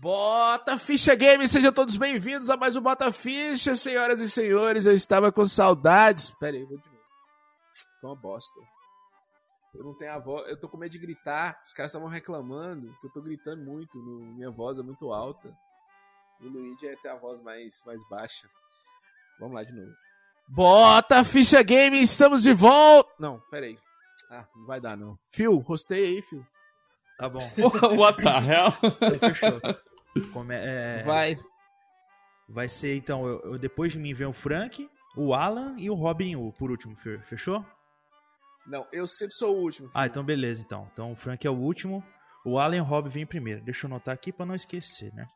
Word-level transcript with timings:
Bota 0.00 0.78
Ficha 0.78 1.14
Game, 1.14 1.46
sejam 1.46 1.70
todos 1.70 1.98
bem-vindos 1.98 2.48
a 2.48 2.56
mais 2.56 2.74
um 2.74 2.80
Bota 2.80 3.12
Ficha, 3.12 3.74
senhoras 3.74 4.18
e 4.18 4.30
senhores. 4.30 4.86
Eu 4.86 4.94
estava 4.94 5.30
com 5.30 5.44
saudades. 5.44 6.30
Pera 6.30 6.56
aí, 6.56 6.64
vou 6.64 6.78
de 6.78 6.86
novo. 6.86 7.04
Ficou 7.74 8.08
uma 8.08 8.16
bosta. 8.16 8.58
Eu 9.74 9.84
não 9.84 9.94
tenho 9.94 10.14
a 10.14 10.18
voz, 10.18 10.48
eu 10.48 10.58
tô 10.58 10.70
com 10.70 10.78
medo 10.78 10.90
de 10.90 10.98
gritar. 10.98 11.60
Os 11.62 11.74
caras 11.74 11.90
estavam 11.90 12.08
reclamando 12.08 12.96
que 12.98 13.08
eu 13.08 13.12
tô 13.12 13.20
gritando 13.20 13.62
muito, 13.62 13.98
no... 13.98 14.20
minha 14.36 14.50
voz 14.50 14.78
é 14.78 14.82
muito 14.82 15.12
alta. 15.12 15.54
O 16.40 16.48
Luigi 16.48 16.88
é 16.88 16.96
ter 16.96 17.10
a 17.10 17.16
voz 17.16 17.42
mais, 17.42 17.82
mais 17.84 18.02
baixa. 18.08 18.48
Vamos 19.38 19.54
lá 19.54 19.64
de 19.64 19.72
novo. 19.74 19.92
Bota 20.48 21.22
Ficha 21.24 21.62
Game, 21.62 22.00
estamos 22.00 22.42
de 22.42 22.54
volta. 22.54 23.12
Não, 23.18 23.38
pera 23.50 23.66
aí. 23.66 23.78
Ah, 24.30 24.46
não 24.56 24.64
vai 24.64 24.80
dar 24.80 24.96
não. 24.96 25.18
Phil, 25.30 25.58
rostei 25.58 26.06
aí, 26.06 26.22
Phil. 26.22 26.42
Tá 27.18 27.28
bom. 27.28 27.38
What 27.98 28.22
the 28.22 28.30
hell? 28.30 29.18
Fechou. 29.18 29.60
Come- 30.32 30.54
é, 30.54 31.02
Vai. 31.04 31.38
vai 32.48 32.68
ser 32.68 32.96
então, 32.96 33.26
eu, 33.26 33.40
eu- 33.52 33.58
depois 33.58 33.92
de 33.92 33.98
mim 33.98 34.12
vem 34.12 34.26
o 34.26 34.32
Frank, 34.32 34.88
o 35.16 35.32
Alan 35.34 35.74
e 35.78 35.88
o 35.90 35.94
Robin 35.94 36.36
o 36.36 36.52
por 36.52 36.70
último, 36.70 36.96
fe- 36.96 37.20
fechou? 37.20 37.64
Não, 38.66 38.86
eu 38.92 39.06
sempre 39.06 39.34
sou 39.34 39.56
o 39.56 39.60
último. 39.60 39.90
Ah, 39.94 40.06
então 40.06 40.22
beleza 40.24 40.62
então. 40.62 40.88
Então 40.92 41.12
o 41.12 41.16
Frank 41.16 41.46
é 41.46 41.50
o 41.50 41.54
último, 41.56 42.04
o 42.44 42.58
Alan 42.58 42.76
e 42.76 42.80
o 42.80 42.84
Robin 42.84 43.08
vêm 43.10 43.26
primeiro. 43.26 43.62
Deixa 43.62 43.86
eu 43.86 43.88
anotar 43.90 44.14
aqui 44.14 44.32
pra 44.32 44.44
não 44.46 44.54
esquecer, 44.54 45.12
né? 45.14 45.26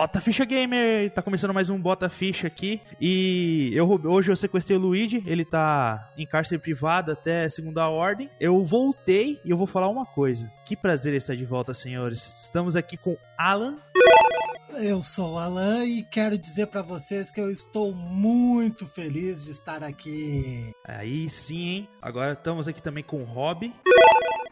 Bota 0.00 0.18
Ficha 0.18 0.46
Gamer! 0.46 1.10
Tá 1.10 1.20
começando 1.20 1.52
mais 1.52 1.68
um 1.68 1.78
Bota 1.78 2.08
Ficha 2.08 2.46
aqui. 2.46 2.80
E 2.98 3.70
eu 3.74 3.86
hoje 4.06 4.32
eu 4.32 4.36
sequestrei 4.36 4.78
o 4.78 4.80
Luigi, 4.80 5.22
ele 5.26 5.44
tá 5.44 6.10
em 6.16 6.26
cárcere 6.26 6.58
privado 6.58 7.12
até 7.12 7.46
segunda 7.50 7.86
ordem. 7.86 8.30
Eu 8.40 8.64
voltei 8.64 9.38
e 9.44 9.50
eu 9.50 9.58
vou 9.58 9.66
falar 9.66 9.90
uma 9.90 10.06
coisa. 10.06 10.50
Que 10.64 10.74
prazer 10.74 11.12
estar 11.12 11.36
de 11.36 11.44
volta, 11.44 11.74
senhores. 11.74 12.34
Estamos 12.44 12.76
aqui 12.76 12.96
com 12.96 13.14
Alan. 13.36 13.76
Eu 14.78 15.02
sou 15.02 15.34
o 15.34 15.38
Alan 15.38 15.84
e 15.84 16.02
quero 16.02 16.38
dizer 16.38 16.68
pra 16.68 16.80
vocês 16.80 17.30
que 17.30 17.38
eu 17.38 17.50
estou 17.50 17.94
muito 17.94 18.86
feliz 18.86 19.44
de 19.44 19.50
estar 19.50 19.82
aqui. 19.82 20.72
Aí 20.82 21.28
sim, 21.28 21.68
hein? 21.68 21.88
Agora 22.00 22.32
estamos 22.32 22.66
aqui 22.66 22.82
também 22.82 23.04
com 23.04 23.20
o 23.20 23.24
Rob. 23.24 23.70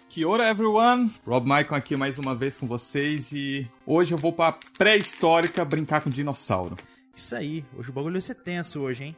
Que 0.09 0.25
ora, 0.25 0.48
everyone! 0.48 1.11
Rob 1.27 1.45
Michael 1.45 1.75
aqui 1.75 1.95
mais 1.95 2.19
uma 2.19 2.34
vez 2.34 2.56
com 2.56 2.67
vocês 2.67 3.31
e 3.31 3.69
hoje 3.87 4.15
eu 4.15 4.19
vou 4.19 4.33
pra 4.33 4.56
pré-histórica 4.78 5.65
brincar 5.67 6.00
com 6.00 6.09
dinossauro. 6.09 6.77
Isso 7.15 7.37
aí, 7.37 7.62
hoje 7.77 7.91
o 7.91 7.92
bagulho 7.92 8.15
vai 8.15 8.20
ser 8.23 8.34
tenso 8.34 8.81
hoje, 8.81 9.05
hein? 9.05 9.17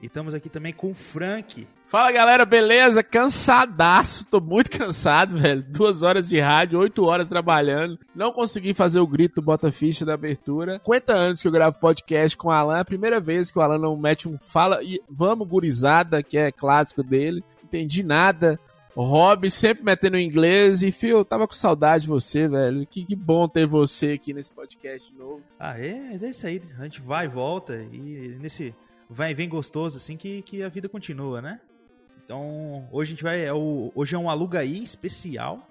E 0.00 0.06
estamos 0.06 0.32
aqui 0.34 0.48
também 0.48 0.72
com 0.72 0.92
o 0.92 0.94
Frank. 0.94 1.66
Fala 1.84 2.12
galera, 2.12 2.44
beleza? 2.44 3.02
Cansadaço, 3.02 4.24
tô 4.26 4.40
muito 4.40 4.70
cansado, 4.70 5.36
velho. 5.36 5.60
Duas 5.60 6.04
horas 6.04 6.28
de 6.28 6.38
rádio, 6.38 6.78
oito 6.78 7.04
horas 7.04 7.28
trabalhando. 7.28 7.98
Não 8.14 8.30
consegui 8.30 8.72
fazer 8.72 9.00
o 9.00 9.06
grito 9.08 9.40
do 9.40 9.44
Bota 9.44 9.72
Ficha 9.72 10.04
da 10.04 10.14
abertura. 10.14 10.74
50 10.84 11.12
anos 11.12 11.42
que 11.42 11.48
eu 11.48 11.52
gravo 11.52 11.80
podcast 11.80 12.36
com 12.36 12.46
o 12.46 12.52
Alan. 12.52 12.76
É 12.76 12.80
a 12.80 12.84
primeira 12.84 13.18
vez 13.18 13.50
que 13.50 13.58
o 13.58 13.62
Alan 13.62 13.78
não 13.78 13.96
mete 13.96 14.28
um 14.28 14.38
fala 14.38 14.84
e 14.84 15.00
vamos 15.10 15.48
gurizada, 15.48 16.22
que 16.22 16.38
é 16.38 16.52
clássico 16.52 17.02
dele. 17.02 17.42
Entendi 17.64 18.04
nada. 18.04 18.58
Rob 19.02 19.48
sempre 19.50 19.84
metendo 19.84 20.18
inglês. 20.18 20.82
E, 20.82 20.90
Phil, 20.90 21.24
tava 21.24 21.46
com 21.46 21.54
saudade 21.54 22.02
de 22.02 22.08
você, 22.08 22.48
velho. 22.48 22.86
Que, 22.86 23.04
que 23.04 23.14
bom 23.14 23.48
ter 23.48 23.66
você 23.66 24.12
aqui 24.12 24.32
nesse 24.32 24.50
podcast 24.52 25.10
de 25.10 25.16
novo. 25.16 25.42
Ah, 25.58 25.78
é, 25.78 26.10
mas 26.10 26.22
é 26.22 26.30
isso 26.30 26.46
aí. 26.46 26.62
A 26.78 26.84
gente 26.84 27.00
vai 27.00 27.26
e 27.26 27.28
volta 27.28 27.76
e 27.76 28.36
nesse 28.40 28.74
vai 29.08 29.30
e 29.30 29.34
vem 29.34 29.48
gostoso 29.48 29.96
assim 29.96 30.16
que, 30.16 30.42
que 30.42 30.62
a 30.62 30.68
vida 30.68 30.88
continua, 30.88 31.40
né? 31.40 31.60
Então, 32.24 32.88
hoje 32.92 33.12
a 33.12 33.14
gente 33.14 33.22
vai. 33.22 33.44
É 33.44 33.52
o, 33.52 33.90
hoje 33.94 34.14
é 34.14 34.18
um 34.18 34.28
aluga 34.28 34.58
aí 34.58 34.82
especial. 34.82 35.66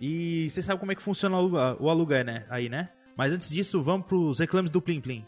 E 0.00 0.50
você 0.50 0.60
sabe 0.60 0.78
como 0.78 0.92
é 0.92 0.94
que 0.94 1.02
funciona 1.02 1.36
o 1.36 1.38
aluga, 1.38 1.76
o 1.80 1.88
aluga 1.88 2.22
né? 2.22 2.44
aí, 2.50 2.68
né? 2.68 2.90
Mas 3.16 3.32
antes 3.32 3.48
disso, 3.48 3.82
vamos 3.82 4.06
pros 4.06 4.38
reclames 4.38 4.70
do 4.70 4.82
Plim 4.82 5.00
Plim. 5.00 5.24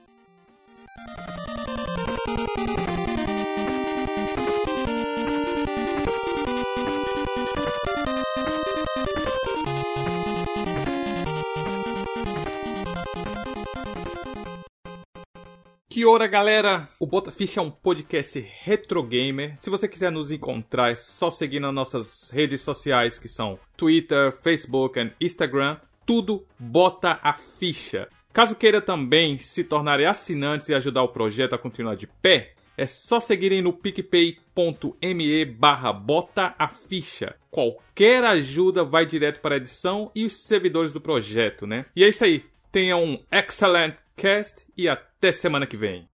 Que 15.99 16.07
ora, 16.07 16.29
galera! 16.29 16.89
O 17.01 17.07
Bota 17.09 17.33
Ficha 17.33 17.59
é 17.59 17.63
um 17.65 17.73
podcast 17.73 18.39
retro 18.63 19.03
gamer. 19.03 19.57
Se 19.59 19.69
você 19.69 19.89
quiser 19.89 20.13
nos 20.13 20.31
encontrar, 20.31 20.93
é 20.93 20.95
só 20.95 21.29
seguir 21.29 21.59
nas 21.59 21.75
nossas 21.75 22.31
redes 22.31 22.61
sociais 22.61 23.19
que 23.19 23.27
são 23.27 23.59
Twitter, 23.77 24.31
Facebook 24.41 24.97
e 25.01 25.27
Instagram. 25.27 25.77
Tudo 26.07 26.47
Bota 26.57 27.19
a 27.21 27.33
Ficha. 27.33 28.09
Caso 28.33 28.55
queira 28.55 28.81
também 28.81 29.39
se 29.39 29.65
tornar 29.65 30.01
assinantes 30.01 30.69
e 30.69 30.75
ajudar 30.75 31.03
o 31.03 31.09
projeto 31.09 31.55
a 31.55 31.59
continuar 31.59 31.97
de 31.97 32.07
pé, 32.07 32.53
é 32.77 32.87
só 32.87 33.19
seguirem 33.19 33.61
no 33.61 33.73
picpay.me 33.73 35.45
barra 35.47 35.93
bota 35.93 36.55
a 36.57 36.69
ficha. 36.69 37.35
Qualquer 37.51 38.23
ajuda 38.23 38.85
vai 38.85 39.05
direto 39.05 39.41
para 39.41 39.57
a 39.57 39.59
edição 39.59 40.13
e 40.15 40.25
os 40.25 40.45
servidores 40.45 40.93
do 40.93 41.01
projeto, 41.01 41.67
né? 41.67 41.87
E 41.97 42.05
é 42.05 42.09
isso 42.09 42.25
aí. 42.25 42.45
Tenha 42.71 42.97
um 42.97 43.19
excellent 43.33 43.97
cast 44.19 44.67
e 44.77 44.89
até 44.89 45.31
semana 45.31 45.65
que 45.65 45.77
vem. 45.77 46.09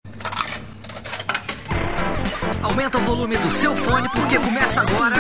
Aumenta 2.62 2.98
o 2.98 3.02
volume 3.02 3.38
do 3.38 3.50
seu 3.50 3.76
fone 3.76 4.10
porque 4.10 4.38
começa 4.38 4.82
agora. 4.82 5.16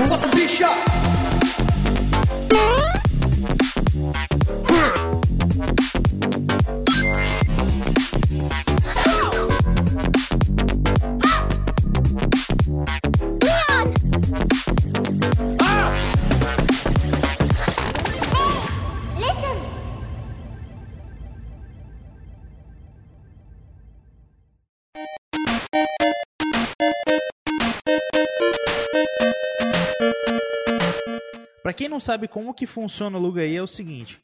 Pra 31.74 31.78
quem 31.80 31.90
não 31.90 32.00
sabe 32.00 32.28
como 32.28 32.54
que 32.54 32.68
funciona 32.68 33.18
o 33.18 33.20
aluga 33.20 33.42
aí, 33.42 33.56
é 33.56 33.62
o 33.62 33.66
seguinte. 33.66 34.22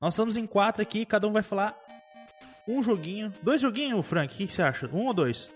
Nós 0.00 0.14
estamos 0.14 0.36
em 0.36 0.46
quatro 0.46 0.80
aqui, 0.80 1.04
cada 1.04 1.26
um 1.26 1.32
vai 1.32 1.42
falar 1.42 1.76
um 2.68 2.80
joguinho. 2.84 3.34
Dois 3.42 3.60
joguinhos, 3.60 4.06
Frank, 4.06 4.32
o 4.32 4.36
que, 4.36 4.46
que 4.46 4.52
você 4.52 4.62
acha? 4.62 4.86
Um 4.92 5.06
ou 5.06 5.12
dois? 5.12 5.50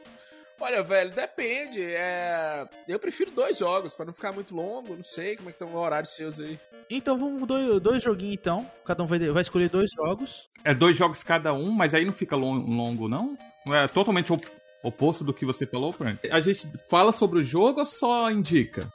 Olha, 0.58 0.82
velho, 0.82 1.12
depende. 1.14 1.80
É... 1.80 2.66
Eu 2.88 2.98
prefiro 2.98 3.30
dois 3.30 3.56
jogos, 3.56 3.94
pra 3.94 4.04
não 4.04 4.12
ficar 4.12 4.32
muito 4.32 4.52
longo. 4.52 4.96
Não 4.96 5.04
sei 5.04 5.36
como 5.36 5.48
é 5.48 5.52
que 5.52 5.62
estão 5.62 5.78
o 5.78 5.80
horário 5.80 6.08
seus 6.08 6.40
aí. 6.40 6.58
Então 6.90 7.16
vamos 7.16 7.46
dois, 7.46 7.80
dois 7.80 8.02
joguinhos 8.02 8.34
então. 8.34 8.68
Cada 8.84 9.04
um 9.04 9.06
vai, 9.06 9.20
vai 9.20 9.42
escolher 9.42 9.68
dois 9.68 9.90
jogos. 9.94 10.48
É 10.64 10.74
dois 10.74 10.96
jogos 10.96 11.22
cada 11.22 11.54
um, 11.54 11.70
mas 11.70 11.94
aí 11.94 12.04
não 12.04 12.12
fica 12.12 12.34
lon- 12.34 12.66
longo, 12.66 13.08
não? 13.08 13.38
Não 13.64 13.76
é 13.76 13.86
totalmente 13.86 14.32
op- 14.32 14.44
oposto 14.82 15.22
do 15.22 15.32
que 15.32 15.46
você 15.46 15.64
falou, 15.68 15.92
Frank? 15.92 16.28
A 16.32 16.40
gente 16.40 16.68
fala 16.90 17.12
sobre 17.12 17.38
o 17.38 17.44
jogo 17.44 17.78
ou 17.78 17.86
só 17.86 18.28
indica? 18.28 18.92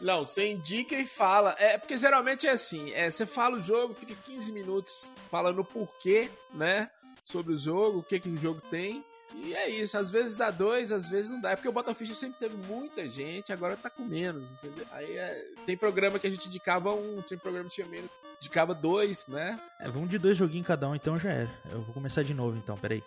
Não, 0.00 0.26
você 0.26 0.50
indica 0.50 0.94
e 0.96 1.06
fala. 1.06 1.54
É 1.58 1.78
porque 1.78 1.96
geralmente 1.96 2.46
é 2.46 2.50
assim: 2.50 2.90
é, 2.92 3.10
você 3.10 3.26
fala 3.26 3.56
o 3.56 3.62
jogo, 3.62 3.94
fica 3.94 4.14
15 4.14 4.52
minutos 4.52 5.10
falando 5.30 5.60
o 5.60 5.64
porquê, 5.64 6.30
né? 6.54 6.90
Sobre 7.24 7.54
o 7.54 7.58
jogo, 7.58 7.98
o 7.98 8.02
que, 8.02 8.20
que 8.20 8.28
o 8.28 8.36
jogo 8.36 8.60
tem. 8.70 9.04
E 9.34 9.54
é 9.54 9.68
isso, 9.68 9.98
às 9.98 10.10
vezes 10.10 10.36
dá 10.36 10.50
dois, 10.50 10.92
às 10.92 11.08
vezes 11.08 11.30
não 11.30 11.40
dá. 11.40 11.50
É 11.50 11.56
porque 11.56 11.68
o 11.68 11.72
Botaficha 11.72 12.14
sempre 12.14 12.38
teve 12.38 12.56
muita 12.56 13.08
gente, 13.08 13.52
agora 13.52 13.76
tá 13.76 13.90
com 13.90 14.04
menos, 14.04 14.52
entendeu? 14.52 14.86
Aí 14.92 15.16
é, 15.16 15.44
tem 15.66 15.76
programa 15.76 16.18
que 16.18 16.26
a 16.26 16.30
gente 16.30 16.48
indicava 16.48 16.94
um, 16.94 17.20
tem 17.22 17.36
programa 17.36 17.68
que 17.68 17.74
tinha 17.74 17.86
menos, 17.86 18.10
indicava 18.40 18.74
dois, 18.74 19.26
né? 19.26 19.58
É, 19.80 19.88
vamos 19.88 20.08
de 20.08 20.18
dois 20.18 20.38
joguinhos 20.38 20.66
cada 20.66 20.88
um, 20.88 20.94
então 20.94 21.18
já 21.18 21.30
era. 21.30 21.50
Eu 21.70 21.82
vou 21.82 21.92
começar 21.92 22.22
de 22.22 22.32
novo 22.32 22.56
então, 22.56 22.78
peraí. 22.78 23.02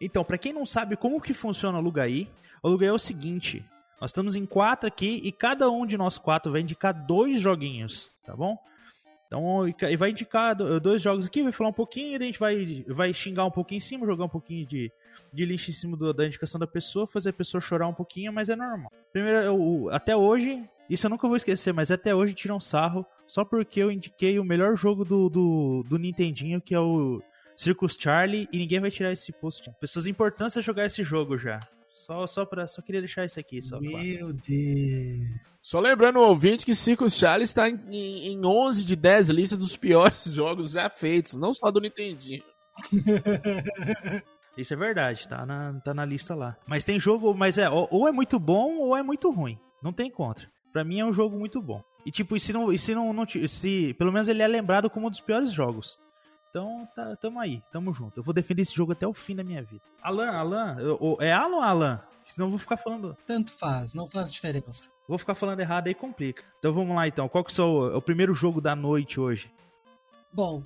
Então, 0.00 0.22
pra 0.24 0.38
quem 0.38 0.52
não 0.52 0.64
sabe 0.66 0.96
como 0.96 1.20
que 1.20 1.34
funciona 1.34 1.78
o 1.78 1.80
Lugaí, 1.80 2.30
o 2.62 2.68
Lugaí 2.68 2.88
é 2.88 2.92
o 2.92 2.98
seguinte: 2.98 3.64
nós 4.00 4.10
estamos 4.10 4.34
em 4.36 4.46
quatro 4.46 4.86
aqui 4.86 5.20
e 5.24 5.32
cada 5.32 5.70
um 5.70 5.86
de 5.86 5.96
nós 5.96 6.18
quatro 6.18 6.52
vai 6.52 6.60
indicar 6.60 6.92
dois 7.06 7.40
joguinhos, 7.40 8.10
tá 8.24 8.34
bom? 8.36 8.56
Então, 9.26 9.68
e 9.68 9.96
vai 9.96 10.10
indicar 10.10 10.54
do- 10.56 10.80
dois 10.80 11.02
jogos 11.02 11.26
aqui, 11.26 11.42
vai 11.42 11.52
falar 11.52 11.68
um 11.68 11.72
pouquinho, 11.74 12.18
a 12.18 12.22
gente 12.24 12.38
vai, 12.38 12.64
vai 12.88 13.12
xingar 13.12 13.44
um 13.44 13.50
pouquinho 13.50 13.76
em 13.76 13.80
cima, 13.80 14.06
jogar 14.06 14.24
um 14.24 14.28
pouquinho 14.28 14.66
de, 14.66 14.90
de 15.30 15.44
lixo 15.44 15.70
em 15.70 15.74
cima 15.74 15.98
do- 15.98 16.14
da 16.14 16.26
indicação 16.26 16.58
da 16.58 16.66
pessoa, 16.66 17.06
fazer 17.06 17.28
a 17.28 17.32
pessoa 17.34 17.60
chorar 17.60 17.88
um 17.88 17.92
pouquinho, 17.94 18.32
mas 18.32 18.48
é 18.48 18.56
normal. 18.56 18.90
Primeiro, 19.12 19.38
eu- 19.40 19.88
até 19.92 20.16
hoje, 20.16 20.64
isso 20.88 21.04
eu 21.04 21.10
nunca 21.10 21.28
vou 21.28 21.36
esquecer, 21.36 21.74
mas 21.74 21.90
até 21.90 22.14
hoje 22.14 22.32
tiram 22.32 22.58
sarro 22.58 23.04
só 23.26 23.44
porque 23.44 23.80
eu 23.80 23.92
indiquei 23.92 24.38
o 24.38 24.44
melhor 24.44 24.74
jogo 24.76 25.04
do, 25.04 25.28
do, 25.28 25.84
do 25.86 25.98
Nintendinho, 25.98 26.58
que 26.58 26.74
é 26.74 26.80
o 26.80 27.22
Circus 27.54 27.98
Charlie 28.00 28.48
e 28.50 28.56
ninguém 28.56 28.80
vai 28.80 28.90
tirar 28.90 29.12
esse 29.12 29.30
post. 29.30 29.70
Pessoas 29.78 30.06
importantes 30.06 30.56
a 30.56 30.62
jogar 30.62 30.86
esse 30.86 31.02
jogo 31.04 31.36
já. 31.38 31.60
Só, 31.98 32.26
só, 32.26 32.44
pra, 32.44 32.66
só 32.68 32.80
queria 32.80 33.00
deixar 33.00 33.24
isso 33.24 33.40
aqui. 33.40 33.60
Só 33.60 33.80
Meu 33.80 34.32
Deus. 34.32 35.20
Só 35.60 35.80
lembrando 35.80 36.18
o 36.18 36.28
ouvinte 36.28 36.64
que 36.64 36.74
Circus 36.74 37.14
Charles 37.14 37.50
está 37.50 37.68
em, 37.68 37.78
em, 37.90 38.32
em 38.32 38.44
11 38.44 38.84
de 38.84 38.94
10 38.96 39.30
listas 39.30 39.58
dos 39.58 39.76
piores 39.76 40.24
jogos 40.32 40.72
já 40.72 40.88
feitos, 40.88 41.34
não 41.34 41.52
só 41.52 41.70
do 41.70 41.80
Nintendinho. 41.80 42.42
Isso 44.56 44.74
é 44.74 44.76
verdade, 44.76 45.28
tá 45.28 45.44
na, 45.46 45.80
tá 45.80 45.94
na 45.94 46.04
lista 46.04 46.34
lá. 46.34 46.56
Mas 46.66 46.84
tem 46.84 46.98
jogo, 46.98 47.32
mas 47.34 47.58
é, 47.58 47.68
ou, 47.70 47.86
ou 47.90 48.08
é 48.08 48.12
muito 48.12 48.38
bom 48.38 48.78
ou 48.78 48.96
é 48.96 49.02
muito 49.02 49.30
ruim. 49.30 49.58
Não 49.82 49.92
tem 49.92 50.10
contra. 50.10 50.48
Pra 50.72 50.84
mim 50.84 51.00
é 51.00 51.04
um 51.04 51.12
jogo 51.12 51.38
muito 51.38 51.60
bom. 51.60 51.82
E 52.04 52.10
tipo, 52.10 52.36
e 52.36 52.40
se 52.40 52.52
não, 52.52 52.72
e 52.72 52.78
se 52.78 52.94
não, 52.94 53.12
não 53.12 53.24
se, 53.26 53.94
pelo 53.94 54.12
menos 54.12 54.28
ele 54.28 54.42
é 54.42 54.48
lembrado 54.48 54.88
como 54.90 55.06
um 55.06 55.10
dos 55.10 55.20
piores 55.20 55.52
jogos. 55.52 55.98
Então, 56.50 56.88
tá, 56.94 57.14
tamo 57.16 57.38
aí, 57.40 57.62
tamo 57.70 57.92
junto. 57.92 58.18
Eu 58.18 58.22
vou 58.22 58.32
defender 58.34 58.62
esse 58.62 58.74
jogo 58.74 58.92
até 58.92 59.06
o 59.06 59.12
fim 59.12 59.36
da 59.36 59.44
minha 59.44 59.62
vida. 59.62 59.82
Alan, 60.02 60.30
Alan, 60.30 60.76
eu- 60.80 60.98
eu- 61.00 61.16
é 61.20 61.32
Alan 61.32 61.56
ou 61.56 61.62
Alan? 61.62 62.00
Senão 62.26 62.46
eu 62.48 62.50
vou 62.50 62.58
ficar 62.58 62.76
falando, 62.76 63.16
Tanto 63.26 63.50
faz, 63.52 63.94
não 63.94 64.06
faz 64.08 64.30
diferença. 64.32 64.88
vou 65.08 65.16
ficar 65.18 65.34
falando 65.34 65.60
errado 65.60 65.86
aí 65.86 65.94
complica. 65.94 66.44
Então 66.58 66.72
vamos 66.74 66.94
lá 66.94 67.08
então. 67.08 67.28
Qual 67.28 67.42
que 67.42 67.58
é 67.58 67.64
o, 67.64 67.92
é 67.92 67.96
o 67.96 68.02
primeiro 68.02 68.34
jogo 68.34 68.60
da 68.60 68.76
noite 68.76 69.18
hoje? 69.18 69.50
Bom, 70.32 70.62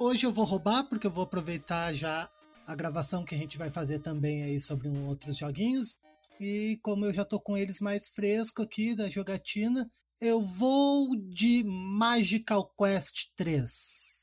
hoje 0.00 0.26
eu 0.26 0.32
vou 0.32 0.44
roubar 0.44 0.84
porque 0.88 1.06
eu 1.06 1.10
vou 1.10 1.22
aproveitar 1.24 1.92
já 1.92 2.28
a 2.66 2.74
gravação 2.74 3.24
que 3.24 3.34
a 3.34 3.38
gente 3.38 3.56
vai 3.56 3.70
fazer 3.70 4.00
também 4.00 4.42
aí 4.42 4.58
sobre 4.60 4.88
um, 4.88 5.06
outros 5.06 5.36
joguinhos. 5.36 5.98
E 6.40 6.78
como 6.82 7.04
eu 7.06 7.12
já 7.12 7.24
tô 7.24 7.38
com 7.40 7.56
eles 7.56 7.80
mais 7.80 8.08
fresco 8.08 8.62
aqui 8.62 8.94
da 8.96 9.08
jogatina, 9.08 9.88
eu 10.20 10.42
vou 10.42 11.14
de 11.16 11.62
Magical 11.64 12.68
Quest 12.76 13.28
3. 13.36 14.17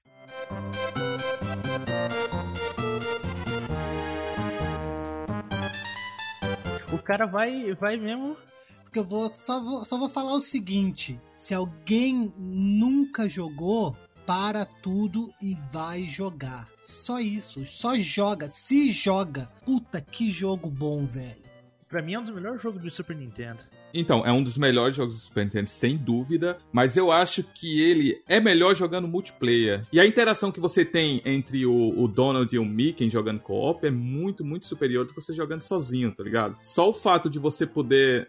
Cara 7.05 7.25
vai, 7.25 7.73
vai 7.73 7.97
mesmo. 7.97 8.35
Porque 8.83 8.99
eu 8.99 9.03
vou 9.03 9.33
só, 9.33 9.59
vou 9.61 9.85
só 9.85 9.97
vou 9.97 10.09
falar 10.09 10.33
o 10.33 10.41
seguinte: 10.41 11.19
se 11.33 11.53
alguém 11.53 12.33
nunca 12.37 13.29
jogou, 13.29 13.95
para 14.25 14.65
tudo 14.65 15.31
e 15.41 15.55
vai 15.71 16.03
jogar. 16.03 16.67
Só 16.83 17.19
isso, 17.19 17.65
só 17.65 17.97
joga, 17.97 18.49
se 18.51 18.91
joga. 18.91 19.49
Puta 19.63 20.01
que 20.01 20.29
jogo 20.29 20.69
bom, 20.69 21.05
velho. 21.05 21.43
Pra 21.87 22.01
mim 22.01 22.13
é 22.13 22.19
um 22.19 22.23
dos 22.23 22.33
melhores 22.33 22.61
jogos 22.61 22.81
do 22.81 22.89
Super 22.89 23.15
Nintendo. 23.15 23.63
Então, 23.97 24.25
é 24.25 24.31
um 24.31 24.43
dos 24.43 24.57
melhores 24.57 24.95
jogos 24.95 25.13
do 25.13 25.19
Super 25.21 25.45
Nintendo, 25.45 25.69
sem 25.69 25.95
dúvida, 25.95 26.57
mas 26.71 26.97
eu 26.97 27.13
acho 27.13 27.43
que 27.43 27.81
ele 27.81 28.21
é 28.27 28.41
melhor 28.41 28.75
jogando 28.75 29.07
multiplayer. 29.07 29.83
E 29.91 30.01
a 30.01 30.05
interação 30.05 30.51
que 30.51 30.59
você 30.59 30.83
tem 30.83 31.21
entre 31.23 31.65
o, 31.65 31.97
o 31.97 32.05
Donald 32.05 32.53
e 32.53 32.59
o 32.59 32.65
Mickey 32.65 33.09
jogando 33.09 33.39
co-op 33.39 33.87
é 33.87 33.91
muito, 33.91 34.43
muito 34.43 34.65
superior 34.65 35.05
do 35.05 35.13
que 35.13 35.21
você 35.21 35.33
jogando 35.33 35.61
sozinho, 35.61 36.11
tá 36.11 36.23
ligado? 36.23 36.57
Só 36.61 36.89
o 36.89 36.93
fato 36.93 37.29
de 37.29 37.39
você 37.39 37.65
poder. 37.65 38.27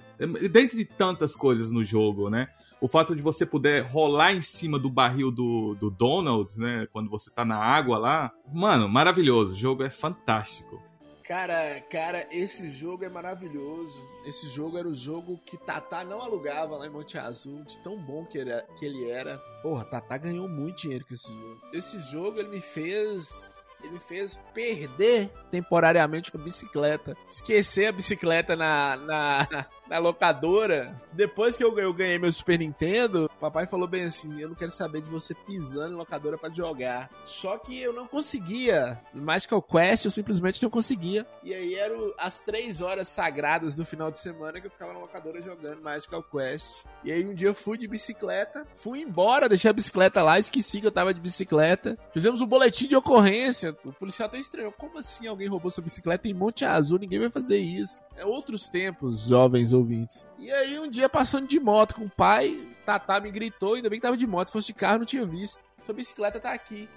Dentre 0.51 0.85
tantas 0.85 1.35
coisas 1.35 1.73
no 1.73 1.83
jogo, 1.83 2.31
né? 2.31 2.49
O 2.81 2.87
fato 2.87 3.17
de 3.17 3.23
você 3.23 3.47
poder 3.47 3.85
rolar 3.85 4.35
em 4.35 4.41
cima 4.41 4.79
do 4.79 4.91
barril 4.91 5.31
do, 5.31 5.75
do 5.75 5.91
Donald, 5.91 6.57
né? 6.59 6.87
Quando 6.93 7.11
você 7.11 7.31
tá 7.31 7.45
na 7.45 7.57
água 7.57 7.99
lá. 7.99 8.31
Mano, 8.53 8.89
maravilhoso. 8.89 9.53
O 9.53 9.57
jogo 9.57 9.83
é 9.83 9.91
fantástico. 9.91 10.81
Cara, 11.27 11.81
cara, 11.91 12.29
esse 12.31 12.71
jogo 12.71 13.05
é 13.05 13.09
maravilhoso. 13.09 14.01
Esse 14.25 14.49
jogo 14.49 14.79
era 14.79 14.87
o 14.87 14.95
jogo 14.95 15.41
que 15.45 15.57
Tatá 15.57 16.05
não 16.05 16.21
alugava 16.21 16.77
lá 16.77 16.87
em 16.87 16.91
Monte 16.91 17.19
Azul, 17.19 17.65
de 17.65 17.77
tão 17.81 17.99
bom 17.99 18.25
que 18.25 18.39
ele, 18.39 18.53
que 18.79 18.87
ele 18.87 19.11
era. 19.11 19.39
Porra, 19.61 19.85
Tatá 19.85 20.17
ganhou 20.19 20.49
muito 20.49 20.83
dinheiro 20.83 21.05
com 21.05 21.15
esse 21.15 21.29
jogo. 21.29 21.61
Esse 21.73 21.99
jogo 21.99 22.39
ele 22.39 22.49
me 22.49 22.61
fez. 22.61 23.51
Ele 23.83 23.95
me 23.95 23.99
fez 23.99 24.37
perder 24.55 25.31
temporariamente 25.51 26.31
a 26.35 26.39
bicicleta. 26.39 27.17
Esquecer 27.29 27.89
a 27.89 27.93
bicicleta 27.93 28.55
na, 28.55 28.97
na, 28.97 29.67
na 29.89 29.99
locadora. 29.99 31.01
Depois 31.13 31.57
que 31.57 31.65
eu, 31.65 31.79
eu 31.79 31.93
ganhei 31.93 32.19
meu 32.19 32.33
Super 32.33 32.59
Nintendo, 32.59 33.25
o 33.25 33.41
papai 33.41 33.67
falou 33.67 33.87
bem 33.87 34.05
assim: 34.05 34.41
Eu 34.41 34.49
não 34.49 34.55
quero 34.55 34.71
saber 34.71 35.03
de 35.03 35.11
você 35.11 35.35
pisando 35.35 35.95
em 35.95 35.97
locadora 35.97 36.39
pra 36.39 36.51
jogar. 36.51 37.11
Só 37.25 37.59
que 37.59 37.79
eu 37.81 37.93
não 37.93 38.07
conseguia. 38.07 39.01
Magical 39.15 39.63
Quest 39.63 40.05
eu 40.05 40.11
simplesmente 40.11 40.63
não 40.63 40.71
conseguia. 40.71 41.27
E 41.43 41.55
aí 41.55 41.75
eram 41.75 42.13
as 42.19 42.41
três 42.41 42.81
horas 42.81 43.09
sagradas 43.09 43.75
do 43.75 43.85
final 43.85 44.11
de 44.11 44.19
semana 44.19 44.61
que 44.61 44.67
eu 44.67 44.71
ficava 44.71 44.93
na 44.93 44.99
locadora 44.99 45.43
jogando 45.43 45.83
Magical 45.83 46.23
Quest. 46.23 46.85
E 47.05 47.13
aí 47.13 47.25
um 47.25 47.35
dia 47.35 47.49
eu 47.49 47.55
fui 47.55 47.79
de 47.79 47.87
bicicleta, 47.87 48.67
fui 48.75 49.01
embora, 49.01 49.49
deixei 49.49 49.71
a 49.71 49.75
bicicleta 49.75 50.23
lá, 50.23 50.39
esqueci 50.39 50.81
que 50.81 50.87
eu 50.87 50.93
tava 50.93 51.15
de 51.15 51.21
bicicleta. 51.21 51.99
Fizemos 52.13 52.41
um 52.41 52.47
boletim 52.47 52.89
de 52.89 52.97
ocorrência. 52.97 53.77
O 53.85 53.93
policial 53.93 54.29
até 54.29 54.39
estranhou. 54.39 54.73
Como 54.73 54.99
assim 54.99 55.27
alguém 55.27 55.49
roubou 55.49 55.71
sua 55.71 55.85
bicicleta 55.85 56.29
em 56.29 56.35
Monte 56.35 56.65
Azul? 56.65 56.99
Ninguém 56.99 57.19
vai 57.19 57.31
fazer 57.31 57.59
isso. 57.59 58.01
É 58.17 58.25
outros 58.25 58.69
tempos, 58.69 59.29
jovens 59.29 59.73
ouvintes. 59.77 60.27
E 60.39 60.51
aí 60.51 60.79
um 60.79 60.89
dia 60.89 61.09
passando 61.09 61.47
de 61.47 61.61
moto 61.61 61.95
com 61.95 62.05
o 62.05 62.11
pai, 62.11 62.67
Tatá 62.85 63.21
me 63.21 63.31
gritou, 63.31 63.75
ainda 63.75 63.91
bem 63.91 63.99
que 63.99 64.03
tava 64.03 64.17
de 64.17 64.27
moto, 64.27 64.49
se 64.49 64.53
fosse 64.53 64.67
de 64.69 64.75
carro 64.75 64.99
não 64.99 65.07
tinha 65.07 65.25
visto. 65.25 65.63
Sua 65.85 65.95
bicicleta 65.95 66.41
tá 66.41 66.53
aqui. 66.53 66.89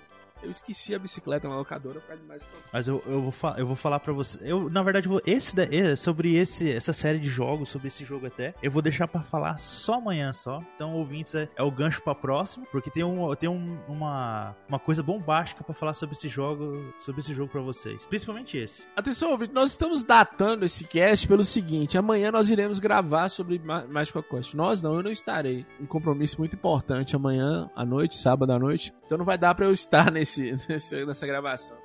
Eu 0.41 0.49
esqueci 0.49 0.95
a 0.95 0.99
bicicleta 0.99 1.47
na 1.49 1.55
locadora 1.57 1.99
por 1.99 2.17
Quest. 2.17 2.45
Mas 2.71 2.87
eu, 2.87 3.03
eu, 3.05 3.21
vou, 3.29 3.51
eu 3.57 3.67
vou 3.67 3.75
falar 3.75 3.99
pra 3.99 4.13
você. 4.13 4.39
Eu, 4.41 4.69
na 4.69 4.81
verdade, 4.83 5.07
vou, 5.07 5.21
esse, 5.25 5.53
sobre 5.97 6.35
esse, 6.35 6.71
essa 6.71 6.93
série 6.93 7.19
de 7.19 7.27
jogos, 7.27 7.69
sobre 7.69 7.87
esse 7.87 8.03
jogo 8.05 8.27
até, 8.27 8.53
eu 8.63 8.71
vou 8.71 8.81
deixar 8.81 9.07
pra 9.07 9.21
falar 9.21 9.57
só 9.57 9.95
amanhã 9.95 10.31
só. 10.33 10.61
Então, 10.75 10.93
ouvintes, 10.95 11.35
é, 11.35 11.49
é 11.55 11.63
o 11.63 11.71
gancho 11.71 12.01
pra 12.01 12.15
próximo, 12.15 12.65
porque 12.71 12.89
tem, 12.89 13.03
um, 13.03 13.33
tem 13.35 13.49
um, 13.49 13.77
uma, 13.87 14.55
uma 14.67 14.79
coisa 14.79 15.03
bombástica 15.03 15.63
pra 15.63 15.73
falar 15.73 15.93
sobre 15.93 16.15
esse 16.15 16.29
jogo, 16.29 16.93
sobre 16.99 17.21
esse 17.21 17.33
jogo 17.33 17.51
pra 17.51 17.61
vocês. 17.61 18.05
Principalmente 18.07 18.57
esse. 18.57 18.83
Atenção, 18.95 19.31
ouvinte, 19.31 19.53
nós 19.53 19.71
estamos 19.71 20.03
datando 20.03 20.63
esse 20.65 20.85
cast 20.85 21.27
pelo 21.27 21.43
seguinte: 21.43 21.97
amanhã 21.97 22.31
nós 22.31 22.49
iremos 22.49 22.79
gravar 22.79 23.29
sobre 23.29 23.59
Ma- 23.59 23.85
Magical 23.87 24.23
Quest. 24.23 24.53
Nós 24.53 24.81
não, 24.81 24.95
eu 24.95 25.03
não 25.03 25.11
estarei. 25.11 25.65
Um 25.79 25.85
compromisso 25.85 26.37
muito 26.39 26.55
importante 26.55 27.15
amanhã 27.15 27.69
à 27.75 27.85
noite, 27.85 28.15
sábado 28.15 28.51
à 28.53 28.59
noite. 28.59 28.93
Então 29.09 29.17
não 29.17 29.25
vai 29.25 29.39
dar 29.39 29.55
pra 29.55 29.65
eu 29.65 29.71
estar 29.73 30.11
nesse, 30.13 30.55
nesse- 30.69 31.03
nessa 31.03 31.25
gravação. 31.25 31.75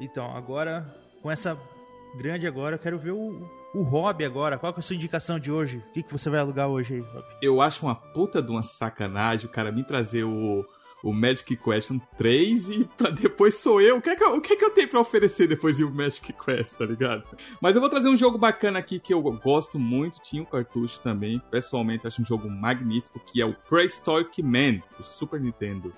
Então, 0.00 0.36
agora, 0.36 0.84
com 1.22 1.30
essa 1.30 1.56
grande 2.18 2.44
agora, 2.44 2.74
eu 2.74 2.78
quero 2.80 2.98
ver 2.98 3.12
o, 3.12 3.48
o 3.72 3.82
Hobby 3.84 4.24
agora. 4.24 4.58
Qual 4.58 4.72
que 4.72 4.80
é 4.80 4.80
a 4.80 4.82
sua 4.82 4.96
indicação 4.96 5.38
de 5.38 5.52
hoje? 5.52 5.78
O 5.78 5.92
que, 5.92 6.02
que 6.02 6.10
você 6.12 6.28
vai 6.28 6.40
alugar 6.40 6.66
hoje 6.66 6.94
aí, 6.94 7.00
Hobby? 7.00 7.28
Eu 7.40 7.60
acho 7.62 7.86
uma 7.86 7.94
puta 7.94 8.42
de 8.42 8.50
uma 8.50 8.64
sacanagem 8.64 9.46
o 9.46 9.48
cara 9.48 9.70
me 9.70 9.84
trazer 9.84 10.24
o, 10.24 10.64
o 11.02 11.12
Magic 11.12 11.56
Question 11.56 11.98
3 12.16 12.68
e 12.68 12.84
pra 12.96 13.10
depois 13.10 13.56
sou 13.56 13.80
eu. 13.80 13.98
O 13.98 14.02
que, 14.02 14.10
é 14.10 14.16
que 14.16 14.22
eu. 14.22 14.36
o 14.36 14.40
que 14.40 14.52
é 14.52 14.56
que 14.56 14.64
eu 14.64 14.70
tenho 14.70 14.88
pra 14.88 15.00
oferecer 15.00 15.48
depois 15.48 15.76
de 15.76 15.84
um 15.84 15.90
Magic 15.90 16.32
Quest, 16.32 16.76
tá 16.76 16.84
ligado? 16.84 17.24
Mas 17.60 17.74
eu 17.74 17.80
vou 17.80 17.90
trazer 17.90 18.08
um 18.08 18.16
jogo 18.16 18.38
bacana 18.38 18.78
aqui 18.78 18.98
que 18.98 19.12
eu 19.12 19.22
gosto 19.22 19.78
muito, 19.78 20.20
tinha 20.22 20.42
um 20.42 20.46
cartucho 20.46 21.00
também. 21.00 21.40
Pessoalmente, 21.50 22.06
acho 22.06 22.22
um 22.22 22.24
jogo 22.24 22.48
magnífico, 22.48 23.20
que 23.20 23.40
é 23.40 23.44
o 23.44 23.54
Prehistoric 23.54 24.42
Man, 24.42 24.80
do 24.96 25.04
Super 25.04 25.40
Nintendo. 25.40 25.92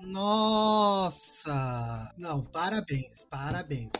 Nossa! 0.00 2.12
Não, 2.16 2.42
parabéns, 2.42 3.22
parabéns. 3.24 3.90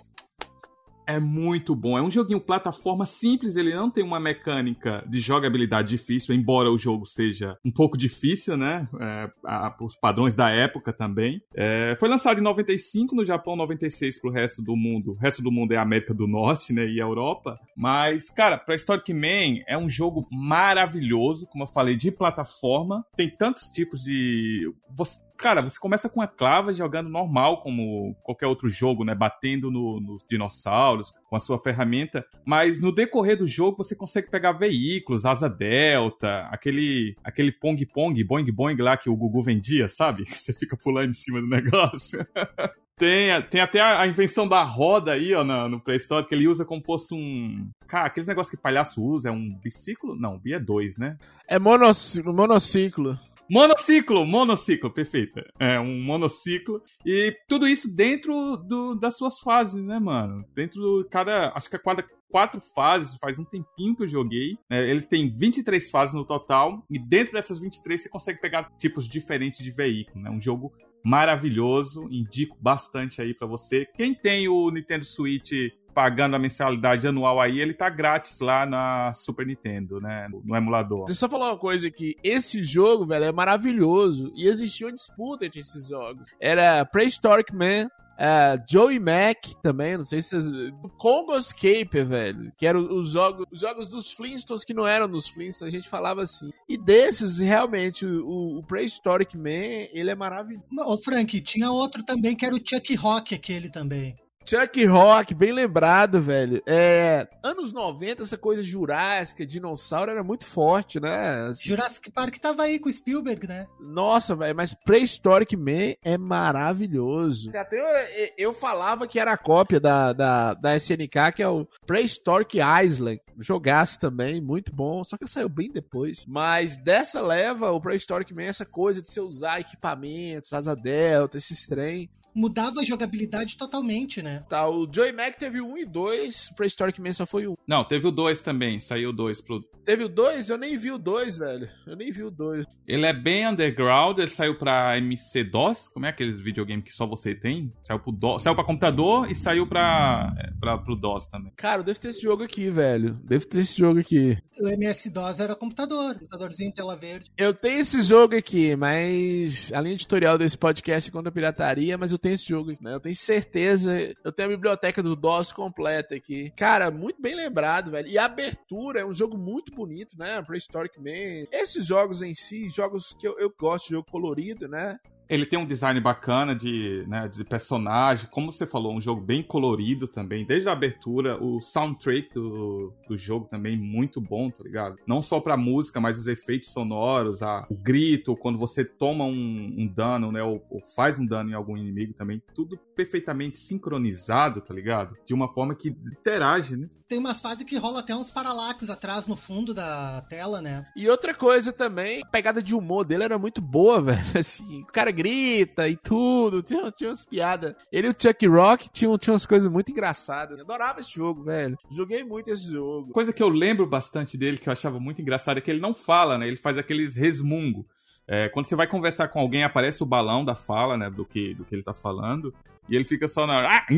É 1.07 1.19
muito 1.21 1.75
bom. 1.75 1.99
É 1.99 2.03
um 2.03 2.11
joguinho 2.11 2.41
plataforma 2.41 3.05
simples, 3.07 3.57
ele 3.57 3.75
não 3.75 3.91
tem 3.91 4.03
uma 4.03 4.19
mecânica 4.19 5.05
de 5.09 5.21
jogabilidade 5.21 5.89
difícil, 5.89 6.35
embora 6.35 6.71
o 6.71 6.79
jogo 6.79 7.05
seja 7.05 7.59
um 7.65 7.71
pouco 7.71 7.97
difícil, 7.97 8.57
né? 8.57 8.89
É, 9.01 9.31
a- 9.45 9.77
os 9.83 9.97
padrões 9.97 10.35
da 10.35 10.49
época 10.51 10.93
também. 10.93 11.43
É, 11.55 11.97
foi 12.01 12.09
lançado 12.09 12.39
em 12.39 12.43
95 12.43 13.15
no 13.15 13.25
Japão, 13.25 13.55
96 13.57 14.19
pro 14.21 14.31
resto 14.31 14.63
do 14.63 14.75
mundo. 14.77 15.13
O 15.13 15.17
resto 15.17 15.43
do 15.43 15.51
mundo 15.53 15.73
é 15.73 15.77
a 15.77 15.83
América 15.83 16.15
do 16.15 16.27
Norte, 16.27 16.73
né? 16.73 16.87
E 16.87 17.01
a 17.01 17.05
Europa. 17.05 17.59
Mas, 17.77 18.31
cara, 18.31 18.57
Prehistoric 18.57 19.13
Man 19.13 19.63
é 19.67 19.77
um 19.77 19.89
jogo 19.89 20.27
maravilhoso, 20.33 21.47
como 21.47 21.65
eu 21.65 21.69
falei, 21.69 21.97
de 21.97 22.11
plataforma. 22.11 23.05
Tem 23.17 23.29
tantos 23.29 23.65
tipos 23.69 24.01
de. 24.03 24.71
Você- 24.97 25.21
Cara, 25.37 25.61
você 25.63 25.79
começa 25.79 26.09
com 26.09 26.23
a 26.23 26.27
clava 26.29 26.73
jogando 26.73 27.09
normal, 27.09 27.61
como 27.61 28.15
qualquer 28.23 28.47
outro 28.47 28.69
jogo, 28.69 29.05
né? 29.05 29.15
Batendo 29.15 29.71
no- 29.71 30.01
nos 30.01 30.25
dinossauros 30.29 31.13
com 31.29 31.37
a 31.37 31.41
sua 31.41 31.59
ferramenta. 31.59 32.25
Mas 32.45 32.81
no 32.81 32.93
decorrer 32.93 33.37
do 33.37 33.47
jogo 33.47 33.79
você 33.79 33.97
consegue 33.97 34.31
pegar 34.31 34.53
veículos, 34.53 35.27
asa 35.27 35.49
delta, 35.49 36.49
aquele 36.51 37.17
aquele 37.25 37.51
pong 37.53 37.85
pong, 37.87 38.23
boing 38.25 38.51
boing 38.53 38.77
lá 38.77 38.97
que 38.97 39.11
o 39.11 39.17
Gugu 39.17 39.43
vendia, 39.43 39.89
sabe? 39.89 40.25
Você 40.31 40.53
fica 40.53 40.77
pulando 40.77 41.11
em 41.11 41.15
cima 41.15 41.41
do 41.41 41.49
negócio. 41.49 42.25
Tem, 42.97 43.43
tem 43.51 43.61
até 43.61 43.81
a, 43.81 44.07
invenção 44.07 44.47
da 44.47 44.63
roda 44.63 45.15
aí, 45.15 45.35
ó, 45.35 45.43
na- 45.43 45.69
no 45.69 45.81
pré-histórico, 45.81 46.29
que 46.29 46.35
ele 46.37 46.47
usa 46.47 46.65
como 46.65 46.81
fosse 46.81 47.13
um. 47.13 47.69
Cara, 47.89 48.07
aqueles 48.07 48.29
negócios 48.29 48.55
que 48.55 48.63
palhaço 48.63 49.03
usa, 49.03 49.31
é 49.31 49.33
um 49.33 49.53
biciclo? 49.61 50.15
Não, 50.15 50.39
bi 50.39 50.53
é 50.53 50.61
dois, 50.61 50.97
né? 50.97 51.19
É 51.49 51.59
monociclo, 51.59 52.33
monociclo. 52.33 53.19
Monociclo, 53.51 54.25
monociclo, 54.25 54.91
perfeito. 54.91 55.41
É, 55.59 55.79
um 55.79 56.03
monociclo. 56.03 56.83
E 57.05 57.37
tudo 57.49 57.69
isso 57.69 57.95
dentro 57.95 58.57
do, 58.57 58.95
das 58.95 59.17
suas 59.17 59.39
fases, 59.41 59.85
né, 59.85 59.99
mano? 59.99 60.45
Dentro 60.55 61.03
de 61.03 61.09
cada. 61.09 61.53
Acho 61.55 61.69
que 61.69 61.77
a 61.77 61.79
cada 61.79 62.05
quatro 62.31 62.61
fases, 62.75 63.17
faz 63.19 63.39
um 63.39 63.45
tempinho 63.45 63.95
que 63.95 64.03
eu 64.03 64.09
joguei. 64.09 64.59
É, 64.69 64.91
ele 64.91 65.03
tem 65.03 65.31
23 65.31 65.89
fases 65.89 66.15
no 66.15 66.25
total. 66.25 66.85
E 66.91 66.99
dentro 66.99 67.35
dessas 67.35 67.61
23 67.61 68.03
você 68.03 68.09
consegue 68.09 68.41
pegar 68.41 68.71
tipos 68.77 69.07
diferentes 69.07 69.63
de 69.63 69.71
veículo, 69.71 70.25
né? 70.25 70.31
Um 70.31 70.41
jogo 70.41 70.73
maravilhoso. 71.05 72.09
Indico 72.11 72.57
bastante 72.61 73.23
aí 73.23 73.35
para 73.35 73.47
você. 73.47 73.87
Quem 73.95 74.15
tem 74.15 74.49
o 74.49 74.71
Nintendo 74.71 75.05
Switch 75.05 75.53
pagando 75.95 76.35
a 76.35 76.39
mensalidade 76.39 77.07
anual 77.07 77.41
aí, 77.41 77.61
ele 77.61 77.73
tá 77.73 77.89
grátis 77.89 78.41
lá 78.41 78.67
na 78.67 79.13
Super 79.13 79.47
Nintendo, 79.47 80.01
né? 80.01 80.29
No 80.45 80.57
emulador. 80.57 81.07
Deixa 81.07 81.25
eu 81.25 81.29
só 81.29 81.29
falar 81.29 81.53
uma 81.53 81.59
coisa 81.59 81.89
aqui. 81.89 82.17
Esse 82.23 82.65
jogo, 82.65 83.07
velho, 83.07 83.27
é 83.27 83.33
maravilhoso. 83.33 84.33
E 84.35 84.47
existia 84.47 84.89
uma 84.89 84.93
disputa 84.93 85.47
entre 85.47 85.61
esses 85.61 85.89
jogos. 85.89 86.29
Era 86.41 86.85
Prehistoric 86.85 87.55
Man, 87.55 87.89
Uh, 88.15 88.63
Joey 88.71 89.01
Mac 89.01 89.45
também, 89.61 89.99
não 89.99 90.05
sei 90.05 90.23
se 90.23 90.41
vocês... 90.41 90.73
Congo 90.99 91.37
Escape, 91.37 92.05
velho, 92.05 92.53
que 92.57 92.65
eram 92.65 92.97
os 92.97 93.11
jogos, 93.11 93.45
os 93.51 93.61
jogos 93.61 93.89
dos 93.89 94.13
Flintstones 94.13 94.65
que 94.65 94.73
não 94.73 94.87
eram 94.87 95.09
dos 95.09 95.27
Flintstones, 95.27 95.75
a 95.75 95.77
gente 95.77 95.89
falava 95.89 96.23
assim. 96.23 96.49
E 96.69 96.77
desses, 96.77 97.39
realmente, 97.39 98.07
o, 98.07 98.59
o 98.59 98.63
Prehistoric 98.63 99.37
Man, 99.37 99.89
ele 99.93 100.11
é 100.11 100.15
maravilhoso. 100.15 100.65
Ô, 100.87 100.97
Frank, 100.97 101.41
tinha 101.41 101.71
outro 101.73 102.05
também 102.05 102.37
que 102.37 102.47
era 102.47 102.55
o 102.55 102.59
Chuck 102.65 102.95
Rock, 102.95 103.35
aquele 103.35 103.69
também. 103.69 104.15
Chuck 104.47 104.85
Rock, 104.85 105.35
bem 105.35 105.53
lembrado, 105.53 106.21
velho. 106.21 106.63
É, 106.67 107.27
anos 107.43 107.73
90, 107.73 108.23
essa 108.23 108.37
coisa 108.37 108.63
jurássica, 108.63 109.47
dinossauro 109.47 110.11
era 110.11 110.23
muito 110.23 110.45
forte, 110.45 111.01
né? 111.01 111.47
Assim, 111.49 111.71
Jurassic 111.71 112.11
Park 112.11 112.37
tava 112.37 112.65
aí 112.65 112.79
com 112.79 112.91
o 112.91 112.93
Spielberg, 112.93 113.49
né? 113.49 113.67
Nossa, 113.81 114.37
velho, 114.37 114.55
mas 114.55 114.75
Prehistoric 114.75 115.57
Man 115.57 115.95
é 116.03 116.19
maravilhoso. 116.19 117.57
Até 117.57 117.79
eu, 117.79 118.29
eu 118.37 118.53
falava 118.53 119.09
que 119.09 119.19
era 119.19 119.33
a 119.33 119.39
cópia 119.39 119.81
da, 119.81 120.13
da, 120.13 120.53
da 120.53 120.77
SNK, 120.77 121.33
que 121.37 121.43
é 121.43 121.49
o 121.49 121.67
Prehistoric 121.87 122.59
Island. 122.59 123.23
Jogasse 123.39 123.99
também, 123.99 124.43
muito 124.43 124.75
bom, 124.75 125.03
só 125.05 125.17
que 125.17 125.25
ele 125.25 125.31
saiu 125.31 125.49
bem 125.49 125.73
depois. 125.73 126.27
Mas 126.27 126.77
dessa 126.77 127.23
leva, 127.23 127.71
o 127.71 127.81
Prehistoric 127.81 128.35
Man, 128.35 128.43
é 128.43 128.49
essa 128.49 128.67
coisa 128.67 129.01
de 129.01 129.11
você 129.11 129.21
usar 129.21 129.61
equipamentos, 129.61 130.53
asa 130.53 130.77
delta, 130.77 131.39
esses 131.39 131.67
trem 131.67 132.11
mudava 132.35 132.81
a 132.81 132.85
jogabilidade 132.85 133.57
totalmente, 133.57 134.23
né? 134.23 134.45
Tá, 134.49 134.69
o 134.69 134.89
Joy 134.93 135.13
Mac 135.13 135.37
teve 135.37 135.61
um 135.61 135.77
e 135.77 135.85
dois, 135.85 136.51
Prehistoric 136.57 137.01
Man 137.01 137.13
só 137.13 137.27
foi 137.27 137.47
um. 137.47 137.55
Não, 137.67 137.85
teve 137.85 138.07
o 138.07 138.11
dois 138.11 138.41
também, 138.41 138.79
saiu 138.79 139.11
o 139.11 139.13
dois 139.13 139.41
pro... 139.41 139.63
Teve 139.85 140.05
o 140.05 140.09
dois? 140.09 140.49
Eu 140.49 140.57
nem 140.57 140.79
vi 140.79 140.91
o 140.91 140.99
dois, 140.99 141.37
velho. 141.37 141.69
Eu 141.87 141.95
nem 141.95 142.11
vi 142.11 142.23
o 142.23 142.31
dois. 142.31 142.67
Ele 142.87 143.07
é 143.07 143.13
bem 143.13 143.47
underground, 143.47 144.19
ele 144.19 144.29
saiu 144.29 144.59
pra 144.59 144.97
MC-DOS, 144.99 145.89
como 145.89 146.07
é 146.07 146.11
aqueles 146.11 146.41
videogame 146.41 146.83
que 146.83 146.93
só 146.93 147.07
você 147.07 147.35
tem? 147.35 147.73
Saiu 147.87 148.01
pro 148.01 148.13
DOS, 148.13 148.43
saiu 148.43 148.55
pra 148.55 148.65
computador 148.65 149.31
e 149.31 149.35
saiu 149.35 149.67
pra, 149.67 150.35
pra, 150.61 150.79
pro 150.79 150.97
DOS 150.97 151.27
também. 151.27 151.53
Cara, 151.57 151.83
deve 151.83 151.99
ter 151.99 152.09
esse 152.09 152.23
jogo 152.23 152.43
aqui, 152.43 152.71
velho. 152.71 153.15
Deve 153.25 153.47
ter 153.47 153.61
esse 153.61 153.79
jogo 153.79 154.01
aqui. 154.01 154.37
O 154.61 154.69
MS-DOS 154.69 155.41
era 155.41 155.55
computador, 155.55 156.15
computadorzinho 156.15 156.73
tela 156.73 156.97
verde. 156.97 157.31
Eu 157.37 157.55
tenho 157.55 157.81
esse 157.81 158.03
jogo 158.03 158.37
aqui, 158.37 158.77
mas 158.77 159.73
a 159.73 159.81
linha 159.81 159.95
editorial 159.95 160.37
desse 160.37 160.57
podcast 160.57 161.09
é 161.09 161.13
contra 161.13 161.29
a 161.29 161.33
pirataria, 161.33 161.97
mas 161.97 162.13
eu 162.13 162.19
tenho 162.25 162.35
esse 162.35 162.49
jogo 162.49 162.75
né? 162.81 162.95
Eu 162.95 163.01
tenho 163.01 163.15
certeza. 163.15 163.93
Eu 164.25 164.33
tenho 164.33 164.49
a 164.49 164.53
biblioteca 164.53 165.03
do 165.03 165.15
DOS 165.15 165.53
completa 165.53 166.15
aqui. 166.15 166.51
Cara, 166.57 166.91
muito 166.91 167.21
bem 167.21 167.35
lembrado, 167.35 167.91
velho. 167.91 168.09
E 168.09 168.17
a 168.17 168.25
abertura 168.25 169.01
é 169.01 169.05
um 169.05 169.13
jogo 169.13 169.37
muito 169.37 169.75
bonito, 169.75 170.17
né? 170.19 170.41
Prehistoric 170.43 170.99
Man. 170.99 171.47
Esses 171.53 171.87
jogos 171.87 172.23
em 172.23 172.33
si, 172.33 172.71
jogos 172.71 173.15
que 173.15 173.29
eu, 173.29 173.39
eu 173.39 173.53
gosto 173.57 173.91
jogo 173.91 174.11
colorido, 174.11 174.67
né? 174.67 174.99
Ele 175.29 175.47
tem 175.47 175.59
um 175.59 175.67
design 175.67 175.99
bacana 176.01 176.55
de, 176.55 177.05
né, 177.09 177.29
de 177.29 177.45
personagem, 177.45 178.29
como 178.31 178.53
você 178.53 178.67
falou, 178.67 178.95
um 178.95 179.01
jogo 179.01 179.21
bem 179.21 179.43
colorido 179.43 180.07
também, 180.07 180.45
desde 180.45 180.69
a 180.69 180.73
abertura, 180.73 181.43
o 181.43 181.61
soundtrack 181.61 182.33
do, 182.35 182.93
do 183.09 183.17
jogo 183.17 183.47
também 183.47 183.77
muito 183.77 184.21
bom, 184.21 184.51
tá 184.51 184.63
ligado? 184.63 184.97
Não 185.07 185.23
só 185.23 185.41
pra 185.41 185.57
música, 185.57 186.01
mas 186.01 186.19
os 186.19 186.27
efeitos 186.27 186.71
sonoros, 186.71 187.43
a, 187.43 187.67
o 187.71 187.75
grito, 187.75 188.37
quando 188.37 188.59
você 188.59 188.85
toma 188.85 189.25
um, 189.25 189.75
um 189.79 189.87
dano, 189.87 190.31
né, 190.31 190.43
ou, 190.43 190.65
ou, 190.71 190.81
faz 190.95 191.19
um 191.19 191.27
dano 191.27 191.51
em 191.51 191.55
algum 191.55 191.77
inimigo 191.77 192.13
também, 192.13 192.43
tudo 192.55 192.79
perfeitamente 192.95 193.59
sincronizado, 193.59 194.61
tá 194.61 194.75
ligado? 194.75 195.17
De 195.27 195.35
uma 195.35 195.53
forma 195.53 195.75
que 195.75 195.89
interage, 195.89 196.77
né? 196.77 196.89
Tem 197.07 197.19
umas 197.19 197.41
fases 197.41 197.65
que 197.65 197.77
rola 197.77 198.01
até 198.01 198.17
uns 198.17 198.31
paralax 198.31 198.89
atrás 198.89 199.27
no 199.27 199.37
fundo 199.37 199.75
da 199.75 200.23
tela, 200.23 200.63
né? 200.63 200.87
E 200.97 201.09
outra 201.09 201.35
coisa 201.35 201.73
também, 201.73 202.23
a 202.23 202.27
pegada 202.27 202.63
de 202.63 202.75
humor 202.75 203.05
dele 203.05 203.25
era 203.25 203.39
muito 203.39 203.61
boa, 203.61 204.01
velho. 204.03 204.39
Assim, 204.39 204.83
o 204.83 204.87
cara 204.87 205.13
grita 205.15 205.89
e 205.89 205.97
tudo. 205.97 206.63
Tinha, 206.63 206.91
tinha 206.91 207.11
umas 207.11 207.25
piadas. 207.25 207.75
Ele 207.91 208.09
e 208.09 208.11
o 208.11 208.17
Chuck 208.19 208.47
Rock 208.47 208.91
tinham, 208.93 209.17
tinham 209.17 209.35
umas 209.35 209.47
coisas 209.47 209.71
muito 209.71 209.91
engraçadas. 209.91 210.59
Eu 210.59 210.65
adorava 210.65 211.01
esse 211.01 211.15
jogo, 211.15 211.45
velho. 211.45 211.79
Joguei 211.91 212.23
muito 212.23 212.51
esse 212.51 212.71
jogo. 212.71 213.13
Coisa 213.13 213.33
que 213.33 213.43
eu 213.43 213.49
lembro 213.49 213.87
bastante 213.87 214.37
dele, 214.37 214.59
que 214.59 214.69
eu 214.69 214.73
achava 214.73 215.01
muito 215.01 215.23
engraçado, 215.23 215.59
é 215.59 215.61
que 215.61 215.71
ele 215.71 215.81
não 215.81 215.95
fala, 215.95 216.37
né? 216.37 216.47
Ele 216.47 216.57
faz 216.57 216.77
aqueles 216.77 217.17
resmungo. 217.17 217.87
É, 218.27 218.49
quando 218.49 218.67
você 218.67 218.75
vai 218.75 218.87
conversar 218.87 219.29
com 219.29 219.39
alguém, 219.39 219.65
aparece 219.65 220.03
o 220.03 220.07
balão 220.07 220.45
da 220.45 220.55
fala, 220.55 220.97
né? 220.97 221.11
Do 221.11 221.25
que, 221.25 221.55
do 221.55 221.65
que 221.65 221.75
ele 221.75 221.83
tá 221.83 221.95
falando. 221.95 222.55
E 222.89 222.95
ele 222.97 223.05
fica 223.05 223.27
só 223.29 223.47
na. 223.47 223.87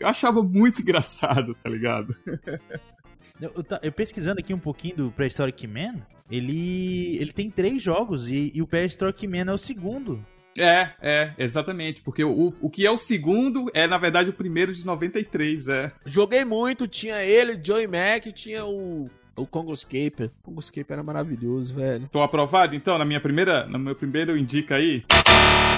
Eu 0.00 0.08
achava 0.08 0.42
muito 0.42 0.82
engraçado, 0.82 1.54
tá 1.54 1.68
ligado? 1.68 2.14
Eu, 3.40 3.52
eu, 3.82 3.92
pesquisando 3.92 4.40
aqui 4.40 4.54
um 4.54 4.58
pouquinho 4.58 4.96
do 4.96 5.10
Prehistoric 5.10 5.66
Man, 5.66 5.96
ele, 6.30 7.16
ele 7.18 7.32
tem 7.32 7.50
três 7.50 7.82
jogos 7.82 8.30
e, 8.30 8.50
e 8.54 8.62
o 8.62 8.66
Prehistoric 8.66 9.26
Man 9.26 9.50
é 9.50 9.52
o 9.52 9.58
segundo. 9.58 10.24
É, 10.58 10.90
é, 11.00 11.32
exatamente. 11.38 12.00
Porque 12.00 12.24
o, 12.24 12.54
o 12.60 12.70
que 12.70 12.86
é 12.86 12.90
o 12.90 12.98
segundo 12.98 13.70
é, 13.74 13.86
na 13.86 13.98
verdade, 13.98 14.30
o 14.30 14.32
primeiro 14.32 14.72
de 14.72 14.86
93, 14.86 15.68
é. 15.68 15.92
Joguei 16.04 16.44
muito, 16.44 16.88
tinha 16.88 17.22
ele, 17.22 17.60
Joey 17.62 17.86
Mac, 17.86 18.32
tinha 18.32 18.64
o 18.64 19.10
o 19.36 19.46
Congoscape. 19.46 20.24
O 20.24 20.30
Congoscape 20.44 20.92
era 20.92 21.02
maravilhoso, 21.02 21.74
velho. 21.74 22.08
Tô 22.10 22.22
aprovado, 22.22 22.74
então, 22.74 22.98
na 22.98 23.04
minha 23.04 23.20
primeira. 23.20 23.66
No 23.66 23.78
meu 23.78 23.94
primeiro 23.94 24.36
indica 24.36 24.76
aí. 24.76 25.04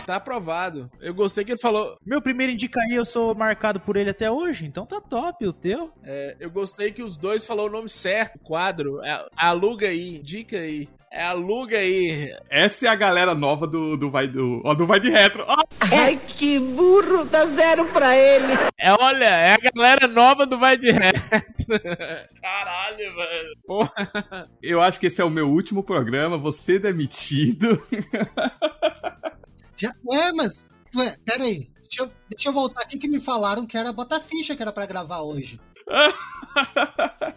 Tá 0.09 0.17
aprovado. 0.17 0.91
Eu 1.03 1.13
gostei 1.13 1.45
que 1.45 1.53
ele 1.53 1.61
falou. 1.61 1.99
Meu 2.03 2.23
primeiro 2.23 2.51
indica 2.51 2.81
aí, 2.81 2.95
eu 2.95 3.05
sou 3.05 3.35
marcado 3.35 3.79
por 3.79 3.95
ele 3.95 4.09
até 4.09 4.31
hoje, 4.31 4.65
então 4.65 4.87
tá 4.87 5.03
top 5.03 5.47
o 5.47 5.53
teu. 5.53 5.93
É, 6.03 6.35
eu 6.41 6.51
gostei 6.51 6.91
que 6.91 7.03
os 7.03 7.19
dois 7.19 7.45
falou 7.45 7.67
o 7.67 7.71
nome 7.71 7.91
certo. 7.91 8.39
Quadro. 8.39 9.05
É, 9.05 9.27
aluga 9.37 9.87
aí, 9.87 10.17
indica 10.17 10.57
aí. 10.57 10.89
É, 11.13 11.25
aluga 11.25 11.77
aí. 11.77 12.35
Essa 12.49 12.87
é 12.87 12.89
a 12.89 12.95
galera 12.95 13.35
nova 13.35 13.67
do, 13.67 13.99
do 13.99 14.11
vai 14.11 14.27
do, 14.27 14.63
ó, 14.65 14.73
do 14.73 14.87
vai 14.87 14.99
de 14.99 15.11
retro. 15.11 15.45
Oh! 15.47 15.63
Ai, 15.95 16.19
que 16.27 16.59
burro, 16.59 17.27
dá 17.27 17.45
zero 17.45 17.85
pra 17.89 18.17
ele. 18.17 18.55
É, 18.81 18.91
olha, 18.91 19.27
é 19.27 19.53
a 19.53 19.73
galera 19.75 20.09
nova 20.09 20.47
do 20.47 20.59
vai 20.59 20.79
de 20.79 20.91
retro. 20.91 21.21
Caralho, 22.41 23.15
velho. 23.15 23.59
Porra. 23.67 24.49
Eu 24.63 24.81
acho 24.81 24.99
que 24.99 25.09
esse 25.09 25.21
é 25.21 25.25
o 25.25 25.29
meu 25.29 25.51
último 25.51 25.83
programa, 25.83 26.39
você 26.39 26.79
demitido. 26.79 27.79
Já, 29.79 29.95
é, 30.13 30.33
mas, 30.33 30.73
ué, 30.95 31.17
pera 31.25 31.45
aí. 31.45 31.71
Deixa 31.81 32.03
eu, 32.03 32.11
deixa 32.29 32.49
eu 32.49 32.53
voltar 32.53 32.83
aqui 32.83 32.99
que 32.99 33.09
me 33.09 33.21
falaram 33.21 33.67
que 33.67 33.77
era 33.77 33.93
botar 33.93 34.21
ficha 34.21 34.55
que 34.55 34.63
era 34.63 34.73
para 34.73 34.87
gravar 34.87 35.21
hoje. 35.21 35.61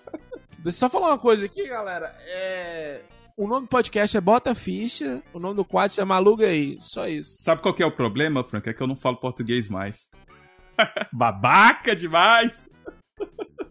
Deixa 0.60 0.78
eu 0.78 0.80
só 0.80 0.90
falar 0.90 1.08
uma 1.08 1.18
coisa 1.18 1.46
aqui, 1.46 1.68
galera. 1.68 2.16
É 2.20 3.02
o 3.42 3.48
nome 3.48 3.66
do 3.66 3.70
podcast 3.70 4.16
é 4.16 4.22
Bota 4.22 4.54
Ficha, 4.54 5.24
o 5.34 5.40
nome 5.40 5.56
do 5.56 5.66
quadro 5.66 6.00
é 6.00 6.06
Maluga 6.06 6.46
aí. 6.46 6.78
Só 6.80 7.08
isso. 7.08 7.42
Sabe 7.42 7.62
qual 7.62 7.74
que 7.74 7.82
é 7.82 7.86
o 7.86 7.92
problema, 7.92 8.44
Frank? 8.44 8.70
É 8.70 8.74
que 8.74 8.84
eu 8.84 8.88
não 8.88 8.96
falo 8.96 9.18
português 9.18 9.68
mais. 9.68 10.08
Babaca 11.12 11.96
demais! 11.96 12.70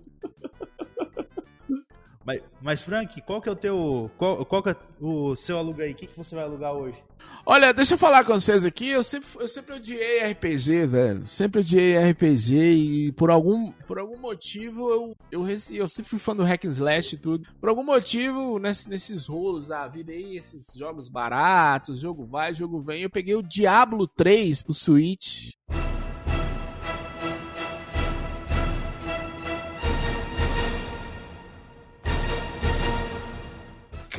Mas, 2.31 2.43
mas, 2.63 2.83
Frank, 2.83 3.21
qual 3.23 3.43
que 3.43 3.49
é 3.49 3.53
o 3.53 3.57
teu. 3.57 4.11
Qual, 4.17 4.45
qual 4.47 4.63
que 4.63 4.71
é 4.71 4.77
o 5.01 5.35
seu 5.35 5.59
aluga 5.59 5.83
aí? 5.83 5.93
O 5.93 5.95
que, 5.97 6.07
que 6.07 6.17
você 6.17 6.35
vai 6.35 6.45
alugar 6.45 6.73
hoje? 6.73 6.97
Olha, 7.45 7.73
deixa 7.73 7.95
eu 7.95 7.99
falar 7.99 8.25
com 8.25 8.33
vocês 8.33 8.65
aqui. 8.65 8.89
Eu 8.89 9.03
sempre, 9.03 9.29
eu 9.41 9.49
sempre 9.49 9.75
odiei 9.75 10.21
RPG, 10.31 10.87
velho. 10.87 11.27
Sempre 11.27 11.61
odiei 11.61 11.99
RPG 11.99 12.55
e 12.55 13.13
por 13.13 13.31
algum, 13.31 13.73
por 13.87 13.99
algum 13.99 14.17
motivo 14.17 14.89
eu, 14.91 15.17
eu, 15.33 15.47
eu 15.71 15.89
sempre 15.89 16.09
fui 16.09 16.19
fã 16.21 16.37
do 16.37 16.45
Hack 16.45 16.65
and 16.65 16.71
Slash 16.71 17.17
e 17.17 17.19
tudo. 17.19 17.49
Por 17.61 17.69
algum 17.69 17.83
motivo, 17.83 18.59
nesse, 18.61 18.89
nesses 18.89 19.27
rolos 19.27 19.67
da 19.67 19.89
vida 19.89 20.13
aí, 20.13 20.37
esses 20.37 20.73
jogos 20.75 21.09
baratos, 21.09 21.99
jogo 21.99 22.25
vai, 22.25 22.55
jogo 22.55 22.81
vem, 22.81 23.03
eu 23.03 23.11
peguei 23.11 23.35
o 23.35 23.43
Diablo 23.43 24.07
3 24.07 24.63
pro 24.63 24.73
Switch. 24.73 25.51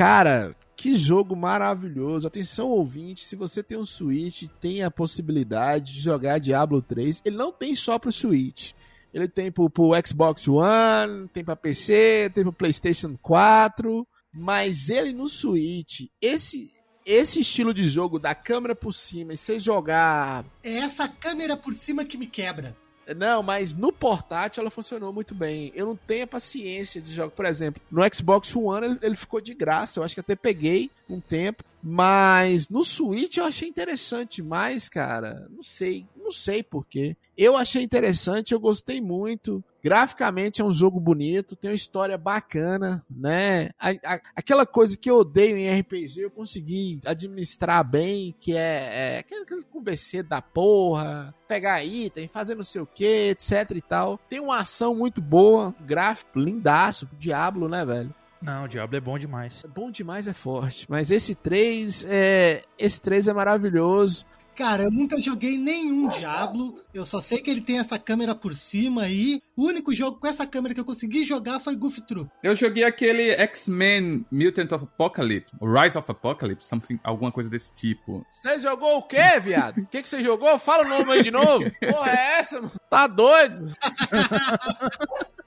Cara, 0.01 0.55
que 0.75 0.95
jogo 0.95 1.35
maravilhoso. 1.35 2.27
Atenção, 2.27 2.69
ouvinte, 2.69 3.23
se 3.23 3.35
você 3.35 3.61
tem 3.61 3.77
um 3.77 3.85
Switch, 3.85 4.45
tem 4.59 4.81
a 4.81 4.89
possibilidade 4.89 5.93
de 5.93 6.01
jogar 6.01 6.39
Diablo 6.39 6.81
3. 6.81 7.21
Ele 7.23 7.37
não 7.37 7.51
tem 7.51 7.75
só 7.75 7.99
pro 7.99 8.11
Switch. 8.11 8.71
Ele 9.13 9.27
tem 9.27 9.51
pro, 9.51 9.69
pro 9.69 9.91
Xbox 10.03 10.47
One, 10.47 11.27
tem 11.27 11.45
pra 11.45 11.55
PC, 11.55 12.31
tem 12.33 12.43
pro 12.43 12.51
PlayStation 12.51 13.15
4. 13.21 14.07
Mas 14.33 14.89
ele 14.89 15.13
no 15.13 15.27
Switch, 15.27 16.07
esse 16.19 16.73
esse 17.05 17.41
estilo 17.41 17.71
de 17.71 17.87
jogo 17.87 18.17
da 18.17 18.33
câmera 18.33 18.75
por 18.75 18.93
cima 18.93 19.33
e 19.33 19.37
você 19.37 19.59
jogar 19.59 20.45
É 20.63 20.77
essa 20.77 21.07
câmera 21.07 21.55
por 21.55 21.75
cima 21.75 22.05
que 22.05 22.17
me 22.17 22.25
quebra. 22.25 22.75
Não, 23.13 23.41
mas 23.43 23.73
no 23.73 23.91
portátil 23.91 24.61
ela 24.61 24.71
funcionou 24.71 25.11
muito 25.13 25.33
bem. 25.33 25.71
Eu 25.75 25.85
não 25.85 25.95
tenho 25.95 26.23
a 26.23 26.27
paciência 26.27 27.01
de 27.01 27.13
jogar. 27.13 27.31
Por 27.31 27.45
exemplo, 27.45 27.81
no 27.91 28.01
Xbox 28.13 28.55
One 28.55 28.85
ele, 28.85 28.99
ele 29.01 29.15
ficou 29.15 29.41
de 29.41 29.53
graça. 29.53 29.99
Eu 29.99 30.03
acho 30.03 30.13
que 30.13 30.19
até 30.19 30.35
peguei 30.35 30.89
um 31.09 31.19
tempo. 31.19 31.63
Mas 31.83 32.69
no 32.69 32.83
Switch 32.83 33.37
eu 33.37 33.45
achei 33.45 33.67
interessante 33.67 34.41
demais, 34.41 34.87
cara. 34.87 35.47
Não 35.49 35.63
sei, 35.63 36.05
não 36.21 36.31
sei 36.31 36.61
porquê. 36.63 37.15
Eu 37.37 37.57
achei 37.57 37.81
interessante, 37.83 38.53
eu 38.53 38.59
gostei 38.59 39.01
muito. 39.01 39.63
Graficamente 39.83 40.61
é 40.61 40.63
um 40.65 40.71
jogo 40.71 40.99
bonito, 40.99 41.55
tem 41.55 41.71
uma 41.71 41.75
história 41.75 42.15
bacana, 42.17 43.03
né? 43.09 43.71
A- 43.79 43.89
a- 44.15 44.21
aquela 44.35 44.63
coisa 44.65 44.95
que 44.95 45.09
eu 45.09 45.17
odeio 45.17 45.57
em 45.57 45.67
RPG, 45.79 46.21
eu 46.21 46.29
consegui 46.29 46.99
administrar 47.03 47.83
bem, 47.83 48.35
que 48.39 48.55
é, 48.55 49.15
é 49.15 49.19
aquele, 49.19 49.41
aquele 49.41 49.63
converser 49.63 50.23
da 50.23 50.39
porra, 50.41 51.33
pegar 51.47 51.83
item, 51.83 52.27
fazer 52.27 52.53
não 52.53 52.63
sei 52.63 52.81
o 52.81 52.85
que, 52.85 53.29
etc 53.29 53.71
e 53.75 53.81
tal. 53.81 54.19
Tem 54.29 54.39
uma 54.39 54.59
ação 54.59 54.93
muito 54.93 55.19
boa, 55.19 55.73
gráfico 55.81 56.39
lindaço, 56.39 57.09
Diablo, 57.17 57.67
né, 57.67 57.83
velho? 57.83 58.13
Não, 58.39 58.65
o 58.65 58.67
Diablo 58.67 58.97
é 58.97 58.99
bom 58.99 59.17
demais. 59.19 59.63
Bom 59.73 59.91
demais 59.91 60.27
é 60.27 60.33
forte, 60.33 60.85
mas 60.89 61.11
esse 61.11 61.33
3 61.35 62.05
é, 62.07 62.63
esse 62.77 62.99
3 63.01 63.27
é 63.27 63.33
maravilhoso. 63.33 64.25
Cara, 64.55 64.83
eu 64.83 64.91
nunca 64.91 65.19
joguei 65.19 65.57
nenhum 65.57 66.07
Diablo. 66.09 66.75
Eu 66.93 67.05
só 67.05 67.21
sei 67.21 67.39
que 67.39 67.49
ele 67.49 67.61
tem 67.61 67.79
essa 67.79 67.97
câmera 67.97 68.35
por 68.35 68.53
cima 68.53 69.03
aí. 69.03 69.41
O 69.61 69.67
único 69.67 69.93
jogo 69.93 70.19
com 70.19 70.25
essa 70.25 70.47
câmera 70.47 70.73
que 70.73 70.79
eu 70.79 70.85
consegui 70.85 71.23
jogar 71.23 71.59
foi 71.59 71.75
Goof 71.75 72.01
Troop. 72.01 72.27
Eu 72.41 72.55
joguei 72.55 72.83
aquele 72.83 73.29
X-Men 73.29 74.25
Mutant 74.31 74.71
of 74.71 74.85
Apocalypse, 74.85 75.55
Rise 75.61 75.95
of 75.95 76.09
Apocalypse, 76.09 76.67
something, 76.67 76.99
alguma 77.03 77.31
coisa 77.31 77.47
desse 77.47 77.71
tipo. 77.75 78.25
Você 78.27 78.57
jogou 78.57 78.97
o 78.97 79.03
quê, 79.03 79.39
viado? 79.39 79.77
O 79.77 79.85
que, 79.85 80.01
que 80.01 80.09
você 80.09 80.19
jogou? 80.23 80.57
Fala 80.57 80.83
o 80.83 80.89
nome 80.89 81.11
aí 81.11 81.21
de 81.21 81.29
novo. 81.29 81.63
Porra, 81.79 82.09
é 82.09 82.39
essa, 82.39 82.59
mano? 82.59 82.71
Tá 82.89 83.05
doido? 83.05 83.71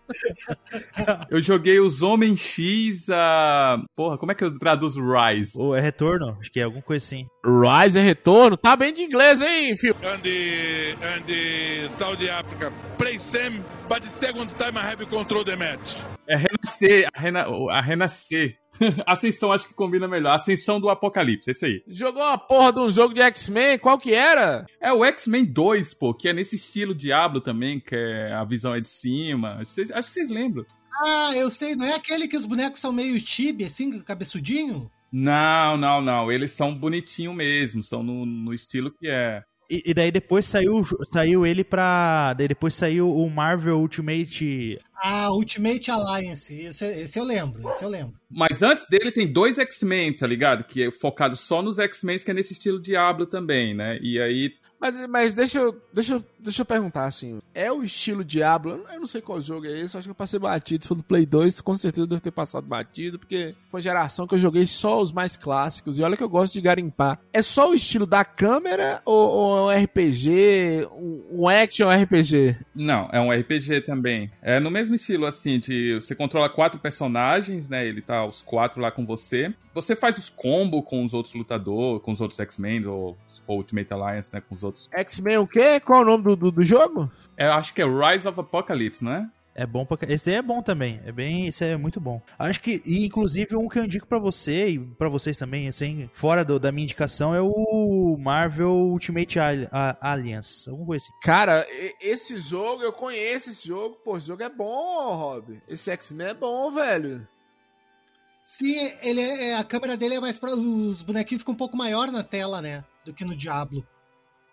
Eu 1.31 1.41
joguei 1.41 1.81
os 1.81 2.03
Homens 2.03 2.41
X, 2.41 3.09
a... 3.11 3.83
Porra, 3.97 4.19
como 4.19 4.33
é 4.33 4.35
que 4.35 4.45
eu 4.45 4.59
traduzo 4.59 5.01
Rise? 5.01 5.59
Ou 5.59 5.75
é 5.75 5.81
retorno? 5.81 6.37
Acho 6.41 6.51
que 6.53 6.61
é 6.61 6.65
alguma 6.65 6.83
coisa 6.83 7.05
assim. 7.05 7.27
Rise 7.45 7.99
é 7.99 8.03
retorno? 8.03 8.57
Tá 8.57 8.77
bem 8.77 8.93
de 8.93 9.03
inglês, 9.03 9.41
hein, 9.41 9.77
filho? 9.77 9.97
and 10.05 10.21
the 10.21 10.93
and 11.03 11.23
the 11.27 11.89
Saudi 11.99 12.29
Africa 12.29 12.73
play 12.99 13.19
same, 13.19 13.65
but 13.89 14.04
the 14.05 14.17
second 14.17 14.49
time 14.57 14.79
I 14.79 14.93
have 14.93 15.07
control 15.07 15.45
the 15.45 15.57
match. 15.57 15.97
É 16.27 16.37
Renascer, 16.37 17.09
a, 17.13 17.21
rena... 17.21 17.45
a 17.71 17.81
Renascer. 17.81 18.59
Ascensão 19.07 19.53
acho 19.53 19.69
que 19.69 19.75
combina 19.75 20.09
melhor. 20.09 20.35
Ascensão 20.35 20.81
do 20.81 20.89
Apocalipse, 20.89 21.51
esse 21.51 21.67
aí. 21.67 21.83
Jogou 21.87 22.23
uma 22.23 22.39
porra 22.39 22.73
de 22.73 22.81
um 22.81 22.91
jogo 22.91 23.15
de 23.15 23.21
X-Men, 23.21 23.79
qual 23.79 23.99
que 23.99 24.13
era? 24.13 24.67
É 24.81 24.93
o 24.93 25.05
X-Men 25.05 25.45
2, 25.45 25.95
pô, 25.95 26.15
que 26.15 26.29
é 26.29 26.33
nesse 26.33 26.57
estilo 26.57 26.95
Diablo 26.95 27.41
também, 27.41 27.81
que 27.81 27.95
é 27.95 28.33
a 28.33 28.45
visão 28.45 28.75
é 28.75 28.81
de 28.81 28.89
cima. 28.89 29.59
Acho 29.61 29.75
que 29.75 30.03
vocês 30.03 30.29
lembram. 30.29 30.65
Ah, 31.05 31.33
eu 31.37 31.51
sei, 31.51 31.75
não 31.75 31.85
é 31.85 31.95
aquele 31.95 32.29
que 32.29 32.37
os 32.37 32.47
bonecos 32.47 32.81
são 32.81 32.93
meio 32.93 33.19
chibi, 33.21 33.65
assim, 33.65 34.01
cabeçudinho? 34.03 34.91
Não, 35.13 35.77
não, 35.77 36.01
não. 36.01 36.33
Eles 36.33 36.53
são 36.53 36.75
bonitinhos 36.75 37.35
mesmo, 37.35 37.83
são 37.83 38.03
no, 38.03 38.27
no 38.27 38.53
estilo 38.53 38.91
que 38.91 39.09
é. 39.09 39.43
E, 39.69 39.83
e 39.87 39.95
daí 39.95 40.13
depois 40.13 40.47
saiu, 40.47 40.85
saiu 41.13 41.47
ele 41.47 41.65
pra. 41.65 42.35
Daí 42.35 42.49
depois 42.49 42.75
saiu 42.75 43.15
o 43.15 43.31
Marvel 43.31 43.79
Ultimate. 43.79 44.79
Ah, 44.95 45.31
Ultimate 45.33 45.91
Alliance, 45.91 46.55
esse, 46.55 46.85
esse 46.85 47.19
eu 47.19 47.25
lembro, 47.25 47.69
esse 47.71 47.85
eu 47.85 47.89
lembro. 47.89 48.15
Mas 48.31 48.63
antes 48.63 48.87
dele 48.89 49.11
tem 49.11 49.31
dois 49.31 49.59
X-Men, 49.59 50.15
tá 50.15 50.27
ligado? 50.27 50.65
Que 50.65 50.85
é 50.85 50.91
focado 50.91 51.37
só 51.37 51.63
nos 51.63 51.79
X-Men, 51.79 52.19
que 52.19 52.31
é 52.31 52.35
nesse 52.35 52.53
estilo 52.53 52.81
Diablo 52.81 53.27
também, 53.27 53.75
né? 53.75 53.99
E 54.01 54.21
aí. 54.21 54.53
Mas, 54.81 55.09
mas 55.09 55.35
deixa, 55.35 55.59
eu, 55.59 55.81
deixa, 55.93 56.15
eu- 56.15 56.25
deixa 56.39 56.61
eu 56.63 56.67
perguntar, 56.67 57.07
assim, 57.07 57.39
é 57.55 57.73
o 57.73 57.83
estilo 57.83 58.23
Diablo? 58.25 58.85
Eu 58.93 59.01
não- 59.01 59.07
sei 59.07 59.21
qual 59.23 59.41
jogo 59.41 59.67
é 59.67 59.81
esse, 59.81 59.97
acho 59.97 60.07
que 60.07 60.11
eu 60.11 60.15
passei 60.15 60.39
batido. 60.39 60.83
Se 60.85 60.89
for 60.89 60.95
do 60.95 61.03
Play 61.03 61.25
2, 61.25 61.61
com 61.61 61.77
certeza 61.77 62.03
eu 62.05 62.07
devo 62.09 62.21
ter 62.21 62.31
passado 62.31 62.67
batido, 62.67 63.19
porque 63.19 63.55
foi 63.71 63.81
geração 63.81 64.27
que 64.27 64.35
eu 64.35 64.39
joguei 64.39 64.67
só 64.67 65.01
os 65.01 65.13
mais 65.13 65.37
clássicos. 65.37 65.99
E 65.99 66.03
olha 66.03 66.17
que 66.17 66.23
eu 66.23 66.29
gosto 66.29 66.55
de 66.55 66.61
garimpar. 66.61 67.19
É 67.33 67.41
só 67.43 67.71
o 67.71 67.75
estilo 67.75 68.07
da 68.07 68.25
câmera 68.25 69.01
ou, 69.05 69.29
ou 69.31 69.71
é 69.73 69.77
um 69.79 69.83
RPG, 69.85 70.89
um, 70.93 71.23
um 71.43 71.49
action 71.49 71.89
RPG? 71.91 72.57
Não, 72.75 73.09
é 73.13 73.21
um 73.21 73.31
RPG 73.31 73.83
também. 73.83 74.31
É 74.43 74.59
no 74.61 74.71
mesmo 74.71 74.95
estilo, 74.95 75.27
assim, 75.27 75.59
de 75.59 75.95
você 75.97 76.15
controla 76.15 76.49
quatro 76.49 76.79
personagens, 76.81 77.69
né? 77.69 77.87
Ele 77.87 78.01
tá 78.03 78.25
os 78.27 78.43
quatro 78.43 78.81
lá 78.81 78.91
com 78.91 79.05
você. 79.07 79.53
Você 79.75 79.97
faz 79.97 80.17
os 80.19 80.29
combos 80.31 80.83
com 80.87 81.05
os 81.05 81.13
outros 81.13 81.35
lutadores, 81.35 82.03
com 82.03 82.13
os 82.13 82.21
outros 82.21 82.39
X-Men, 82.41 82.87
ou 82.87 83.19
se 83.27 83.41
for 83.41 83.55
Ultimate 83.55 83.93
Alliance, 83.93 84.31
né? 84.33 84.41
Com 84.41 84.55
os 84.55 84.63
outros. 84.63 84.89
X-Men 84.93 85.39
o 85.39 85.47
quê? 85.47 85.81
Qual 85.81 86.01
é 86.01 86.03
o 86.03 86.07
nome 86.07 86.23
do, 86.25 86.37
do, 86.37 86.51
do 86.53 86.63
jogo? 86.63 87.11
É, 87.37 87.47
eu 87.49 87.53
acho 87.55 87.75
que 87.75 87.83
é 87.83 87.85
Rise 87.85 88.29
of 88.29 88.39
Apocalypse, 88.39 89.03
não 89.05 89.13
é? 89.13 89.29
É 89.57 89.65
bom 89.65 89.87
pra. 89.87 89.97
Esse 90.13 90.31
aí 90.31 90.37
é 90.37 90.43
bom 90.43 90.61
também. 90.61 91.01
É 91.07 91.13
bem. 91.13 91.47
Esse 91.47 91.65
é 91.65 91.77
muito 91.77 92.01
bom. 92.01 92.21
Acho 92.37 92.61
que. 92.61 92.83
E 92.85 93.07
inclusive 93.07 93.55
um 93.55 93.69
que 93.69 93.79
eu 93.79 93.85
indico 93.85 94.05
pra 94.05 94.19
você 94.19 94.71
e 94.71 94.79
pra 94.81 95.09
vocês 95.09 95.37
também, 95.37 95.69
assim, 95.69 96.11
fora 96.13 96.45
do- 96.45 96.59
da 96.59 96.73
minha 96.73 96.83
indicação, 96.83 97.33
é 97.33 97.41
o 97.41 98.17
Marvel 98.19 98.71
Ultimate 98.73 99.39
Alliance. 100.01 100.69
Alguma 100.69 100.87
coisa 100.89 101.05
assim. 101.05 101.15
Cara, 101.23 101.65
esse 102.01 102.37
jogo, 102.39 102.83
eu 102.83 102.93
conheço 102.93 103.51
esse 103.51 103.69
jogo. 103.69 103.97
Pô, 104.05 104.17
esse 104.17 104.27
jogo 104.27 104.43
é 104.43 104.49
bom, 104.51 105.15
Rob. 105.15 105.61
Esse 105.69 105.89
X-Men 105.93 106.29
é 106.29 106.35
bom, 106.35 106.73
velho. 106.73 107.25
Sim, 108.47 108.77
ele 109.03 109.23
é, 109.23 109.51
é- 109.53 109.57
a 109.57 109.65
câmera 109.65 109.97
dele 109.97 110.17
é 110.17 110.21
mais 110.21 110.37
pra. 110.37 110.51
Os 110.55 111.01
bonequinhos 111.03 111.41
ficam 111.41 111.55
um 111.55 111.57
pouco 111.57 111.77
maior 111.79 112.13
na 112.13 112.23
tela, 112.23 112.61
né? 112.61 112.85
Do 113.03 113.13
que 113.15 113.25
no 113.25 113.35
Diablo. 113.35 113.85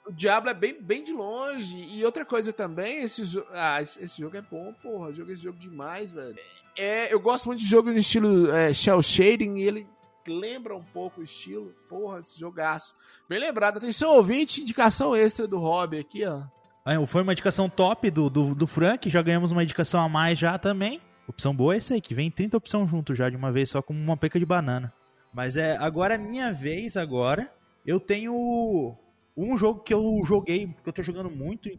O 0.08 0.12
Diablo 0.13 0.49
é 0.49 0.54
bem, 0.54 0.82
bem 0.82 1.04
de 1.04 1.12
longe. 1.12 1.77
E 1.77 2.04
outra 2.06 2.23
coisa 2.25 2.54
também, 2.54 3.04
esse 3.04 3.25
jogo. 3.25 3.47
Ah, 3.51 3.82
esse, 3.82 4.01
esse 4.01 4.19
jogo 4.21 4.38
é 4.38 4.41
bom, 4.41 4.73
porra. 4.82 5.12
Joguei 5.12 5.34
esse 5.34 5.43
jogo 5.43 5.60
demais, 5.60 6.12
velho. 6.13 6.36
É, 6.77 7.13
eu 7.13 7.19
gosto 7.19 7.47
muito 7.47 7.60
de 7.60 7.65
jogo 7.65 7.91
no 7.91 7.97
estilo 7.97 8.49
é, 8.49 8.71
Shell 8.73 9.01
Shading 9.04 9.58
e 9.58 9.63
ele 9.63 9.88
lembra 10.25 10.73
um 10.73 10.84
pouco 10.84 11.19
o 11.19 11.23
estilo. 11.23 11.75
Porra, 11.89 12.21
esse 12.21 12.39
jogaço. 12.39 12.95
Bem 13.27 13.39
lembrado. 13.39 13.75
Atenção, 13.77 14.12
ouvinte, 14.15 14.62
indicação 14.62 15.13
extra 15.13 15.45
do 15.45 15.60
Hobby 15.60 15.99
aqui, 15.99 16.25
ó. 16.25 16.43
Ah, 16.86 17.06
Foi 17.06 17.21
uma 17.23 17.34
indicação 17.34 17.69
top 17.69 18.10
do, 18.10 18.30
do, 18.30 18.56
do 18.56 18.65
Frank, 18.65 19.08
já 19.10 19.21
ganhamos 19.21 19.51
uma 19.51 19.63
indicação 19.63 20.01
a 20.01 20.08
mais 20.10 20.39
já 20.39 20.58
também. 20.58 20.99
Opção 21.27 21.55
boa 21.55 21.73
é 21.73 21.77
essa 21.77 21.93
aí, 21.93 22.01
que 22.01 22.13
vem 22.13 22.29
30 22.29 22.57
opções 22.57 22.89
junto 22.89 23.13
já 23.13 23.29
de 23.29 23.38
uma 23.38 23.51
vez, 23.51 23.69
só 23.69 23.81
com 23.81 23.93
uma 23.93 24.17
peca 24.17 24.39
de 24.39 24.45
banana. 24.45 24.93
Mas 25.34 25.55
é, 25.55 25.77
agora 25.77 26.15
é 26.15 26.17
minha 26.17 26.51
vez 26.51 26.97
agora. 26.97 27.51
Eu 27.86 27.99
tenho 27.99 28.95
um 29.36 29.57
jogo 29.57 29.79
que 29.81 29.93
eu 29.93 30.21
joguei, 30.25 30.67
que 30.67 30.89
eu 30.89 30.93
tô 30.93 31.01
jogando 31.01 31.29
muito 31.29 31.69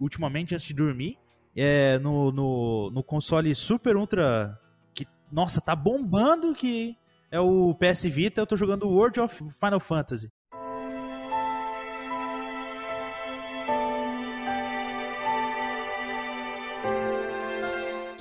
ultimamente 0.00 0.54
antes 0.54 0.66
de 0.66 0.74
dormir. 0.74 1.18
É 1.56 1.98
no, 1.98 2.32
no, 2.32 2.90
no 2.90 3.02
console 3.02 3.54
Super 3.54 3.96
Ultra, 3.96 4.58
que, 4.92 5.06
nossa, 5.30 5.60
tá 5.60 5.76
bombando, 5.76 6.52
que 6.52 6.96
é 7.30 7.38
o 7.38 7.74
PS 7.74 8.04
Vita. 8.04 8.40
Eu 8.40 8.46
tô 8.46 8.56
jogando 8.56 8.88
World 8.88 9.20
of 9.20 9.44
Final 9.50 9.80
Fantasy. 9.80 10.30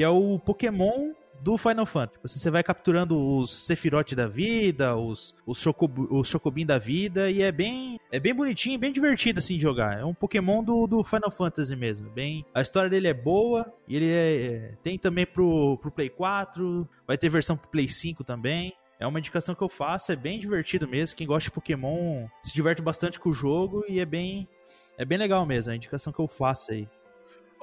Que 0.03 0.05
é 0.05 0.09
o 0.09 0.37
Pokémon 0.37 1.13
do 1.39 1.57
Final 1.57 1.85
Fantasy. 1.85 2.15
Tipo 2.15 2.25
assim, 2.25 2.39
Você 2.39 2.51
vai 2.51 2.61
capturando 2.61 3.17
os 3.37 3.65
Sephiroth 3.65 4.13
da 4.13 4.27
vida, 4.27 4.97
os, 4.97 5.33
os, 5.45 5.61
Chocobo, 5.61 6.09
os 6.13 6.27
Chocobin 6.27 6.65
da 6.65 6.77
vida, 6.77 7.31
e 7.31 7.41
é 7.41 7.53
bem 7.53 7.97
é 8.11 8.19
bem 8.19 8.33
bonitinho, 8.33 8.77
bem 8.77 8.91
divertido 8.91 9.39
assim 9.39 9.55
de 9.55 9.61
jogar. 9.61 9.97
É 9.97 10.03
um 10.03 10.13
Pokémon 10.13 10.61
do, 10.61 10.85
do 10.87 11.05
Final 11.05 11.31
Fantasy 11.31 11.73
mesmo. 11.77 12.09
Bem, 12.09 12.45
a 12.53 12.61
história 12.61 12.89
dele 12.89 13.07
é 13.07 13.13
boa, 13.13 13.73
e 13.87 13.95
ele 13.95 14.09
é- 14.09 14.45
é- 14.45 14.73
tem 14.83 14.99
também 14.99 15.25
pro, 15.25 15.77
pro 15.77 15.89
Play 15.89 16.09
4, 16.09 16.85
vai 17.07 17.17
ter 17.17 17.29
versão 17.29 17.55
pro 17.55 17.69
Play 17.69 17.87
5 17.87 18.25
também. 18.25 18.73
É 18.99 19.07
uma 19.07 19.19
indicação 19.19 19.55
que 19.55 19.61
eu 19.63 19.69
faço, 19.69 20.11
é 20.11 20.17
bem 20.17 20.37
divertido 20.37 20.85
mesmo. 20.85 21.15
Quem 21.15 21.25
gosta 21.25 21.49
de 21.49 21.51
Pokémon 21.55 22.27
se 22.43 22.53
diverte 22.53 22.81
bastante 22.81 23.17
com 23.21 23.29
o 23.29 23.33
jogo 23.33 23.85
e 23.87 24.01
é 24.01 24.05
bem 24.05 24.49
é 24.97 25.05
bem 25.05 25.17
legal 25.17 25.45
mesmo, 25.45 25.71
é 25.71 25.73
a 25.73 25.77
indicação 25.77 26.11
que 26.11 26.19
eu 26.19 26.27
faço 26.27 26.73
aí. 26.73 26.89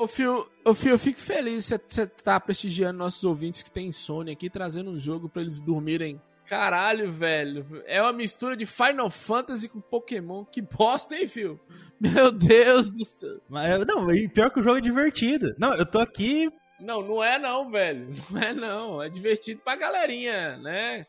Ô, 0.00 0.06
Fio, 0.06 0.48
ô, 0.64 0.72
Fio, 0.72 0.92
eu 0.92 0.98
fico 0.98 1.20
feliz 1.20 1.66
você 1.66 1.78
você 1.86 2.06
tá 2.06 2.40
prestigiando 2.40 2.98
nossos 2.98 3.22
ouvintes 3.22 3.62
que 3.62 3.70
tem 3.70 3.88
insônia 3.88 4.32
aqui, 4.32 4.48
trazendo 4.48 4.90
um 4.90 4.98
jogo 4.98 5.28
pra 5.28 5.42
eles 5.42 5.60
dormirem. 5.60 6.18
Caralho, 6.46 7.12
velho. 7.12 7.82
É 7.84 8.00
uma 8.00 8.10
mistura 8.14 8.56
de 8.56 8.64
Final 8.64 9.10
Fantasy 9.10 9.68
com 9.68 9.78
Pokémon. 9.78 10.42
Que 10.46 10.62
bosta, 10.62 11.14
hein, 11.14 11.28
Fio? 11.28 11.60
Meu 12.00 12.32
Deus 12.32 12.90
do 12.90 13.04
céu. 13.04 13.42
Mas, 13.46 13.84
não, 13.84 14.10
e 14.10 14.26
pior 14.26 14.50
que 14.50 14.60
o 14.60 14.62
jogo 14.62 14.78
é 14.78 14.80
divertido. 14.80 15.54
Não, 15.58 15.74
eu 15.74 15.84
tô 15.84 16.00
aqui 16.00 16.48
Não, 16.80 17.02
não 17.02 17.22
é 17.22 17.38
não, 17.38 17.70
velho. 17.70 18.14
Não 18.30 18.42
é 18.42 18.54
não. 18.54 19.02
É 19.02 19.10
divertido 19.10 19.60
pra 19.62 19.76
galerinha, 19.76 20.56
né? 20.56 21.04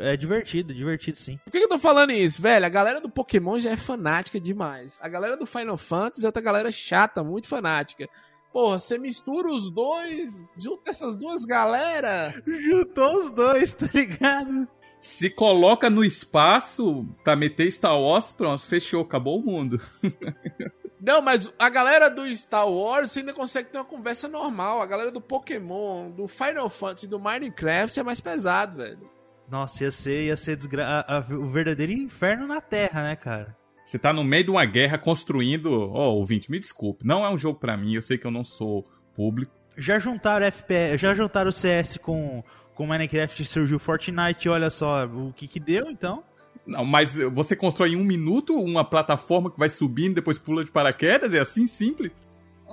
É 0.00 0.16
divertido, 0.16 0.74
divertido 0.74 1.18
sim. 1.18 1.38
Por 1.44 1.52
que 1.52 1.58
que 1.58 1.64
eu 1.64 1.68
tô 1.68 1.78
falando 1.78 2.12
isso, 2.12 2.40
velho? 2.40 2.64
A 2.64 2.68
galera 2.70 3.00
do 3.00 3.10
Pokémon 3.10 3.58
já 3.58 3.70
é 3.70 3.76
fanática 3.76 4.40
demais. 4.40 4.98
A 5.00 5.08
galera 5.08 5.36
do 5.36 5.46
Final 5.46 5.76
Fantasy 5.76 6.24
é 6.24 6.28
outra 6.28 6.42
galera 6.42 6.72
chata, 6.72 7.22
muito 7.22 7.46
fanática. 7.46 8.08
Porra, 8.52 8.78
você 8.78 8.98
mistura 8.98 9.52
os 9.52 9.70
dois, 9.70 10.44
junta 10.60 10.90
essas 10.90 11.16
duas 11.16 11.44
galera. 11.44 12.34
Juntou 12.46 13.18
os 13.18 13.30
dois, 13.30 13.74
tá 13.74 13.86
ligado? 13.94 14.66
Se 14.98 15.30
coloca 15.30 15.88
no 15.88 16.04
espaço 16.04 17.06
pra 17.22 17.36
meter 17.36 17.70
Star 17.70 17.98
Wars, 17.98 18.32
pronto, 18.32 18.62
fechou, 18.62 19.02
acabou 19.02 19.38
o 19.38 19.44
mundo. 19.44 19.80
Não, 21.00 21.22
mas 21.22 21.50
a 21.58 21.70
galera 21.70 22.10
do 22.10 22.30
Star 22.34 22.68
Wars 22.68 23.16
ainda 23.16 23.32
consegue 23.32 23.70
ter 23.70 23.78
uma 23.78 23.84
conversa 23.84 24.28
normal. 24.28 24.82
A 24.82 24.86
galera 24.86 25.10
do 25.10 25.20
Pokémon, 25.20 26.10
do 26.10 26.28
Final 26.28 26.68
Fantasy, 26.68 27.06
do 27.06 27.18
Minecraft 27.18 27.98
é 27.98 28.02
mais 28.02 28.20
pesado, 28.20 28.76
velho. 28.76 29.08
Nossa, 29.50 29.84
ia 29.84 29.90
ser, 29.90 30.26
ia 30.26 30.36
ser 30.36 30.56
desgra... 30.56 30.86
a- 30.86 31.18
a- 31.18 31.26
o 31.34 31.50
verdadeiro 31.50 31.92
inferno 31.92 32.46
na 32.46 32.60
Terra, 32.60 33.02
né, 33.02 33.16
cara? 33.16 33.56
Você 33.84 33.98
tá 33.98 34.12
no 34.12 34.22
meio 34.22 34.44
de 34.44 34.50
uma 34.50 34.64
guerra 34.64 34.96
construindo. 34.96 35.72
Ó, 35.92 36.10
ouvinte, 36.14 36.50
me 36.50 36.60
desculpe. 36.60 37.04
Não 37.04 37.24
é 37.24 37.30
um 37.30 37.36
jogo 37.38 37.58
pra 37.58 37.76
mim, 37.76 37.94
eu 37.94 38.02
sei 38.02 38.16
que 38.16 38.26
eu 38.26 38.30
não 38.30 38.44
sou 38.44 38.86
público. 39.14 39.52
Já 39.76 39.98
juntaram 39.98 40.46
FPS, 40.46 40.98
já 41.00 41.14
juntaram 41.14 41.48
o 41.48 41.52
CS 41.52 41.96
com, 41.96 42.44
com 42.74 42.86
Minecraft 42.86 43.42
e 43.42 43.46
surgiu 43.46 43.78
Fortnite, 43.78 44.48
olha 44.48 44.70
só 44.70 45.06
o 45.06 45.32
que 45.32 45.48
que 45.48 45.58
deu, 45.58 45.90
então. 45.90 46.22
Não, 46.66 46.84
mas 46.84 47.14
você 47.16 47.56
constrói 47.56 47.90
em 47.92 47.96
um 47.96 48.04
minuto 48.04 48.54
uma 48.54 48.84
plataforma 48.84 49.50
que 49.50 49.58
vai 49.58 49.68
subindo, 49.68 50.14
depois 50.14 50.38
pula 50.38 50.64
de 50.64 50.70
paraquedas, 50.70 51.34
é 51.34 51.40
assim 51.40 51.66
simples? 51.66 52.12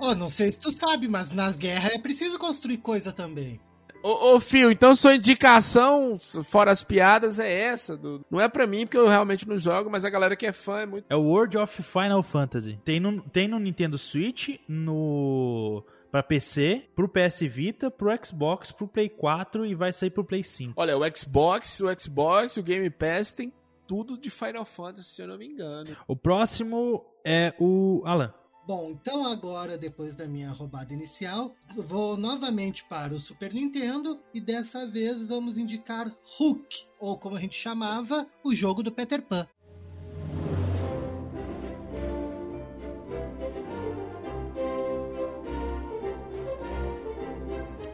Oh, 0.00 0.14
não 0.14 0.28
sei 0.28 0.52
se 0.52 0.60
tu 0.60 0.70
sabe, 0.70 1.08
mas 1.08 1.32
nas 1.32 1.56
guerras 1.56 1.94
é 1.94 1.98
preciso 1.98 2.38
construir 2.38 2.76
coisa 2.76 3.10
também. 3.12 3.58
Ô, 4.02 4.34
ô 4.36 4.40
Fio, 4.40 4.70
então 4.70 4.94
sua 4.94 5.16
indicação, 5.16 6.18
fora 6.44 6.70
as 6.70 6.82
piadas, 6.84 7.38
é 7.38 7.52
essa. 7.52 7.96
do- 7.96 8.24
Não 8.30 8.40
é 8.40 8.48
pra 8.48 8.66
mim, 8.66 8.86
porque 8.86 8.96
eu 8.96 9.08
realmente 9.08 9.48
não 9.48 9.58
jogo, 9.58 9.90
mas 9.90 10.04
a 10.04 10.10
galera 10.10 10.36
que 10.36 10.46
é 10.46 10.52
fã 10.52 10.80
é 10.80 10.86
muito. 10.86 11.04
É 11.10 11.16
o 11.16 11.22
World 11.22 11.58
of 11.58 11.82
Final 11.82 12.22
Fantasy. 12.22 12.78
Tem 12.84 13.00
no, 13.00 13.20
tem 13.22 13.48
no 13.48 13.58
Nintendo 13.58 13.98
Switch, 13.98 14.50
no 14.68 15.82
para 16.10 16.22
PC, 16.22 16.84
pro 16.96 17.06
PS 17.08 17.40
Vita, 17.46 17.90
pro 17.90 18.10
Xbox, 18.24 18.72
pro 18.72 18.88
Play 18.88 19.08
4 19.10 19.66
e 19.66 19.74
vai 19.74 19.92
sair 19.92 20.10
pro 20.10 20.24
Play 20.24 20.42
5. 20.42 20.72
Olha, 20.76 20.96
o 20.96 21.02
Xbox, 21.14 21.80
o 21.80 22.00
Xbox, 22.00 22.56
o 22.56 22.62
Game 22.62 22.88
Pass 22.88 23.32
tem 23.32 23.52
tudo 23.86 24.16
de 24.16 24.30
Final 24.30 24.64
Fantasy, 24.64 25.10
se 25.10 25.22
eu 25.22 25.28
não 25.28 25.36
me 25.36 25.46
engano. 25.46 25.94
O 26.06 26.16
próximo 26.16 27.04
é 27.24 27.52
o 27.58 28.02
Alan. 28.06 28.32
Bom, 28.68 28.90
então 28.90 29.24
agora, 29.26 29.78
depois 29.78 30.14
da 30.14 30.28
minha 30.28 30.50
roubada 30.50 30.92
inicial, 30.92 31.54
vou 31.74 32.18
novamente 32.18 32.84
para 32.84 33.14
o 33.14 33.18
Super 33.18 33.54
Nintendo 33.54 34.20
e 34.34 34.42
dessa 34.42 34.86
vez 34.86 35.26
vamos 35.26 35.56
indicar 35.56 36.14
Hook, 36.38 36.84
ou 37.00 37.16
como 37.18 37.36
a 37.36 37.40
gente 37.40 37.56
chamava, 37.56 38.26
o 38.44 38.54
jogo 38.54 38.82
do 38.82 38.92
Peter 38.92 39.22
Pan. 39.22 39.48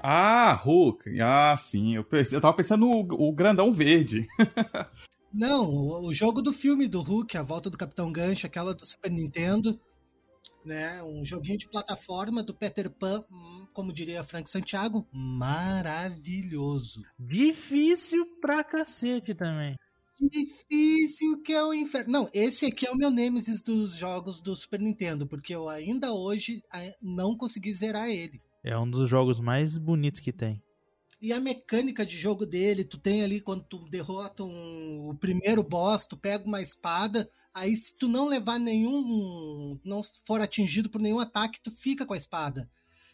Ah, 0.03 0.55
Hulk. 0.55 1.21
Ah, 1.21 1.57
sim. 1.57 1.95
Eu, 1.95 2.03
pense- 2.03 2.35
eu 2.35 2.41
tava 2.41 2.57
pensando 2.57 2.85
no 2.85 3.07
o 3.13 3.33
grandão 3.33 3.71
verde. 3.71 4.27
Não, 5.33 5.67
o, 5.67 6.09
o 6.09 6.13
jogo 6.15 6.43
do 6.43 6.53
filme 6.53 6.89
do 6.89 7.01
Hulk, 7.01 7.37
A 7.37 7.43
Volta 7.45 7.71
do 7.71 7.79
Capitão 7.79 8.11
Gancho, 8.13 8.47
aquela 8.47 8.75
do 8.75 8.85
Super 8.85 9.11
Nintendo, 9.11 9.81
né? 10.65 11.03
Um 11.03 11.25
joguinho 11.25 11.59
de 11.59 11.69
plataforma 11.69 12.43
do 12.43 12.55
Peter 12.55 12.91
Pan, 12.91 13.23
hum, 13.31 13.67
como 13.73 13.93
diria 13.93 14.25
Frank 14.25 14.49
Santiago, 14.49 15.07
maravilhoso. 15.13 17.03
Difícil 17.19 18.25
pra 18.41 18.65
cacete 18.65 19.35
também. 19.35 19.77
Difícil 20.21 21.43
que 21.43 21.53
é 21.53 21.63
o 21.63 21.75
inferno. 21.75 22.13
Não, 22.13 22.29
esse 22.33 22.67
aqui 22.67 22.87
é 22.87 22.91
o 22.91 22.97
meu 22.97 23.11
nêmesis 23.11 23.61
dos 23.61 23.97
jogos 23.97 24.41
do 24.41 24.55
Super 24.57 24.81
Nintendo, 24.81 25.27
porque 25.27 25.55
eu 25.55 25.69
ainda 25.69 26.13
hoje 26.13 26.63
ah, 26.73 26.91
não 27.03 27.37
consegui 27.37 27.75
zerar 27.75 28.09
ele. 28.09 28.41
É 28.65 28.79
um 28.79 28.89
dos 28.89 29.11
jogos 29.11 29.39
mais 29.41 29.77
bonitos 29.77 30.21
que 30.21 30.33
tem. 30.33 30.63
E 31.21 31.33
a 31.33 31.41
mecânica 31.41 32.05
de 32.05 32.17
jogo 32.17 32.45
dele, 32.45 32.85
tu 32.85 32.99
tem 32.99 33.23
ali 33.23 33.41
quando 33.41 33.63
tu 33.63 33.89
derrota 33.89 34.43
um- 34.43 35.11
o 35.11 35.15
primeiro 35.15 35.63
boss, 35.63 36.07
tu 36.07 36.17
pega 36.17 36.45
uma 36.47 36.61
espada, 36.61 37.29
aí 37.55 37.77
se 37.77 37.97
tu 37.97 38.09
não 38.09 38.27
levar 38.29 38.59
nenhum, 38.59 39.79
não 39.85 40.01
for 40.27 40.41
atingido 40.41 40.91
por 40.91 41.01
nenhum 41.01 41.21
ataque, 41.21 41.61
tu 41.63 41.71
fica 41.71 42.05
com 42.05 42.15
a 42.15 42.19
espada. 42.19 42.69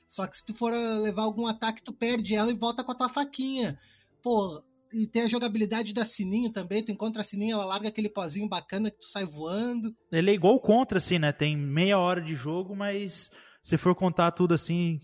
Só 0.09 0.27
que 0.27 0.39
se 0.39 0.45
tu 0.45 0.53
for 0.55 0.73
levar 0.73 1.23
algum 1.23 1.47
ataque, 1.47 1.83
tu 1.83 1.93
perde 1.93 2.35
ela 2.35 2.51
e 2.51 2.55
volta 2.55 2.83
com 2.83 2.91
a 2.91 2.97
tua 2.97 3.09
faquinha. 3.09 3.79
Pô, 4.23 4.61
e 4.93 5.07
tem 5.07 5.23
a 5.23 5.29
jogabilidade 5.29 5.93
da 5.95 6.05
sininho 6.05 6.51
também, 6.51 6.83
tu 6.85 6.91
encontra 6.91 7.23
a 7.23 7.25
sininho, 7.25 7.55
ela 7.55 7.65
larga 7.65 7.89
aquele 7.89 8.09
pozinho 8.09 8.49
bacana 8.49 8.91
que 8.91 8.99
tu 8.99 9.07
sai 9.07 9.25
voando. 9.25 9.95
Ele 10.11 10.31
é 10.31 10.35
igual 10.35 10.59
Contra, 10.59 10.99
assim, 10.99 11.19
né? 11.19 11.33
Tem 11.33 11.57
meia 11.57 11.99
hora 11.99 12.21
de 12.21 12.35
jogo, 12.35 12.75
mas 12.75 13.31
se 13.63 13.77
for 13.77 13.95
contar 13.95 14.33
tudo 14.33 14.53
assim, 14.53 14.99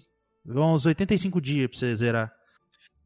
vão 0.44 0.74
uns 0.74 0.86
85 0.86 1.40
dias 1.40 1.70
pra 1.70 1.78
você 1.78 1.94
zerar. 1.94 2.35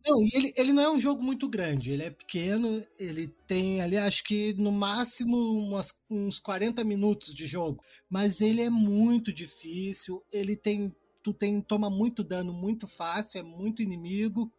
Não, 0.06 0.22
e 0.22 0.30
ele, 0.34 0.52
ele 0.56 0.72
não 0.72 0.82
é 0.82 0.90
um 0.90 1.00
jogo 1.00 1.22
muito 1.22 1.48
grande, 1.48 1.90
ele 1.90 2.02
é 2.04 2.10
pequeno, 2.10 2.84
ele 2.98 3.28
tem 3.46 3.80
ali, 3.82 3.96
acho 3.98 4.24
que 4.24 4.54
no 4.54 4.72
máximo 4.72 5.36
umas, 5.36 5.92
uns 6.10 6.38
40 6.40 6.82
minutos 6.84 7.34
de 7.34 7.46
jogo, 7.46 7.82
mas 8.08 8.40
ele 8.40 8.62
é 8.62 8.70
muito 8.70 9.32
difícil, 9.32 10.22
ele 10.32 10.56
tem, 10.56 10.94
tu 11.22 11.34
tem, 11.34 11.60
toma 11.60 11.90
muito 11.90 12.24
dano 12.24 12.52
muito 12.52 12.88
fácil, 12.88 13.40
é 13.40 13.42
muito 13.42 13.82
inimigo, 13.82 14.50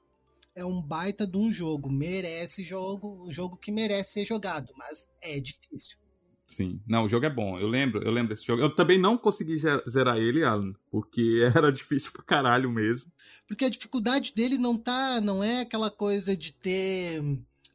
é 0.56 0.66
um 0.66 0.82
baita 0.82 1.28
de 1.28 1.38
um 1.38 1.52
jogo, 1.52 1.92
merece 1.92 2.64
jogo, 2.64 3.26
um 3.28 3.32
jogo 3.32 3.58
que 3.58 3.72
merece 3.72 4.14
ser 4.14 4.26
jogado, 4.26 4.74
mas 4.78 5.10
é 5.24 5.40
difícil. 5.40 6.01
Sim. 6.52 6.82
Não, 6.86 7.06
o 7.06 7.08
jogo 7.08 7.26
é 7.26 7.30
bom. 7.30 7.58
Eu 7.58 7.68
lembro, 7.68 8.04
eu 8.04 8.12
lembro 8.12 8.36
desse 8.36 8.46
jogo. 8.46 8.62
Eu 8.62 8.76
também 8.76 9.00
não 9.00 9.18
consegui 9.18 9.58
zerar 9.90 10.18
ele, 10.18 10.44
Alan, 10.44 10.74
porque 10.92 11.44
era 11.56 11.72
difícil 11.72 12.12
pra 12.12 12.24
caralho 12.24 12.70
mesmo. 12.70 13.10
Porque 13.48 13.64
a 13.64 13.70
dificuldade 13.70 14.34
dele 14.36 14.58
não 14.58 14.78
tá, 14.78 15.22
não 15.22 15.42
é 15.42 15.62
aquela 15.62 15.90
coisa 15.90 16.36
de 16.36 16.52
ter 16.52 17.22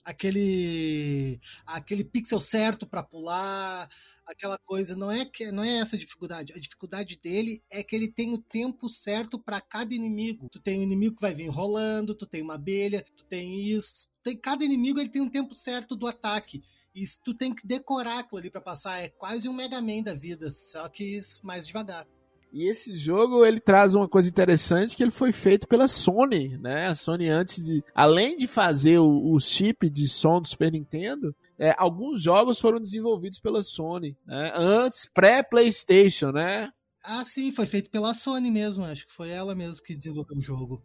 aquele 0.04 1.40
aquele 1.66 2.04
pixel 2.04 2.38
certo 2.38 2.86
para 2.86 3.02
pular, 3.02 3.88
aquela 4.26 4.58
coisa, 4.58 4.94
não 4.94 5.10
é 5.10 5.24
que 5.24 5.50
não 5.50 5.64
é 5.64 5.78
essa 5.78 5.96
a 5.96 5.98
dificuldade. 5.98 6.52
A 6.52 6.60
dificuldade 6.60 7.16
dele 7.16 7.62
é 7.70 7.82
que 7.82 7.96
ele 7.96 8.08
tem 8.08 8.34
o 8.34 8.38
tempo 8.38 8.90
certo 8.90 9.38
para 9.38 9.58
cada 9.58 9.94
inimigo. 9.94 10.50
Tu 10.50 10.60
tem 10.60 10.78
um 10.78 10.82
inimigo 10.82 11.16
que 11.16 11.22
vai 11.22 11.34
vir 11.34 11.48
rolando, 11.48 12.14
tu 12.14 12.26
tem 12.26 12.42
uma 12.42 12.56
abelha, 12.56 13.02
tu 13.16 13.24
tem 13.24 13.64
isso, 13.64 14.06
tem 14.22 14.36
cada 14.36 14.62
inimigo 14.62 15.00
ele 15.00 15.08
tem 15.08 15.22
um 15.22 15.30
tempo 15.30 15.54
certo 15.54 15.96
do 15.96 16.06
ataque. 16.06 16.62
E 16.96 17.06
se 17.06 17.22
tu 17.22 17.34
tem 17.34 17.54
que 17.54 17.66
decorar 17.66 18.20
aquilo 18.20 18.38
ali 18.38 18.50
para 18.50 18.62
passar, 18.62 19.02
é 19.02 19.10
quase 19.10 19.46
um 19.50 19.52
Mega 19.52 19.82
Man 19.82 20.02
da 20.02 20.14
vida, 20.14 20.50
só 20.50 20.88
que 20.88 21.20
mais 21.44 21.66
devagar. 21.66 22.06
E 22.50 22.64
esse 22.70 22.96
jogo, 22.96 23.44
ele 23.44 23.60
traz 23.60 23.94
uma 23.94 24.08
coisa 24.08 24.30
interessante, 24.30 24.96
que 24.96 25.02
ele 25.02 25.10
foi 25.10 25.30
feito 25.30 25.68
pela 25.68 25.88
Sony, 25.88 26.56
né? 26.56 26.86
A 26.86 26.94
Sony 26.94 27.28
antes 27.28 27.62
de... 27.62 27.84
Além 27.94 28.34
de 28.34 28.46
fazer 28.46 28.98
o, 28.98 29.34
o 29.34 29.38
chip 29.38 29.90
de 29.90 30.08
som 30.08 30.40
do 30.40 30.48
Super 30.48 30.72
Nintendo, 30.72 31.36
é, 31.58 31.74
alguns 31.76 32.22
jogos 32.22 32.58
foram 32.58 32.80
desenvolvidos 32.80 33.38
pela 33.40 33.60
Sony, 33.60 34.16
né? 34.26 34.52
Antes, 34.54 35.06
pré-Playstation, 35.12 36.32
né? 36.32 36.72
Ah, 37.04 37.22
sim, 37.26 37.52
foi 37.52 37.66
feito 37.66 37.90
pela 37.90 38.14
Sony 38.14 38.50
mesmo, 38.50 38.84
acho 38.84 39.06
que 39.06 39.12
foi 39.12 39.28
ela 39.28 39.54
mesmo 39.54 39.84
que 39.84 39.94
desenvolveu 39.94 40.38
o 40.38 40.42
jogo. 40.42 40.82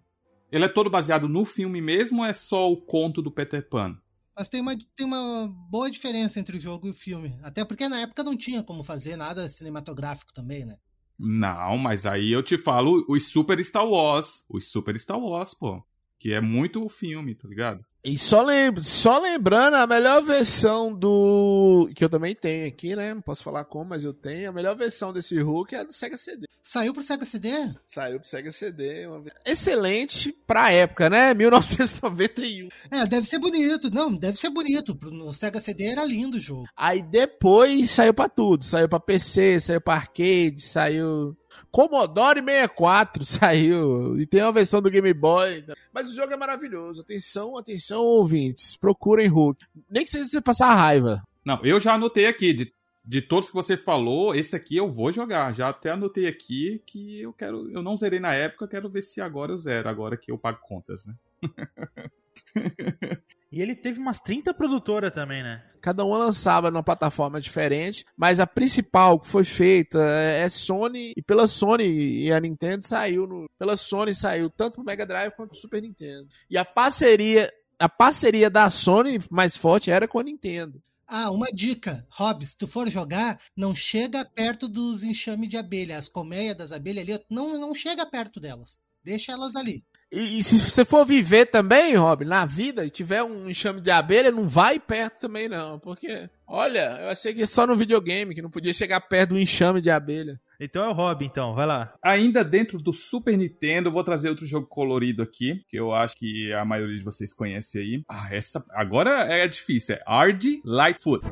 Ele 0.51 0.65
é 0.65 0.67
todo 0.67 0.89
baseado 0.89 1.29
no 1.29 1.45
filme 1.45 1.79
mesmo 1.79 2.19
ou 2.19 2.25
é 2.25 2.33
só 2.33 2.69
o 2.69 2.75
conto 2.75 3.21
do 3.21 3.31
Peter 3.31 3.65
Pan? 3.69 3.97
Mas 4.41 4.49
tem 4.49 4.59
uma, 4.59 4.75
tem 4.95 5.05
uma 5.05 5.47
boa 5.69 5.91
diferença 5.91 6.39
entre 6.39 6.57
o 6.57 6.59
jogo 6.59 6.87
e 6.87 6.89
o 6.89 6.95
filme. 6.95 7.37
Até 7.43 7.63
porque 7.63 7.87
na 7.87 7.99
época 7.99 8.23
não 8.23 8.35
tinha 8.35 8.63
como 8.63 8.83
fazer 8.83 9.15
nada 9.15 9.47
cinematográfico 9.47 10.33
também, 10.33 10.65
né? 10.65 10.77
Não, 11.19 11.77
mas 11.77 12.07
aí 12.07 12.31
eu 12.31 12.41
te 12.41 12.57
falo 12.57 13.05
os 13.07 13.31
Super 13.31 13.63
Star 13.63 13.87
Wars. 13.87 14.43
Os 14.49 14.71
Super 14.71 14.97
Star 14.97 15.19
Wars, 15.19 15.53
pô. 15.53 15.85
Que 16.17 16.33
é 16.33 16.41
muito 16.41 16.83
o 16.83 16.89
filme, 16.89 17.35
tá 17.35 17.47
ligado? 17.47 17.85
E 18.03 18.17
só, 18.17 18.43
só 18.81 19.19
lembrando, 19.19 19.75
a 19.75 19.85
melhor 19.85 20.23
versão 20.23 20.91
do... 20.91 21.87
Que 21.95 22.03
eu 22.03 22.09
também 22.09 22.33
tenho 22.35 22.67
aqui, 22.67 22.95
né? 22.95 23.13
Não 23.13 23.21
posso 23.21 23.43
falar 23.43 23.63
como, 23.65 23.85
mas 23.91 24.03
eu 24.03 24.11
tenho. 24.13 24.49
A 24.49 24.53
melhor 24.53 24.75
versão 24.75 25.13
desse 25.13 25.39
Hulk 25.39 25.75
é 25.75 25.79
a 25.79 25.83
do 25.83 25.93
Sega 25.93 26.17
CD. 26.17 26.47
Saiu 26.63 26.93
pro 26.93 27.03
Sega 27.03 27.25
CD? 27.25 27.49
Saiu 27.85 28.19
pro 28.19 28.27
Sega 28.27 28.51
CD. 28.51 29.05
Uma... 29.05 29.23
Excelente 29.45 30.31
pra 30.47 30.71
época, 30.71 31.09
né? 31.11 31.33
1991. 31.35 32.69
É, 32.89 33.05
deve 33.05 33.27
ser 33.27 33.37
bonito. 33.37 33.91
Não, 33.91 34.15
deve 34.15 34.39
ser 34.39 34.49
bonito. 34.49 34.97
No 35.11 35.31
Sega 35.31 35.61
CD 35.61 35.85
era 35.85 36.03
lindo 36.03 36.37
o 36.37 36.39
jogo. 36.39 36.65
Aí 36.75 37.03
depois 37.03 37.91
saiu 37.91 38.13
pra 38.15 38.27
tudo. 38.27 38.65
Saiu 38.65 38.89
pra 38.89 38.99
PC, 38.99 39.59
saiu 39.59 39.81
pra 39.81 39.93
arcade, 39.93 40.59
saiu. 40.61 41.35
Commodore 41.71 42.41
64 42.41 43.23
saiu. 43.25 44.19
E 44.19 44.25
tem 44.25 44.41
uma 44.41 44.51
versão 44.51 44.81
do 44.81 44.89
Game 44.89 45.13
Boy. 45.13 45.63
Mas 45.93 46.09
o 46.09 46.15
jogo 46.15 46.33
é 46.33 46.37
maravilhoso. 46.37 47.01
Atenção, 47.01 47.57
atenção, 47.57 48.03
ouvintes. 48.03 48.75
Procurem 48.75 49.27
Hulk. 49.27 49.65
Nem 49.89 50.03
que 50.03 50.09
seja 50.09 50.25
você 50.25 50.41
passar 50.41 50.73
raiva. 50.73 51.21
Não, 51.45 51.59
eu 51.63 51.79
já 51.79 51.93
anotei 51.93 52.27
aqui. 52.27 52.53
De, 52.53 52.73
de 53.03 53.21
todos 53.21 53.49
que 53.49 53.55
você 53.55 53.75
falou, 53.75 54.35
esse 54.35 54.55
aqui 54.55 54.77
eu 54.77 54.89
vou 54.89 55.11
jogar. 55.11 55.53
Já 55.53 55.69
até 55.69 55.91
anotei 55.91 56.27
aqui 56.27 56.81
que 56.85 57.21
eu 57.21 57.33
quero. 57.33 57.69
Eu 57.71 57.81
não 57.81 57.97
zerei 57.97 58.19
na 58.19 58.33
época, 58.33 58.67
quero 58.67 58.89
ver 58.89 59.01
se 59.01 59.21
agora 59.21 59.51
eu 59.51 59.57
zero, 59.57 59.89
agora 59.89 60.17
que 60.17 60.31
eu 60.31 60.37
pago 60.37 60.59
contas, 60.61 61.05
né? 61.05 61.15
E 63.51 63.61
ele 63.61 63.75
teve 63.75 63.99
umas 63.99 64.19
30 64.19 64.53
produtoras 64.53 65.11
também, 65.11 65.43
né? 65.43 65.61
Cada 65.81 66.05
uma 66.05 66.17
lançava 66.17 66.71
numa 66.71 66.83
plataforma 66.83 67.41
diferente, 67.41 68.05
mas 68.15 68.39
a 68.39 68.47
principal 68.47 69.19
que 69.19 69.27
foi 69.27 69.43
feita 69.43 69.99
é 69.99 70.47
Sony, 70.47 71.11
e 71.17 71.21
pela 71.21 71.47
Sony 71.47 72.25
e 72.25 72.31
a 72.31 72.39
Nintendo 72.39 72.85
saiu 72.85 73.27
no, 73.27 73.49
pela 73.59 73.75
Sony 73.75 74.13
saiu 74.13 74.49
tanto 74.49 74.75
pro 74.75 74.83
Mega 74.83 75.05
Drive 75.05 75.33
quanto 75.35 75.49
pro 75.49 75.59
Super 75.59 75.81
Nintendo. 75.81 76.27
E 76.49 76.57
a 76.57 76.63
parceria, 76.63 77.51
a 77.77 77.89
parceria 77.89 78.49
da 78.49 78.69
Sony 78.69 79.19
mais 79.29 79.57
forte 79.57 79.91
era 79.91 80.07
com 80.07 80.19
a 80.19 80.23
Nintendo. 80.23 80.81
Ah, 81.05 81.29
uma 81.29 81.47
dica, 81.47 82.07
Rob, 82.09 82.45
se 82.45 82.57
tu 82.57 82.65
for 82.65 82.89
jogar, 82.89 83.37
não 83.53 83.75
chega 83.75 84.23
perto 84.23 84.69
dos 84.69 85.03
enxames 85.03 85.49
de 85.49 85.57
abelha, 85.57 85.97
as 85.97 86.07
colmeias 86.07 86.55
das 86.55 86.71
abelhas 86.71 87.03
ali, 87.03 87.25
não, 87.29 87.59
não 87.59 87.75
chega 87.75 88.05
perto 88.05 88.39
delas. 88.39 88.79
Deixa 89.03 89.33
elas 89.33 89.57
ali. 89.57 89.83
E, 90.11 90.39
e 90.39 90.43
se 90.43 90.59
você 90.59 90.83
for 90.83 91.05
viver 91.05 91.45
também, 91.45 91.95
Rob, 91.95 92.25
na 92.25 92.45
vida, 92.45 92.85
e 92.85 92.89
tiver 92.89 93.23
um 93.23 93.49
enxame 93.49 93.79
de 93.79 93.89
abelha, 93.89 94.31
não 94.31 94.47
vai 94.47 94.79
perto 94.79 95.21
também 95.21 95.47
não, 95.47 95.79
porque, 95.79 96.29
olha, 96.45 96.99
eu 97.01 97.09
achei 97.09 97.33
que 97.33 97.43
é 97.43 97.45
só 97.45 97.65
no 97.65 97.77
videogame, 97.77 98.35
que 98.35 98.41
não 98.41 98.49
podia 98.49 98.73
chegar 98.73 98.99
perto 99.01 99.29
do 99.29 99.39
enxame 99.39 99.81
de 99.81 99.89
abelha. 99.89 100.39
Então 100.59 100.83
é 100.83 100.89
o 100.89 100.93
Rob, 100.93 101.25
então, 101.25 101.55
vai 101.55 101.65
lá. 101.65 101.93
Ainda 102.03 102.43
dentro 102.43 102.77
do 102.77 102.93
Super 102.93 103.37
Nintendo, 103.37 103.89
eu 103.89 103.93
vou 103.93 104.03
trazer 104.03 104.29
outro 104.29 104.45
jogo 104.45 104.67
colorido 104.67 105.23
aqui, 105.23 105.63
que 105.67 105.77
eu 105.77 105.93
acho 105.93 106.15
que 106.17 106.51
a 106.53 106.65
maioria 106.65 106.97
de 106.97 107.03
vocês 107.03 107.33
conhece 107.33 107.79
aí. 107.79 108.03
Ah, 108.07 108.27
essa 108.31 108.63
agora 108.71 109.11
é 109.21 109.47
difícil, 109.47 109.95
é 109.95 110.03
Hard 110.05 110.43
Lightfoot. 110.63 111.25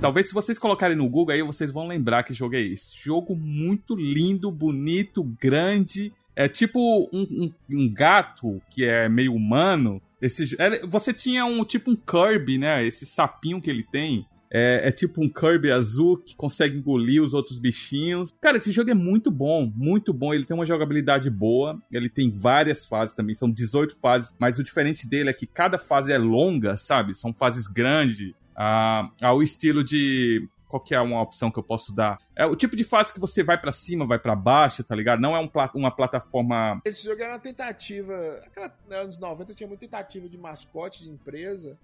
Talvez 0.00 0.28
se 0.28 0.34
vocês 0.34 0.58
colocarem 0.58 0.96
no 0.96 1.08
Google 1.08 1.34
aí, 1.34 1.42
vocês 1.42 1.72
vão 1.72 1.88
lembrar 1.88 2.22
que 2.22 2.32
jogo 2.32 2.54
é 2.54 2.60
esse. 2.60 2.96
Jogo 2.96 3.34
muito 3.34 3.96
lindo, 3.96 4.50
bonito, 4.50 5.24
grande. 5.24 6.12
É 6.36 6.48
tipo 6.48 7.08
um, 7.12 7.22
um, 7.22 7.52
um 7.68 7.92
gato 7.92 8.62
que 8.70 8.84
é 8.84 9.08
meio 9.08 9.34
humano. 9.34 10.00
Esse, 10.22 10.56
você 10.88 11.12
tinha 11.12 11.44
um 11.44 11.64
tipo 11.64 11.90
um 11.90 11.96
Kirby, 11.96 12.58
né? 12.58 12.86
Esse 12.86 13.04
sapinho 13.04 13.60
que 13.60 13.68
ele 13.68 13.82
tem. 13.82 14.24
É, 14.50 14.88
é, 14.88 14.92
tipo 14.92 15.22
um 15.22 15.28
Kirby 15.28 15.70
azul 15.70 16.16
que 16.16 16.34
consegue 16.34 16.78
engolir 16.78 17.20
os 17.20 17.34
outros 17.34 17.58
bichinhos. 17.58 18.32
Cara, 18.40 18.56
esse 18.56 18.70
jogo 18.70 18.90
é 18.90 18.94
muito 18.94 19.32
bom, 19.32 19.70
muito 19.74 20.12
bom. 20.12 20.32
Ele 20.32 20.44
tem 20.44 20.54
uma 20.54 20.64
jogabilidade 20.64 21.28
boa. 21.28 21.76
Ele 21.90 22.08
tem 22.08 22.30
várias 22.30 22.86
fases 22.86 23.16
também, 23.16 23.34
são 23.34 23.50
18 23.50 23.96
fases. 23.96 24.34
Mas 24.38 24.60
o 24.60 24.64
diferente 24.64 25.08
dele 25.08 25.28
é 25.28 25.34
que 25.34 25.44
cada 25.44 25.76
fase 25.76 26.12
é 26.12 26.18
longa, 26.18 26.76
sabe? 26.76 27.14
São 27.14 27.34
fases 27.34 27.66
grandes 27.66 28.32
ao 29.20 29.42
estilo 29.42 29.84
de 29.84 30.48
qual 30.68 30.82
que 30.82 30.94
é 30.94 31.00
uma 31.00 31.22
opção 31.22 31.50
que 31.50 31.58
eu 31.58 31.62
posso 31.62 31.94
dar? 31.94 32.18
É 32.36 32.44
o 32.44 32.54
tipo 32.54 32.76
de 32.76 32.84
fase 32.84 33.12
que 33.12 33.18
você 33.18 33.42
vai 33.42 33.58
para 33.58 33.72
cima, 33.72 34.06
vai 34.06 34.18
para 34.18 34.36
baixo, 34.36 34.84
tá 34.84 34.94
ligado? 34.94 35.20
Não 35.20 35.34
é 35.34 35.40
um, 35.40 35.50
uma 35.74 35.90
plataforma. 35.90 36.80
Esse 36.84 37.04
jogo 37.04 37.22
era 37.22 37.32
uma 37.32 37.38
tentativa. 37.38 38.14
Aquela, 38.46 38.74
nos 38.86 38.96
anos 38.96 39.18
90 39.18 39.54
tinha 39.54 39.66
muita 39.66 39.80
tentativa 39.80 40.28
de 40.28 40.36
mascote 40.36 41.04
de 41.04 41.10
empresa. 41.10 41.78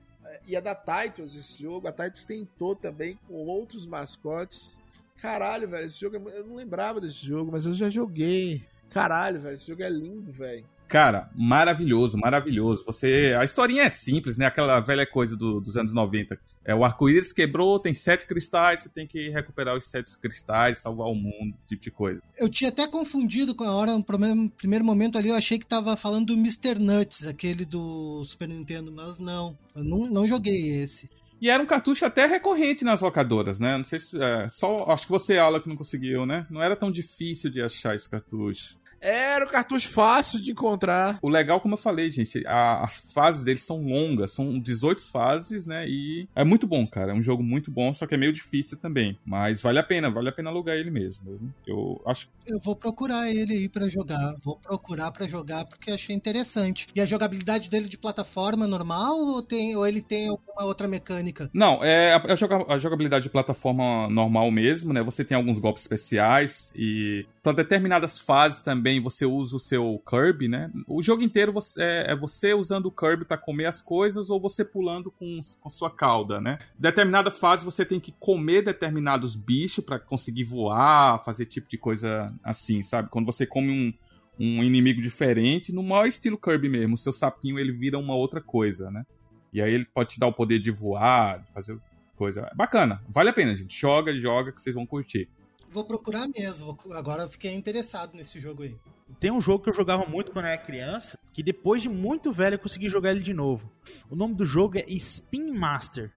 E 0.46 0.56
a 0.56 0.60
da 0.60 0.74
Titles, 0.74 1.34
esse 1.34 1.62
jogo, 1.62 1.88
a 1.88 1.92
Titles 1.92 2.24
tentou 2.24 2.74
também 2.74 3.18
com 3.26 3.34
outros 3.46 3.86
mascotes. 3.86 4.78
Caralho, 5.16 5.68
velho, 5.68 5.86
esse 5.86 6.00
jogo 6.00 6.16
é... 6.16 6.38
Eu 6.38 6.46
não 6.46 6.56
lembrava 6.56 7.00
desse 7.00 7.24
jogo, 7.26 7.52
mas 7.52 7.66
eu 7.66 7.74
já 7.74 7.88
joguei. 7.88 8.62
Caralho, 8.90 9.40
velho, 9.40 9.54
esse 9.54 9.68
jogo 9.68 9.82
é 9.82 9.88
lindo, 9.88 10.30
velho. 10.30 10.66
Cara, 10.88 11.30
maravilhoso, 11.34 12.18
maravilhoso. 12.18 12.84
Você, 12.84 13.34
a 13.38 13.44
historinha 13.44 13.84
é 13.84 13.88
simples, 13.88 14.36
né? 14.36 14.46
Aquela 14.46 14.80
velha 14.80 15.06
coisa 15.06 15.36
do, 15.36 15.60
dos 15.60 15.76
anos 15.76 15.92
90. 15.92 16.38
É, 16.64 16.74
o 16.74 16.82
arco-íris 16.82 17.32
quebrou, 17.32 17.78
tem 17.78 17.92
sete 17.92 18.26
cristais, 18.26 18.80
você 18.80 18.88
tem 18.88 19.06
que 19.06 19.28
recuperar 19.28 19.76
os 19.76 19.84
sete 19.84 20.18
cristais, 20.18 20.78
salvar 20.78 21.08
o 21.08 21.14
mundo, 21.14 21.54
tipo 21.66 21.82
de 21.82 21.90
coisa. 21.90 22.22
Eu 22.38 22.48
tinha 22.48 22.70
até 22.70 22.86
confundido 22.86 23.54
com 23.54 23.64
a 23.64 23.74
hora, 23.74 23.96
no 23.96 24.02
primeiro, 24.02 24.84
momento 24.84 25.18
ali, 25.18 25.28
eu 25.28 25.34
achei 25.34 25.58
que 25.58 25.66
tava 25.66 25.96
falando 25.96 26.26
do 26.26 26.34
Mr. 26.34 26.78
Nuts, 26.78 27.26
aquele 27.26 27.66
do 27.66 28.24
Super 28.24 28.48
Nintendo, 28.48 28.90
mas 28.90 29.18
não, 29.18 29.56
eu 29.76 29.84
não, 29.84 30.06
não 30.10 30.26
joguei 30.26 30.82
esse. 30.82 31.08
E 31.40 31.50
era 31.50 31.62
um 31.62 31.66
cartucho 31.66 32.06
até 32.06 32.24
recorrente 32.26 32.84
nas 32.84 33.02
locadoras, 33.02 33.60
né? 33.60 33.76
Não 33.76 33.84
sei 33.84 33.98
se. 33.98 34.16
É, 34.22 34.48
só. 34.48 34.90
Acho 34.90 35.04
que 35.04 35.12
você, 35.12 35.36
Aula, 35.36 35.60
que 35.60 35.68
não 35.68 35.76
conseguiu, 35.76 36.24
né? 36.24 36.46
Não 36.48 36.62
era 36.62 36.74
tão 36.74 36.90
difícil 36.90 37.50
de 37.50 37.60
achar 37.60 37.94
esse 37.94 38.08
cartucho. 38.08 38.78
Era 39.04 39.44
um 39.44 39.48
cartucho 39.48 39.90
fácil 39.90 40.40
de 40.40 40.52
encontrar. 40.52 41.18
O 41.20 41.28
legal, 41.28 41.60
como 41.60 41.74
eu 41.74 41.78
falei, 41.78 42.08
gente, 42.08 42.42
a, 42.46 42.82
as 42.82 42.96
fases 43.12 43.44
deles 43.44 43.62
são 43.62 43.84
longas, 43.84 44.32
são 44.32 44.58
18 44.58 45.02
fases, 45.10 45.66
né? 45.66 45.86
E 45.86 46.26
é 46.34 46.42
muito 46.42 46.66
bom, 46.66 46.86
cara. 46.86 47.12
É 47.12 47.14
um 47.14 47.20
jogo 47.20 47.42
muito 47.42 47.70
bom, 47.70 47.92
só 47.92 48.06
que 48.06 48.14
é 48.14 48.18
meio 48.18 48.32
difícil 48.32 48.78
também. 48.78 49.18
Mas 49.22 49.60
vale 49.60 49.78
a 49.78 49.82
pena, 49.82 50.10
vale 50.10 50.30
a 50.30 50.32
pena 50.32 50.48
alugar 50.48 50.76
ele 50.76 50.90
mesmo. 50.90 51.38
Eu 51.66 52.00
acho. 52.06 52.30
Eu 52.46 52.58
vou 52.60 52.74
procurar 52.74 53.30
ele 53.30 53.52
aí 53.52 53.68
para 53.68 53.88
jogar. 53.88 54.36
Vou 54.42 54.56
procurar 54.56 55.12
para 55.12 55.28
jogar 55.28 55.66
porque 55.66 55.90
achei 55.90 56.16
interessante. 56.16 56.86
E 56.94 57.00
a 57.00 57.04
jogabilidade 57.04 57.68
dele 57.68 57.88
de 57.88 57.98
plataforma 57.98 58.66
normal 58.66 59.18
ou, 59.18 59.42
tem, 59.42 59.76
ou 59.76 59.86
ele 59.86 60.00
tem 60.00 60.28
alguma 60.28 60.64
outra 60.64 60.88
mecânica? 60.88 61.50
Não, 61.52 61.84
é 61.84 62.14
a, 62.14 62.22
a 62.68 62.78
jogabilidade 62.78 63.24
de 63.24 63.30
plataforma 63.30 64.08
normal 64.08 64.50
mesmo, 64.50 64.94
né? 64.94 65.02
Você 65.02 65.22
tem 65.22 65.36
alguns 65.36 65.58
golpes 65.58 65.82
especiais 65.82 66.72
e 66.74 67.26
para 67.42 67.52
determinadas 67.52 68.18
fases 68.18 68.60
também 68.60 68.93
você 69.00 69.26
usa 69.26 69.56
o 69.56 69.60
seu 69.60 70.02
Kirby, 70.08 70.48
né? 70.48 70.70
O 70.86 71.02
jogo 71.02 71.22
inteiro 71.22 71.52
você, 71.52 71.82
é, 71.82 72.12
é 72.12 72.16
você 72.16 72.54
usando 72.54 72.86
o 72.86 72.90
Kirby 72.90 73.24
para 73.24 73.36
comer 73.36 73.66
as 73.66 73.80
coisas 73.80 74.30
ou 74.30 74.40
você 74.40 74.64
pulando 74.64 75.10
com, 75.10 75.40
com 75.60 75.70
sua 75.70 75.90
cauda, 75.90 76.40
né? 76.40 76.58
Determinada 76.78 77.30
fase 77.30 77.64
você 77.64 77.84
tem 77.84 78.00
que 78.00 78.12
comer 78.18 78.62
determinados 78.62 79.36
bichos 79.36 79.84
para 79.84 79.98
conseguir 79.98 80.44
voar, 80.44 81.24
fazer 81.24 81.46
tipo 81.46 81.68
de 81.68 81.78
coisa 81.78 82.26
assim, 82.42 82.82
sabe? 82.82 83.08
Quando 83.10 83.26
você 83.26 83.46
come 83.46 83.70
um, 83.70 83.92
um 84.38 84.62
inimigo 84.62 85.00
diferente, 85.00 85.72
no 85.72 85.82
maior 85.82 86.06
estilo 86.06 86.38
Kirby 86.38 86.68
mesmo, 86.68 86.94
o 86.94 86.98
seu 86.98 87.12
sapinho 87.12 87.58
ele 87.58 87.72
vira 87.72 87.98
uma 87.98 88.14
outra 88.14 88.40
coisa, 88.40 88.90
né? 88.90 89.04
E 89.52 89.62
aí 89.62 89.72
ele 89.72 89.84
pode 89.84 90.10
te 90.14 90.20
dar 90.20 90.26
o 90.26 90.32
poder 90.32 90.58
de 90.58 90.70
voar, 90.70 91.38
de 91.40 91.52
fazer 91.52 91.78
coisa. 92.16 92.50
Bacana, 92.54 93.02
vale 93.08 93.30
a 93.30 93.32
pena, 93.32 93.54
gente. 93.54 93.78
Joga, 93.78 94.14
joga 94.16 94.52
que 94.52 94.60
vocês 94.60 94.74
vão 94.74 94.86
curtir. 94.86 95.28
Vou 95.74 95.82
procurar 95.82 96.28
mesmo. 96.28 96.78
Agora 96.92 97.28
fiquei 97.28 97.52
interessado 97.52 98.14
nesse 98.14 98.38
jogo 98.38 98.62
aí. 98.62 98.76
Tem 99.18 99.32
um 99.32 99.40
jogo 99.40 99.64
que 99.64 99.70
eu 99.70 99.74
jogava 99.74 100.06
muito 100.06 100.30
quando 100.30 100.44
era 100.44 100.56
criança, 100.56 101.18
que 101.32 101.42
depois 101.42 101.82
de 101.82 101.88
muito 101.88 102.30
velho 102.30 102.54
eu 102.54 102.58
consegui 102.60 102.88
jogar 102.88 103.10
ele 103.10 103.18
de 103.18 103.34
novo. 103.34 103.68
O 104.08 104.14
nome 104.14 104.36
do 104.36 104.46
jogo 104.46 104.78
é 104.78 104.84
Spin 104.86 105.50
Master. 105.50 106.12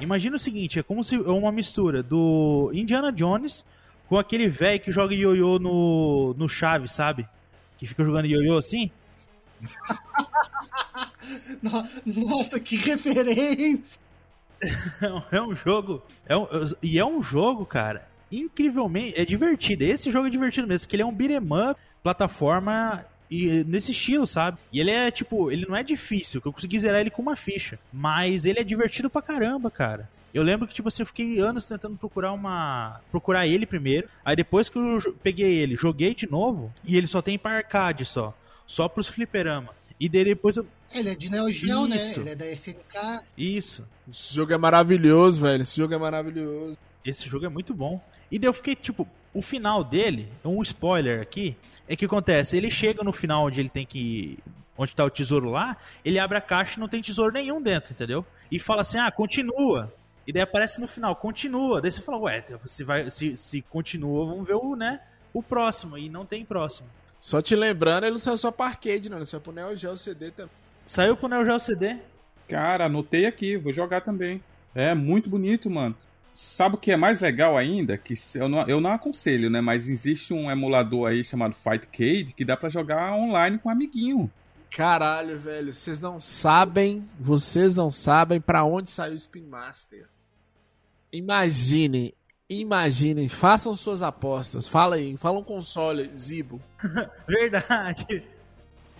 Imagina 0.00 0.34
o 0.34 0.38
seguinte, 0.38 0.80
é 0.80 0.82
como 0.82 1.04
se 1.04 1.14
é 1.14 1.30
uma 1.30 1.52
mistura 1.52 2.02
do 2.02 2.72
Indiana 2.74 3.12
Jones 3.12 3.64
com 4.08 4.18
aquele 4.18 4.48
velho 4.48 4.80
que 4.80 4.90
joga 4.90 5.14
ioiô 5.14 5.60
no 5.60 6.34
no 6.36 6.48
chave, 6.48 6.88
sabe? 6.88 7.28
Que 7.76 7.86
fica 7.86 8.02
jogando 8.02 8.26
ioiô 8.26 8.58
assim. 8.58 8.90
Nossa, 12.06 12.60
que 12.60 12.76
referência! 12.76 14.00
é 15.30 15.40
um 15.40 15.54
jogo. 15.54 16.02
É 16.26 16.36
um, 16.36 16.46
e 16.82 16.98
é 16.98 17.04
um 17.04 17.22
jogo, 17.22 17.64
cara, 17.64 18.08
incrivelmente. 18.30 19.20
É 19.20 19.24
divertido. 19.24 19.84
Esse 19.84 20.10
jogo 20.10 20.26
é 20.26 20.30
divertido 20.30 20.66
mesmo, 20.66 20.88
que 20.88 20.96
ele 20.96 21.02
é 21.02 21.06
um 21.06 21.10
up, 21.10 21.80
plataforma 22.02 23.04
e 23.30 23.64
nesse 23.64 23.92
estilo, 23.92 24.26
sabe? 24.26 24.58
E 24.72 24.80
ele 24.80 24.90
é 24.90 25.10
tipo, 25.10 25.50
ele 25.50 25.66
não 25.68 25.76
é 25.76 25.82
difícil, 25.82 26.40
que 26.40 26.48
eu 26.48 26.52
consegui 26.52 26.78
zerar 26.78 27.00
ele 27.00 27.10
com 27.10 27.22
uma 27.22 27.36
ficha, 27.36 27.78
mas 27.92 28.44
ele 28.44 28.58
é 28.58 28.64
divertido 28.64 29.10
pra 29.10 29.20
caramba, 29.20 29.70
cara. 29.70 30.08
Eu 30.32 30.42
lembro 30.42 30.66
que 30.66 30.74
tipo 30.74 30.88
assim, 30.88 31.02
eu 31.02 31.06
fiquei 31.06 31.38
anos 31.38 31.64
tentando 31.64 31.96
procurar 31.96 32.32
uma, 32.32 33.00
procurar 33.10 33.46
ele 33.46 33.66
primeiro, 33.66 34.08
aí 34.24 34.36
depois 34.36 34.68
que 34.68 34.78
eu 34.78 35.14
peguei 35.22 35.54
ele, 35.56 35.76
joguei 35.76 36.14
de 36.14 36.30
novo, 36.30 36.72
e 36.84 36.96
ele 36.96 37.06
só 37.06 37.20
tem 37.20 37.38
para 37.38 37.56
arcade 37.56 38.04
só, 38.04 38.34
só 38.68 38.86
pros 38.86 39.08
fliperama. 39.08 39.74
E 39.98 40.08
daí 40.08 40.26
depois 40.26 40.56
eu. 40.56 40.66
Ele 40.94 41.08
é 41.08 41.14
de 41.16 41.28
Neo 41.28 41.50
Geo, 41.50 41.88
né? 41.88 41.96
Ele 42.16 42.30
é 42.30 42.34
da 42.36 42.46
SNK. 42.46 43.22
Isso. 43.36 43.84
Esse 44.08 44.32
jogo 44.32 44.52
é 44.52 44.56
maravilhoso, 44.56 45.40
velho. 45.40 45.62
Esse 45.62 45.76
jogo 45.76 45.94
é 45.94 45.98
maravilhoso. 45.98 46.78
Esse 47.04 47.28
jogo 47.28 47.46
é 47.46 47.48
muito 47.48 47.74
bom. 47.74 48.00
E 48.30 48.38
daí 48.38 48.48
eu 48.48 48.52
fiquei, 48.52 48.76
tipo, 48.76 49.08
o 49.34 49.42
final 49.42 49.82
dele, 49.82 50.28
um 50.44 50.62
spoiler 50.62 51.20
aqui, 51.20 51.56
é 51.88 51.96
que 51.96 52.04
acontece, 52.04 52.56
ele 52.56 52.70
chega 52.70 53.02
no 53.02 53.12
final 53.12 53.46
onde 53.46 53.60
ele 53.60 53.68
tem 53.68 53.84
que. 53.84 54.38
Onde 54.76 54.94
tá 54.94 55.04
o 55.04 55.10
tesouro 55.10 55.50
lá, 55.50 55.76
ele 56.04 56.20
abre 56.20 56.38
a 56.38 56.40
caixa 56.40 56.76
e 56.76 56.80
não 56.80 56.88
tem 56.88 57.02
tesouro 57.02 57.32
nenhum 57.32 57.60
dentro, 57.60 57.92
entendeu? 57.92 58.24
E 58.48 58.60
fala 58.60 58.82
assim, 58.82 58.98
ah, 58.98 59.10
continua. 59.10 59.92
E 60.24 60.32
daí 60.32 60.42
aparece 60.42 60.80
no 60.80 60.86
final, 60.86 61.16
continua. 61.16 61.80
Daí 61.80 61.90
você 61.90 62.00
fala, 62.00 62.18
ué, 62.18 62.44
se, 62.64 62.84
vai, 62.84 63.10
se, 63.10 63.34
se 63.34 63.60
continua, 63.62 64.26
vamos 64.26 64.46
ver 64.46 64.54
o, 64.54 64.76
né, 64.76 65.00
o 65.32 65.42
próximo. 65.42 65.98
E 65.98 66.08
não 66.08 66.24
tem 66.24 66.44
próximo. 66.44 66.88
Só 67.20 67.42
te 67.42 67.56
lembrando, 67.56 68.04
ele 68.04 68.12
não 68.12 68.18
saiu 68.18 68.36
só 68.36 68.50
pra 68.50 68.66
arcade, 68.66 69.08
não. 69.08 69.18
Ele 69.18 69.26
saiu 69.26 69.40
pro 69.40 69.52
Neo 69.52 69.76
Geo 69.76 69.96
CD 69.96 70.30
também. 70.30 70.52
Saiu 70.86 71.16
pro 71.16 71.28
Neo 71.28 71.44
Geo 71.44 71.58
CD? 71.58 71.96
Cara, 72.48 72.86
anotei 72.86 73.26
aqui, 73.26 73.56
vou 73.56 73.72
jogar 73.72 74.00
também. 74.00 74.42
É 74.74 74.94
muito 74.94 75.28
bonito, 75.28 75.68
mano. 75.68 75.94
Sabe 76.34 76.76
o 76.76 76.78
que 76.78 76.92
é 76.92 76.96
mais 76.96 77.20
legal 77.20 77.56
ainda? 77.56 77.98
Que 77.98 78.14
eu 78.36 78.48
não, 78.48 78.62
eu 78.68 78.80
não 78.80 78.92
aconselho, 78.92 79.50
né? 79.50 79.60
Mas 79.60 79.88
existe 79.88 80.32
um 80.32 80.48
emulador 80.48 81.08
aí 81.08 81.24
chamado 81.24 81.54
Fightcade 81.54 82.32
que 82.32 82.44
dá 82.44 82.56
para 82.56 82.68
jogar 82.68 83.12
online 83.12 83.58
com 83.58 83.68
um 83.68 83.72
amiguinho. 83.72 84.30
Caralho, 84.70 85.38
velho, 85.38 85.74
vocês 85.74 85.98
não 85.98 86.20
sabem, 86.20 87.08
vocês 87.18 87.74
não 87.74 87.90
sabem 87.90 88.40
pra 88.40 88.64
onde 88.64 88.88
saiu 88.88 89.14
o 89.14 89.16
Spin 89.16 89.42
Master. 89.42 90.06
Imaginem, 91.12 92.14
imaginem, 92.48 93.28
façam 93.28 93.74
suas 93.74 94.02
apostas. 94.02 94.66
Fala 94.66 94.96
aí, 94.96 95.16
fala 95.16 95.38
um 95.38 95.44
console, 95.44 96.10
Zibo. 96.16 96.60
Verdade. 97.26 98.22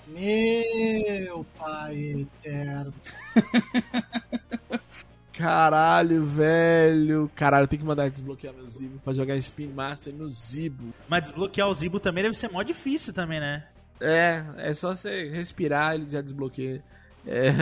Meu 0.07 1.45
pai 1.59 1.97
eterno. 2.21 2.95
Caralho, 5.33 6.25
velho. 6.25 7.31
Caralho, 7.37 7.69
tem 7.69 7.79
que 7.79 7.85
mandar 7.85 8.11
desbloquear 8.11 8.53
meu 8.53 8.69
Zibo 8.69 8.99
pra 8.99 9.13
jogar 9.13 9.37
Spin 9.37 9.69
Master 9.69 10.13
no 10.13 10.29
Zibo. 10.29 10.93
Mas 11.09 11.23
desbloquear 11.23 11.69
o 11.69 11.75
Zibo 11.75 12.01
também 12.01 12.25
deve 12.25 12.37
ser 12.37 12.51
mó 12.51 12.61
difícil 12.63 13.13
também, 13.13 13.39
né? 13.39 13.65
É, 14.01 14.45
é 14.57 14.75
só 14.75 14.95
você 14.95 15.29
respirar, 15.29 15.95
ele 15.95 16.11
já 16.11 16.21
desbloqueia. 16.21 16.83
É. 17.25 17.53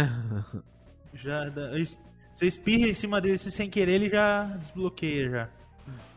Já 1.12 1.44
Você 2.32 2.46
espirra 2.46 2.88
em 2.88 2.94
cima 2.94 3.20
dele 3.20 3.36
sem 3.36 3.68
querer, 3.68 3.92
ele 3.94 4.08
já 4.08 4.44
desbloqueia 4.56 5.30
já. 5.30 5.48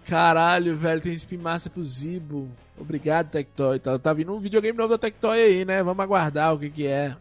Caralho, 0.05 0.75
velho, 0.75 1.01
tem 1.01 1.13
Spin 1.13 1.38
Master 1.38 1.71
pro 1.71 1.84
Zibo. 1.86 2.49
Obrigado, 2.77 3.29
Tectoy. 3.29 3.79
Tá, 3.79 3.99
tá 3.99 4.12
vindo 4.13 4.34
um 4.34 4.39
videogame 4.39 4.77
novo 4.77 4.89
da 4.89 4.97
Tectoy 4.97 5.38
aí, 5.39 5.65
né? 5.65 5.84
Vamos 5.84 6.03
aguardar 6.03 6.53
o 6.53 6.60
que 6.60 6.69
que 6.69 6.88
é. 6.88 7.15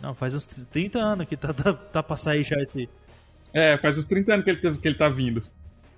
Não, 0.00 0.14
faz 0.14 0.34
uns 0.34 0.46
30 0.46 0.98
anos 0.98 1.26
que 1.28 1.36
tá, 1.36 1.52
tá, 1.52 1.72
tá 1.74 2.02
pra 2.02 2.16
sair 2.16 2.42
já 2.42 2.56
esse. 2.60 2.88
É, 3.52 3.76
faz 3.76 3.98
uns 3.98 4.04
30 4.06 4.32
anos 4.32 4.44
que 4.44 4.50
ele, 4.50 4.60
tá- 4.60 4.72
que 4.80 4.88
ele 4.88 4.94
tá 4.96 5.08
vindo. 5.08 5.42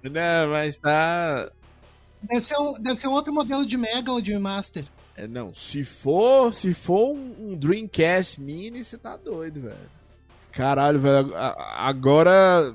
Não, 0.03 0.51
mas 0.51 0.77
tá. 0.77 1.51
Deve 2.23 2.45
ser, 2.45 2.57
um, 2.59 2.73
deve 2.83 2.97
ser 2.99 3.09
um 3.09 3.13
outro 3.13 3.33
modelo 3.33 3.65
de 3.65 3.77
Mega 3.77 4.11
ou 4.11 4.21
de 4.21 4.37
Master. 4.39 4.85
É, 5.17 5.29
não, 5.29 5.55
se 5.55 5.85
for, 5.85 6.53
se 6.53 6.75
for 6.75 7.15
um, 7.15 7.53
um 7.53 7.57
Dreamcast 7.57 8.41
Mini, 8.41 8.83
você 8.83 8.99
tá 8.99 9.17
doido, 9.17 9.61
velho. 9.61 9.77
Caralho, 10.51 10.99
velho, 10.99 11.33
agora. 11.37 12.75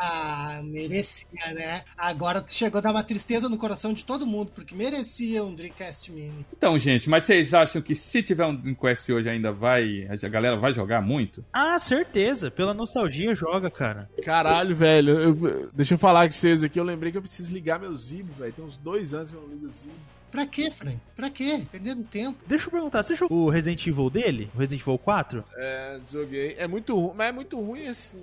Ah, 0.00 0.60
merecia, 0.64 1.26
né? 1.54 1.82
Agora 1.96 2.40
tu 2.40 2.52
chegou 2.52 2.78
a 2.78 2.80
dar 2.82 2.90
uma 2.92 3.02
tristeza 3.02 3.48
no 3.48 3.58
coração 3.58 3.92
de 3.92 4.04
todo 4.04 4.26
mundo, 4.26 4.52
porque 4.54 4.74
merecia 4.74 5.42
um 5.44 5.54
Dreamcast 5.54 6.12
Mini. 6.12 6.46
Então, 6.56 6.78
gente, 6.78 7.10
mas 7.10 7.24
vocês 7.24 7.52
acham 7.52 7.82
que 7.82 7.94
se 7.94 8.22
tiver 8.22 8.46
um 8.46 8.54
Dreamcast 8.54 9.12
hoje 9.12 9.28
ainda 9.28 9.50
vai. 9.52 10.06
A 10.10 10.28
galera 10.28 10.56
vai 10.56 10.72
jogar 10.72 11.02
muito? 11.02 11.44
Ah, 11.52 11.78
certeza. 11.78 12.50
Pela 12.50 12.72
nostalgia 12.72 13.34
joga, 13.34 13.70
cara. 13.70 14.08
Caralho, 14.24 14.76
velho, 14.76 15.18
eu- 15.18 15.70
deixa 15.72 15.94
eu 15.94 15.98
falar 15.98 16.26
com 16.26 16.32
vocês 16.32 16.62
aqui. 16.62 16.78
Eu 16.78 16.84
lembrei 16.84 17.10
que 17.10 17.18
eu 17.18 17.22
preciso 17.22 17.52
ligar 17.52 17.78
meu 17.80 17.94
Zibo, 17.96 18.32
velho. 18.34 18.52
Tem 18.52 18.64
uns 18.64 18.76
dois 18.76 19.14
anos 19.14 19.30
que 19.30 19.36
eu 19.36 19.40
não 19.42 19.48
ligo 19.48 19.66
o 19.66 19.72
Zibo. 19.72 19.94
Pra 20.30 20.44
quê, 20.46 20.70
Frank? 20.70 20.98
Pra 21.16 21.30
quê? 21.30 21.62
Perdendo 21.72 22.04
tempo. 22.04 22.36
Deixa 22.46 22.66
eu 22.66 22.70
perguntar, 22.70 23.02
você 23.02 23.16
jogou 23.16 23.46
o 23.46 23.48
Resident 23.48 23.86
Evil 23.86 24.10
dele? 24.10 24.50
O 24.54 24.58
Resident 24.58 24.82
Evil 24.82 24.98
4? 24.98 25.42
É, 25.56 25.98
joguei. 26.12 26.54
É 26.58 26.68
muito 26.68 26.94
ruim, 26.94 27.14
mas 27.16 27.28
é 27.28 27.32
muito 27.32 27.58
ruim 27.58 27.86
assim. 27.88 28.22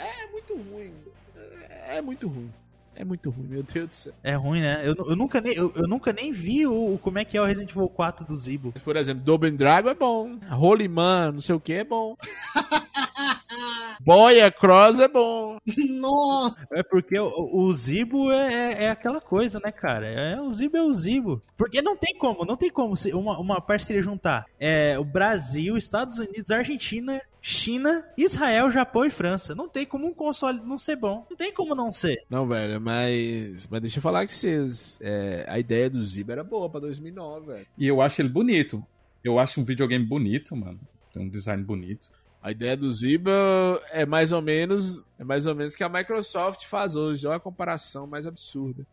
É 0.00 0.26
muito 0.32 0.54
ruim. 0.54 0.92
É, 1.68 1.98
é 1.98 2.02
muito 2.02 2.26
ruim. 2.28 2.50
É 2.96 3.04
muito 3.04 3.30
ruim, 3.30 3.46
meu 3.46 3.62
Deus 3.62 3.88
do 3.88 3.94
céu. 3.94 4.12
É 4.22 4.34
ruim, 4.34 4.60
né? 4.60 4.82
Eu, 4.84 4.94
eu 5.08 5.16
nunca, 5.16 5.40
nem, 5.40 5.54
eu, 5.54 5.72
eu 5.76 5.86
nunca 5.86 6.12
nem 6.12 6.32
vi 6.32 6.66
o, 6.66 6.94
o- 6.94 6.98
como 6.98 7.18
é 7.18 7.24
que 7.24 7.36
é 7.36 7.40
o 7.40 7.44
Resident 7.46 7.70
Evil 7.70 7.88
4 7.88 8.26
do 8.26 8.36
Zibo. 8.36 8.74
Por 8.84 8.96
exemplo, 8.96 9.22
Double 9.24 9.50
Dragon 9.52 9.88
é 9.88 9.94
bom. 9.94 10.38
Holy 10.50 10.88
Man, 10.88 11.32
não 11.32 11.40
sei 11.40 11.54
o 11.54 11.60
que 11.60 11.72
é 11.72 11.84
bom. 11.84 12.16
Boy 14.02 14.50
Cross 14.52 14.98
é 15.00 15.08
bom. 15.08 15.58
Nossa! 16.00 16.56
É 16.72 16.82
porque 16.82 17.18
o, 17.18 17.50
o 17.52 17.72
Zibo 17.72 18.30
é, 18.32 18.54
é, 18.54 18.84
é 18.84 18.90
aquela 18.90 19.20
coisa, 19.20 19.60
né, 19.62 19.70
cara? 19.70 20.06
É, 20.06 20.40
o 20.40 20.50
Zibo 20.50 20.76
é 20.76 20.82
o 20.82 20.92
Zibo. 20.92 21.42
Porque 21.56 21.82
não 21.82 21.96
tem 21.96 22.16
como, 22.16 22.44
não 22.44 22.56
tem 22.56 22.70
como 22.70 22.96
se 22.96 23.12
uma, 23.12 23.38
uma 23.38 23.60
parceria 23.60 24.02
juntar 24.02 24.46
é, 24.58 24.98
o 24.98 25.04
Brasil, 25.04 25.76
Estados 25.76 26.18
Unidos, 26.18 26.50
Argentina, 26.50 27.20
China, 27.42 28.04
Israel, 28.16 28.70
Japão 28.70 29.04
e 29.04 29.10
França. 29.10 29.54
Não 29.54 29.68
tem 29.68 29.86
como 29.86 30.06
um 30.06 30.14
console 30.14 30.60
não 30.64 30.76
ser 30.76 30.96
bom. 30.96 31.26
Não 31.30 31.36
tem 31.36 31.52
como 31.52 31.74
não 31.74 31.90
ser. 31.90 32.24
Não, 32.28 32.46
velho, 32.46 32.80
mas. 32.80 33.66
Mas 33.66 33.80
deixa 33.80 33.98
eu 33.98 34.02
falar 34.02 34.26
que 34.26 34.32
vocês. 34.32 34.98
é, 35.00 35.44
a 35.48 35.58
ideia 35.58 35.88
do 35.88 36.02
Zibo 36.02 36.32
era 36.32 36.44
boa 36.44 36.68
pra 36.68 36.80
2009, 36.80 37.46
velho. 37.46 37.66
E 37.78 37.86
eu 37.86 38.00
acho 38.00 38.20
ele 38.20 38.28
bonito. 38.28 38.84
Eu 39.24 39.38
acho 39.38 39.60
um 39.60 39.64
videogame 39.64 40.04
bonito, 40.04 40.54
mano. 40.54 40.80
Tem 41.12 41.22
um 41.22 41.28
design 41.28 41.62
bonito. 41.62 42.10
A 42.42 42.50
ideia 42.50 42.76
do 42.76 42.90
Ziba 42.90 43.30
é 43.90 44.06
mais 44.06 44.32
ou 44.32 44.40
menos. 44.40 45.04
É 45.18 45.24
mais 45.24 45.46
ou 45.46 45.54
menos 45.54 45.74
que 45.76 45.84
a 45.84 45.88
Microsoft 45.88 46.66
faz 46.66 46.96
hoje. 46.96 47.26
Olha 47.26 47.36
a 47.36 47.40
comparação 47.40 48.06
mais 48.06 48.26
absurda. 48.26 48.86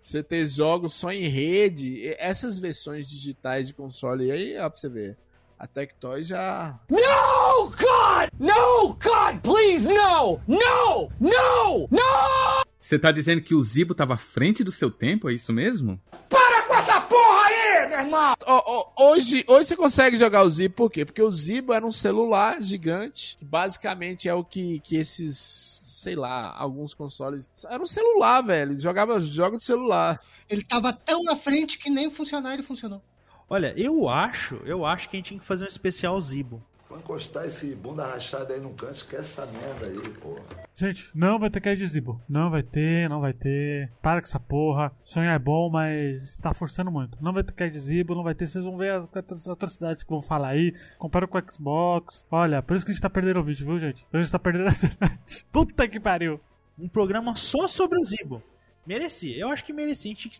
Você 0.00 0.22
ter 0.22 0.44
jogos 0.44 0.92
só 0.92 1.10
em 1.10 1.26
rede, 1.28 1.88
e 1.88 2.16
essas 2.18 2.58
versões 2.58 3.08
digitais 3.08 3.66
de 3.66 3.72
console 3.72 4.30
aí, 4.30 4.58
ó, 4.58 4.68
pra 4.68 4.78
você 4.78 4.88
ver. 4.88 5.16
A 5.58 5.66
Tectoy 5.66 6.22
já. 6.22 6.78
No, 6.90 7.70
God! 7.70 8.30
No, 8.38 8.88
God, 8.94 9.40
please, 9.42 9.86
no! 9.86 10.40
No! 10.46 11.10
No! 11.20 11.88
No! 11.90 12.64
Você 12.80 12.98
tá 12.98 13.10
dizendo 13.10 13.40
que 13.40 13.54
o 13.54 13.62
Zibo 13.62 13.94
tava 13.94 14.14
à 14.14 14.18
frente 14.18 14.62
do 14.62 14.70
seu 14.70 14.90
tempo, 14.90 15.30
é 15.30 15.32
isso 15.32 15.52
mesmo? 15.52 15.98
Para 16.28 16.66
com 16.66 16.74
essa 16.74 17.00
porra 17.00 17.46
aí, 17.46 17.88
meu 17.88 17.98
irmão! 18.00 18.34
Ó, 18.44 18.62
ó, 18.66 19.10
hoje, 19.12 19.42
hoje 19.48 19.68
você 19.68 19.76
consegue 19.76 20.16
jogar 20.18 20.42
o 20.42 20.50
Zibo, 20.50 20.74
por 20.74 20.90
quê? 20.90 21.04
Porque 21.04 21.22
o 21.22 21.32
Zibo 21.32 21.72
era 21.72 21.86
um 21.86 21.92
celular 21.92 22.60
gigante, 22.60 23.36
que 23.38 23.44
basicamente 23.44 24.28
é 24.28 24.34
o 24.34 24.44
que, 24.44 24.80
que 24.80 24.96
esses, 24.96 25.38
sei 26.02 26.14
lá, 26.14 26.54
alguns 26.58 26.92
consoles. 26.92 27.48
Era 27.66 27.82
um 27.82 27.86
celular, 27.86 28.42
velho. 28.42 28.78
Jogava 28.78 29.18
jogos 29.18 29.60
de 29.60 29.64
celular. 29.64 30.20
Ele 30.50 30.62
tava 30.62 30.92
tão 30.92 31.22
na 31.22 31.36
frente 31.36 31.78
que 31.78 31.88
nem 31.88 32.10
funcionar 32.10 32.52
ele 32.52 32.62
funcionou. 32.62 33.02
Olha, 33.54 33.72
eu 33.76 34.08
acho, 34.08 34.56
eu 34.64 34.84
acho 34.84 35.08
que 35.08 35.16
a 35.16 35.18
gente 35.18 35.26
tinha 35.26 35.38
que 35.38 35.46
fazer 35.46 35.62
um 35.62 35.68
especial 35.68 36.20
Zibo. 36.20 36.60
Vou 36.88 36.98
encostar 36.98 37.46
esse 37.46 37.72
bunda 37.76 38.04
rachada 38.04 38.52
aí 38.52 38.58
no 38.58 38.70
canto, 38.70 38.96
esquece 38.96 39.40
essa 39.40 39.46
merda 39.46 39.86
aí, 39.86 40.10
porra. 40.14 40.42
Gente, 40.74 41.08
não 41.14 41.38
vai 41.38 41.48
ter 41.48 41.60
cair 41.60 41.76
de 41.76 41.86
Zibo. 41.86 42.20
Não 42.28 42.50
vai 42.50 42.64
ter, 42.64 43.08
não 43.08 43.20
vai 43.20 43.32
ter. 43.32 43.92
Para 44.02 44.20
com 44.20 44.26
essa 44.26 44.40
porra. 44.40 44.90
Sonhar 45.04 45.36
é 45.36 45.38
bom, 45.38 45.70
mas 45.70 46.20
está 46.20 46.52
forçando 46.52 46.90
muito. 46.90 47.16
Não 47.22 47.32
vai 47.32 47.44
ter 47.44 47.52
cair 47.52 47.70
de 47.70 47.78
Zibo, 47.78 48.16
não 48.16 48.24
vai 48.24 48.34
ter. 48.34 48.48
Vocês 48.48 48.64
vão 48.64 48.76
ver 48.76 48.90
as 49.14 49.46
atrocidades 49.46 50.02
que 50.02 50.10
vão 50.10 50.20
falar 50.20 50.48
aí. 50.48 50.74
Compara 50.98 51.28
com 51.28 51.38
o 51.38 51.42
Xbox. 51.48 52.26
Olha, 52.32 52.60
por 52.60 52.74
isso 52.74 52.84
que 52.84 52.90
a 52.90 52.94
gente 52.94 53.02
tá 53.02 53.08
perdendo 53.08 53.38
o 53.38 53.44
vídeo, 53.44 53.68
viu, 53.68 53.78
gente? 53.78 54.04
A 54.12 54.18
gente 54.18 54.32
tá 54.32 54.38
perdendo 54.40 54.66
a 54.66 54.72
cidade. 54.72 55.46
Puta 55.52 55.86
que 55.86 56.00
pariu. 56.00 56.40
Um 56.76 56.88
programa 56.88 57.36
só 57.36 57.68
sobre 57.68 58.00
o 58.00 58.04
Zibo. 58.04 58.42
Merecia. 58.84 59.38
Eu 59.38 59.48
acho 59.50 59.64
que 59.64 59.72
merecia. 59.72 60.10
A 60.10 60.14
gente 60.14 60.28
tinha 60.28 60.32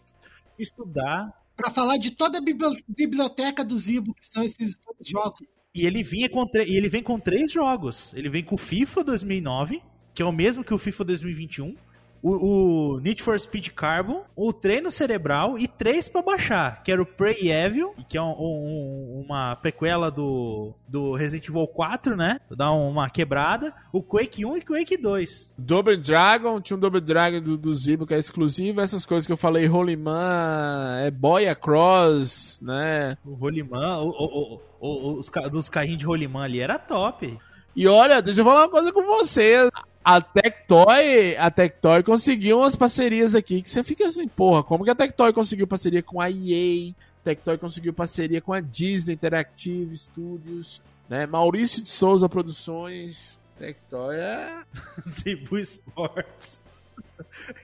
que 0.57 0.63
estudar. 0.65 1.44
Pra 1.57 1.71
falar 1.71 1.97
de 1.99 2.11
toda 2.11 2.39
a 2.39 2.41
bibli- 2.41 2.85
biblioteca 2.89 3.65
do 3.65 3.77
Zibo, 3.79 4.13
que 4.15 4.27
são 4.27 4.43
esses 4.43 4.77
jogos. 5.01 5.41
E 5.75 5.87
ele 5.87 6.03
vinha 6.03 6.29
com 6.29 6.45
e 6.55 6.77
ele 6.77 6.89
vem 6.89 7.03
com 7.03 7.19
três 7.19 7.51
jogos. 7.53 8.13
Ele 8.15 8.29
vem 8.29 8.45
com 8.45 8.55
o 8.55 8.59
FIFA 8.59 9.05
2009, 9.05 9.83
que 10.15 10.23
é 10.23 10.25
o 10.25 10.33
mesmo 10.33 10.65
que 10.65 10.73
o 10.75 10.79
FIFA 10.79 11.05
2021. 11.05 11.77
O, 12.27 12.95
o 12.95 13.01
Need 13.01 13.23
for 13.23 13.39
Speed 13.39 13.69
Carbon, 13.73 14.25
o 14.35 14.51
Treino 14.51 14.91
Cerebral 14.91 15.59
e 15.59 15.69
três 15.69 16.09
pra 16.09 16.23
baixar, 16.23 16.83
que 16.83 16.91
era 16.91 17.03
o 17.03 17.05
Prey 17.05 17.51
Evil, 17.53 17.95
que 18.09 18.17
é 18.17 18.23
um- 18.23 18.35
um- 18.39 19.25
uma 19.27 19.55
prequela 19.57 20.11
do, 20.11 20.73
do 20.89 21.15
Resident 21.15 21.47
Evil 21.51 21.67
4, 21.67 22.17
né? 22.17 22.41
Dá 22.51 22.73
uma 22.73 23.11
quebrada. 23.11 23.75
O 23.93 24.03
Quake 24.03 24.43
1 24.47 24.57
e 24.57 24.63
Quake 24.63 24.97
2. 24.97 25.53
Double 25.59 25.99
Dragon, 25.99 26.63
tinha 26.63 26.79
um 26.79 26.81
Double 26.81 27.03
Dragon 27.03 27.43
do, 27.43 27.59
do 27.59 27.75
Zibo 27.75 28.07
que 28.07 28.15
é 28.15 28.19
exclusivo. 28.19 28.81
Essas 28.81 29.05
coisas 29.05 29.27
que 29.27 29.33
eu 29.33 29.37
falei, 29.37 29.69
Holy 29.69 29.97
Man, 29.97 30.97
é 31.01 31.11
Boy 31.11 31.47
Across, 31.47 32.61
né? 32.63 33.19
O 33.23 33.35
Rolimã, 33.35 33.99
o, 33.99 34.09
o- 34.09 34.61
o- 34.81 35.19
os 35.19 35.31
dos 35.51 35.69
carrinhos 35.69 35.99
de 35.99 36.07
Rolimã 36.07 36.45
ali 36.45 36.61
era 36.61 36.79
top. 36.79 37.37
E 37.77 37.89
olha, 37.89 38.23
deixa 38.23 38.41
eu 38.41 38.45
falar 38.45 38.61
uma 38.63 38.69
coisa 38.71 38.93
com 38.93 39.03
você. 39.03 39.69
A 40.05 40.21
Tectoy, 40.21 41.35
a 41.39 41.51
Tectoy 41.51 42.03
conseguiu 42.03 42.59
umas 42.59 42.77
parcerias 42.77 43.35
aqui 43.35 43.63
que 43.63 43.71
você 43.71 43.83
fica 43.83 44.07
assim, 44.07 44.29
porra, 44.29 44.63
como 44.63 44.85
que 44.85 44.91
a 44.91 44.95
Tectoy 44.95 45.33
conseguiu 45.33 45.67
parceria 45.67 46.03
com 46.03 46.21
a 46.21 46.31
EA? 46.31 46.93
Tectoy 47.25 47.57
conseguiu 47.57 47.95
parceria 47.95 48.43
com 48.43 48.53
a 48.53 48.61
Disney 48.61 49.15
Interactive 49.15 49.97
Studios, 49.97 50.83
né? 51.09 51.27
Maurício 51.27 51.83
de 51.83 51.89
Souza 51.89 52.29
Produções. 52.29 53.41
Tectoy 53.59 54.17
é 54.17 54.63
Zibu 55.09 55.59
Sports. 55.59 56.63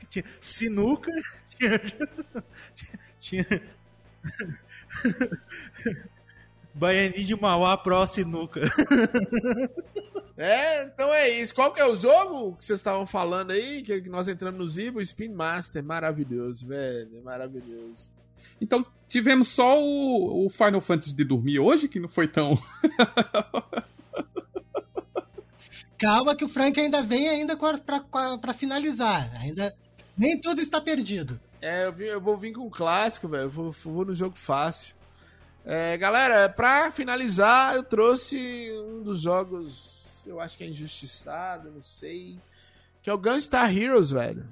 Tinha 0.08 0.24
sinuca. 0.40 1.12
Tinha. 3.20 3.44
tinha... 3.44 3.62
Baianinho 6.74 7.24
de 7.24 7.40
Mauá 7.40 7.76
Pro 7.76 8.06
Sinuca. 8.06 8.60
É, 10.42 10.84
então 10.84 11.12
é 11.12 11.28
isso. 11.28 11.54
Qual 11.54 11.70
que 11.70 11.78
é 11.78 11.84
o 11.84 11.94
jogo 11.94 12.56
que 12.56 12.64
vocês 12.64 12.78
estavam 12.78 13.04
falando 13.04 13.50
aí? 13.50 13.82
Que 13.82 14.00
nós 14.08 14.26
entramos 14.26 14.58
no 14.58 14.66
Zibo? 14.66 14.98
Spin 15.02 15.28
Master. 15.28 15.84
Maravilhoso, 15.84 16.66
velho. 16.66 17.10
é 17.14 17.20
Maravilhoso. 17.20 18.10
Então, 18.58 18.82
tivemos 19.06 19.48
só 19.48 19.78
o, 19.78 20.46
o 20.46 20.48
Final 20.48 20.80
Fantasy 20.80 21.12
de 21.14 21.24
dormir 21.24 21.58
hoje, 21.58 21.88
que 21.88 22.00
não 22.00 22.08
foi 22.08 22.26
tão. 22.26 22.54
Calma 25.98 26.34
que 26.34 26.44
o 26.44 26.48
Frank 26.48 26.80
ainda 26.80 27.02
vem 27.02 27.28
ainda 27.28 27.54
com 27.56 27.66
a- 27.66 27.76
pra, 27.78 28.00
com 28.00 28.16
a- 28.18 28.38
pra 28.38 28.54
finalizar. 28.54 29.30
Ainda 29.42 29.74
nem 30.16 30.40
tudo 30.40 30.60
está 30.62 30.80
perdido. 30.80 31.38
É, 31.60 31.84
eu, 31.86 31.92
vi- 31.92 32.06
eu 32.08 32.20
vou 32.20 32.38
vir 32.38 32.52
com 32.54 32.62
um 32.66 32.70
clássico, 32.70 33.28
velho. 33.28 33.42
Eu 33.44 33.50
vou, 33.50 33.70
vou 33.72 34.04
no 34.06 34.14
jogo 34.14 34.36
fácil. 34.38 34.94
É, 35.64 35.96
galera, 35.98 36.48
pra 36.48 36.90
finalizar, 36.90 37.74
eu 37.74 37.82
trouxe 37.82 38.70
um 38.86 39.02
dos 39.02 39.20
jogos, 39.20 40.22
eu 40.26 40.40
acho 40.40 40.56
que 40.56 40.64
é 40.64 40.66
injustiçado, 40.66 41.70
não 41.70 41.82
sei, 41.82 42.38
que 43.02 43.10
é 43.10 43.12
o 43.12 43.18
Gunstar 43.18 43.76
Heroes, 43.76 44.10
velho. 44.10 44.44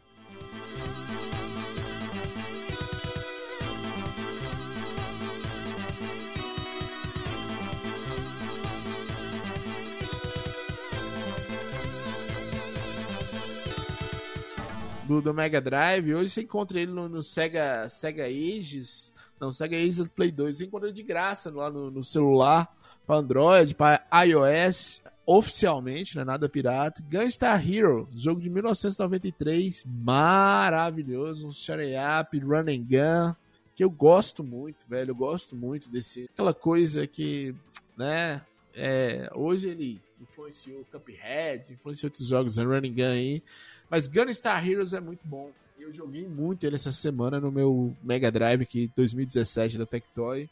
Do, 15.08 15.32
Mega 15.32 15.58
Drive, 15.58 16.14
hoje 16.14 16.28
você 16.28 16.42
encontra 16.42 16.78
ele 16.78 16.92
no, 16.92 17.08
no 17.08 17.22
Sega, 17.22 17.88
Sega 17.88 18.26
Ages, 18.26 19.10
não, 19.40 19.50
Sega 19.50 19.76
Ages 19.76 19.98
do 19.98 20.10
Play 20.10 20.30
2, 20.30 20.56
você 20.56 20.64
encontra 20.64 20.92
de 20.92 21.02
graça 21.02 21.50
lá 21.50 21.70
no, 21.70 21.90
no 21.90 22.02
celular, 22.02 22.74
para 23.06 23.16
Android, 23.16 23.74
para 23.74 24.04
iOS, 24.26 25.02
oficialmente, 25.24 26.16
não 26.16 26.22
é 26.22 26.24
nada 26.24 26.48
pirata. 26.48 27.02
Gunstar 27.10 27.66
Hero, 27.66 28.08
jogo 28.14 28.40
de 28.40 28.50
1993, 28.50 29.84
maravilhoso, 29.86 31.48
um 31.48 31.52
shutting 31.52 31.94
up, 31.96 32.38
run 32.38 32.66
and 32.68 32.84
gun, 32.84 33.34
que 33.74 33.84
eu 33.84 33.90
gosto 33.90 34.42
muito, 34.42 34.86
velho, 34.88 35.12
eu 35.12 35.14
gosto 35.14 35.54
muito 35.54 35.88
desse, 35.88 36.28
aquela 36.32 36.52
coisa 36.52 37.06
que, 37.06 37.54
né, 37.96 38.42
é, 38.74 39.30
hoje 39.34 39.68
ele 39.68 40.00
influenciou 40.20 40.84
Cuphead, 40.90 41.72
influenciou 41.72 42.08
outros 42.08 42.26
jogos, 42.26 42.58
run 42.58 42.76
and 42.76 42.94
gun 42.94 43.12
aí, 43.12 43.42
mas 43.88 44.06
Gunstar 44.06 44.68
Heroes 44.68 44.92
é 44.92 45.00
muito 45.00 45.26
bom. 45.26 45.50
Eu 45.88 45.92
joguei 45.92 46.28
muito 46.28 46.66
ele 46.66 46.76
essa 46.76 46.92
semana 46.92 47.40
no 47.40 47.50
meu 47.50 47.96
Mega 48.02 48.30
Drive 48.30 48.66
que 48.66 48.92
2017 48.94 49.78
da 49.78 49.86
Tectoy. 49.86 50.46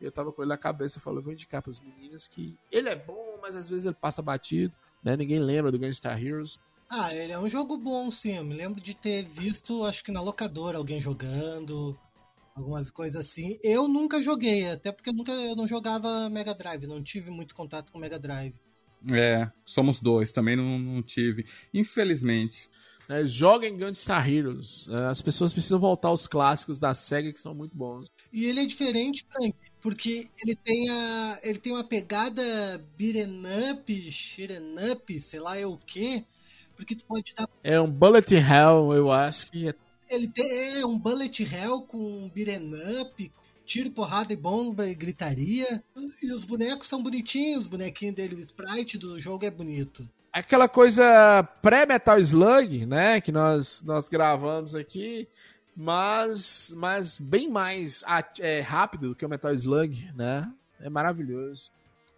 E 0.00 0.04
eu 0.04 0.10
tava 0.10 0.32
com 0.32 0.40
ele 0.40 0.48
na 0.48 0.56
cabeça 0.56 0.96
e 0.96 1.00
falei, 1.02 1.22
vou 1.22 1.30
indicar 1.30 1.60
pros 1.60 1.78
meninos 1.78 2.26
que 2.26 2.56
ele 2.72 2.88
é 2.88 2.96
bom, 2.96 3.38
mas 3.42 3.54
às 3.54 3.68
vezes 3.68 3.84
ele 3.84 3.94
passa 3.94 4.22
batido, 4.22 4.72
né? 5.04 5.14
Ninguém 5.14 5.40
lembra 5.40 5.70
do 5.70 5.78
Gunstar 5.78 6.18
Heroes. 6.18 6.58
Ah, 6.88 7.14
ele 7.14 7.32
é 7.32 7.38
um 7.38 7.50
jogo 7.50 7.76
bom, 7.76 8.10
sim. 8.10 8.38
Eu 8.38 8.44
me 8.44 8.54
lembro 8.54 8.80
de 8.80 8.94
ter 8.94 9.26
visto, 9.26 9.84
acho 9.84 10.02
que 10.02 10.10
na 10.10 10.22
locadora, 10.22 10.78
alguém 10.78 11.02
jogando, 11.02 11.94
alguma 12.56 12.82
coisa 12.86 13.20
assim. 13.20 13.58
Eu 13.62 13.86
nunca 13.88 14.22
joguei, 14.22 14.70
até 14.70 14.90
porque 14.90 15.10
eu, 15.10 15.14
nunca, 15.14 15.32
eu 15.32 15.54
não 15.54 15.68
jogava 15.68 16.30
Mega 16.30 16.54
Drive, 16.54 16.86
não 16.86 17.02
tive 17.02 17.30
muito 17.30 17.54
contato 17.54 17.92
com 17.92 17.98
Mega 17.98 18.18
Drive. 18.18 18.54
É, 19.12 19.50
somos 19.66 20.00
dois, 20.00 20.32
também 20.32 20.56
não, 20.56 20.78
não 20.78 21.02
tive. 21.02 21.44
Infelizmente. 21.74 22.70
É, 23.08 23.26
joguem 23.26 23.78
Gunstar 23.78 24.28
Heroes. 24.28 24.88
É, 24.90 25.06
as 25.06 25.22
pessoas 25.22 25.52
precisam 25.52 25.78
voltar 25.78 26.08
aos 26.08 26.26
clássicos 26.26 26.78
da 26.78 26.92
SEGA 26.92 27.32
que 27.32 27.40
são 27.40 27.54
muito 27.54 27.74
bons. 27.74 28.06
E 28.30 28.44
ele 28.44 28.60
é 28.60 28.66
diferente, 28.66 29.24
Frank, 29.30 29.54
porque 29.80 30.28
ele 30.42 30.54
tem, 30.54 30.90
a, 30.90 31.40
ele 31.42 31.58
tem 31.58 31.72
uma 31.72 31.84
pegada 31.84 32.42
beat'em 32.98 33.42
up, 33.72 34.12
up, 34.92 35.20
sei 35.20 35.40
lá 35.40 35.56
é 35.56 35.66
o 35.66 35.78
que. 35.78 36.22
Porque 36.76 36.94
tu 36.94 37.04
pode 37.06 37.34
dar. 37.34 37.48
É 37.64 37.80
um 37.80 37.90
Bullet 37.90 38.34
Hell, 38.34 38.92
eu 38.92 39.10
acho 39.10 39.50
que 39.50 39.68
é. 39.68 39.74
Ele 40.10 40.28
tem, 40.28 40.80
é 40.80 40.86
um 40.86 40.98
Bullet 40.98 41.42
Hell 41.42 41.80
com 41.82 42.28
beat'em 42.28 42.74
up, 43.00 43.32
tiro, 43.64 43.90
porrada 43.90 44.34
e 44.34 44.36
bomba 44.36 44.86
e 44.86 44.94
gritaria. 44.94 45.82
E 46.22 46.30
os 46.30 46.44
bonecos 46.44 46.88
são 46.88 47.02
bonitinhos, 47.02 47.64
o 47.64 47.70
bonequinho 47.70 48.14
dele, 48.14 48.34
o 48.34 48.40
sprite 48.40 48.98
do 48.98 49.18
jogo 49.18 49.46
é 49.46 49.50
bonito. 49.50 50.06
Aquela 50.32 50.68
coisa 50.68 51.42
pré-Metal 51.62 52.18
Slug, 52.18 52.86
né? 52.86 53.20
Que 53.20 53.32
nós, 53.32 53.82
nós 53.82 54.08
gravamos 54.08 54.74
aqui, 54.74 55.28
mas, 55.74 56.72
mas 56.76 57.18
bem 57.18 57.48
mais 57.48 58.04
é, 58.40 58.60
rápido 58.60 59.08
do 59.08 59.14
que 59.14 59.24
o 59.24 59.28
Metal 59.28 59.52
Slug, 59.52 60.10
né? 60.14 60.50
É 60.80 60.88
maravilhoso. 60.88 61.70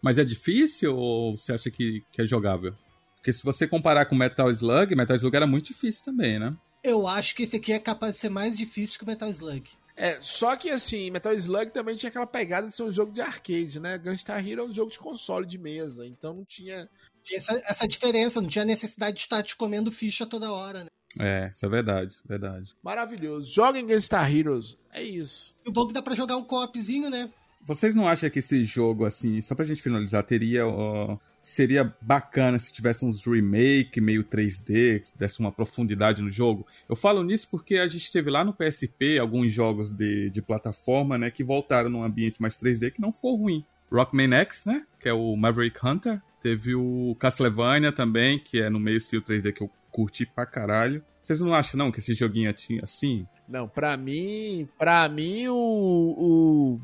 Mas 0.03 0.19
é 0.19 0.25
difícil 0.25 0.97
ou 0.97 1.37
você 1.37 1.53
acha 1.53 1.71
que, 1.71 2.03
que 2.11 2.23
é 2.23 2.25
jogável? 2.25 2.75
Porque 3.17 3.33
se 3.33 3.45
você 3.45 3.67
comparar 3.67 4.07
com 4.07 4.15
Metal 4.15 4.51
Slug, 4.51 4.97
Metal 4.97 5.17
Slug 5.17 5.37
era 5.37 5.47
muito 5.47 5.67
difícil 5.67 6.05
também, 6.05 6.39
né? 6.39 6.57
Eu 6.83 7.07
acho 7.07 7.35
que 7.35 7.43
esse 7.43 7.57
aqui 7.57 7.73
é 7.73 7.79
capaz 7.79 8.15
de 8.15 8.21
ser 8.21 8.31
mais 8.31 8.57
difícil 8.57 8.99
que 8.99 9.05
o 9.05 9.07
Metal 9.07 9.29
Slug. 9.29 9.71
É, 9.95 10.19
só 10.23 10.57
que 10.57 10.71
assim, 10.71 11.11
Metal 11.11 11.35
Slug 11.35 11.73
também 11.73 11.95
tinha 11.95 12.09
aquela 12.09 12.27
pegada 12.27 12.67
de 12.67 12.75
ser 12.75 12.85
um 12.85 12.91
jogo 12.91 13.13
de 13.13 13.21
arcade, 13.21 13.79
né? 13.79 13.99
Gunstar 13.99 14.47
Hero 14.47 14.63
é 14.63 14.65
um 14.65 14.73
jogo 14.73 14.91
de 14.91 14.99
console 14.99 15.45
de 15.45 15.59
mesa, 15.59 16.07
então 16.07 16.33
não 16.33 16.45
tinha. 16.47 16.89
Tinha 17.23 17.39
essa, 17.39 17.62
essa 17.66 17.89
diferença, 17.89 18.41
não 18.41 18.49
tinha 18.49 18.64
necessidade 18.64 19.16
de 19.16 19.21
estar 19.21 19.43
te 19.43 19.57
comendo 19.57 19.91
ficha 19.91 20.27
toda 20.27 20.53
hora, 20.53 20.85
né? 20.85 20.91
É, 21.18 21.49
isso 21.53 21.66
é 21.66 21.68
verdade, 21.68 22.16
verdade. 22.25 22.73
Maravilhoso. 22.83 23.53
Joguem 23.53 23.87
Gunstar 23.87 24.33
Heroes, 24.33 24.77
é 24.93 25.03
isso. 25.03 25.57
E 25.64 25.68
o 25.68 25.73
bom 25.73 25.85
é 25.85 25.87
que 25.89 25.93
dá 25.93 26.03
pra 26.03 26.14
jogar 26.14 26.37
um 26.37 26.45
co-opzinho, 26.45 27.11
né? 27.11 27.29
Vocês 27.62 27.95
não 27.95 28.09
acham 28.09 28.31
que 28.31 28.39
esse 28.39 28.64
jogo, 28.64 29.05
assim, 29.05 29.41
só 29.41 29.55
pra 29.55 29.64
gente 29.64 29.83
finalizar, 29.83 30.23
teria. 30.23 30.66
Ó, 30.66 31.18
seria 31.43 31.95
bacana 32.01 32.59
se 32.59 32.73
tivesse 32.73 33.05
uns 33.05 33.25
remake 33.25 34.01
meio 34.01 34.25
3D, 34.25 35.01
que 35.01 35.18
desse 35.18 35.41
uma 35.41 35.53
profundidade 35.53 36.23
no 36.23 36.31
jogo? 36.31 36.66
Eu 36.89 36.97
falo 36.97 37.23
nisso 37.23 37.49
porque 37.51 37.77
a 37.77 37.87
gente 37.87 38.11
teve 38.11 38.31
lá 38.31 38.45
no 38.45 38.55
PSP 38.55 39.18
alguns 39.18 39.53
jogos 39.53 39.91
de, 39.91 40.31
de 40.31 40.43
plataforma, 40.43 41.18
né, 41.18 41.31
que 41.31 41.45
voltaram 41.45 41.91
num 41.91 42.03
ambiente 42.03 42.41
mais 42.41 42.59
3D 42.59 42.93
que 42.93 43.01
não 43.01 43.12
ficou 43.12 43.37
ruim. 43.37 43.64
Rockman 43.91 44.35
X, 44.35 44.64
né, 44.66 44.87
que 44.99 45.09
é 45.09 45.12
o 45.12 45.37
Maverick 45.37 45.79
Hunter. 45.85 46.23
Teve 46.41 46.74
o 46.74 47.14
Castlevania 47.18 47.93
também, 47.93 48.38
que 48.38 48.61
é 48.61 48.70
no 48.70 48.80
meio 48.80 48.97
estilo 48.97 49.22
3D 49.22 49.53
que 49.53 49.62
eu 49.62 49.70
curti 49.91 50.24
pra 50.24 50.47
caralho. 50.47 51.05
Vocês 51.22 51.41
não 51.41 51.55
acham, 51.55 51.78
não, 51.78 51.93
que 51.93 52.01
esse 52.01 52.14
joguinho 52.14 52.53
tinha 52.53 52.82
assim? 52.82 53.26
Não, 53.49 53.68
pra 53.68 53.97
mim, 53.97 54.68
pra 54.78 55.09
mim 55.09 55.49
o, 55.49 55.55
o 55.57 56.80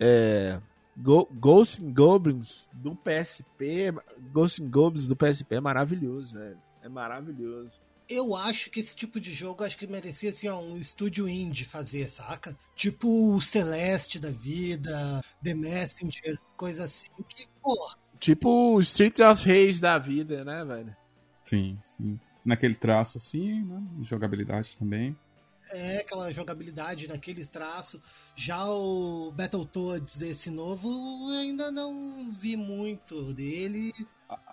é, 0.00 0.60
Go, 0.96 1.28
Ghost 1.32 1.80
and 1.80 1.92
Goblins 1.92 2.68
do 2.72 2.96
PSP, 2.96 3.94
Ghost 4.32 4.62
and 4.62 4.68
Goblins 4.68 5.06
do 5.06 5.16
PSP 5.16 5.54
é 5.54 5.60
maravilhoso, 5.60 6.34
velho. 6.34 6.58
É 6.82 6.88
maravilhoso. 6.88 7.80
Eu 8.08 8.34
acho 8.34 8.70
que 8.70 8.80
esse 8.80 8.96
tipo 8.96 9.20
de 9.20 9.30
jogo 9.30 9.62
acho 9.62 9.76
que 9.76 9.86
merecia 9.86 10.30
assim, 10.30 10.48
ó, 10.48 10.58
um 10.58 10.78
estúdio 10.78 11.28
indie 11.28 11.64
fazer, 11.64 12.08
saca? 12.08 12.56
Tipo 12.74 13.36
o 13.36 13.40
Celeste 13.40 14.18
da 14.18 14.30
vida, 14.30 15.20
The 15.44 15.54
Messenger, 15.54 16.38
coisa 16.56 16.84
assim 16.84 17.10
que, 17.28 17.46
porra. 17.62 17.96
Tipo 18.18 18.74
o 18.74 18.80
Street 18.80 19.20
of 19.20 19.46
Rage 19.46 19.80
da 19.80 19.98
vida, 19.98 20.44
né, 20.44 20.64
velho? 20.64 20.96
Sim, 21.44 21.78
sim. 21.84 22.18
Naquele 22.44 22.74
traço 22.74 23.18
assim, 23.18 23.62
né? 23.64 23.82
Jogabilidade 24.02 24.76
também 24.76 25.16
é 25.72 25.98
aquela 25.98 26.30
jogabilidade 26.30 27.08
naqueles 27.08 27.48
traços. 27.48 28.00
Já 28.34 28.66
o 28.66 29.32
Battletoads, 29.32 30.20
esse 30.22 30.50
novo, 30.50 30.88
eu 31.32 31.38
ainda 31.38 31.70
não 31.70 32.32
vi 32.32 32.56
muito 32.56 33.32
dele. 33.32 33.92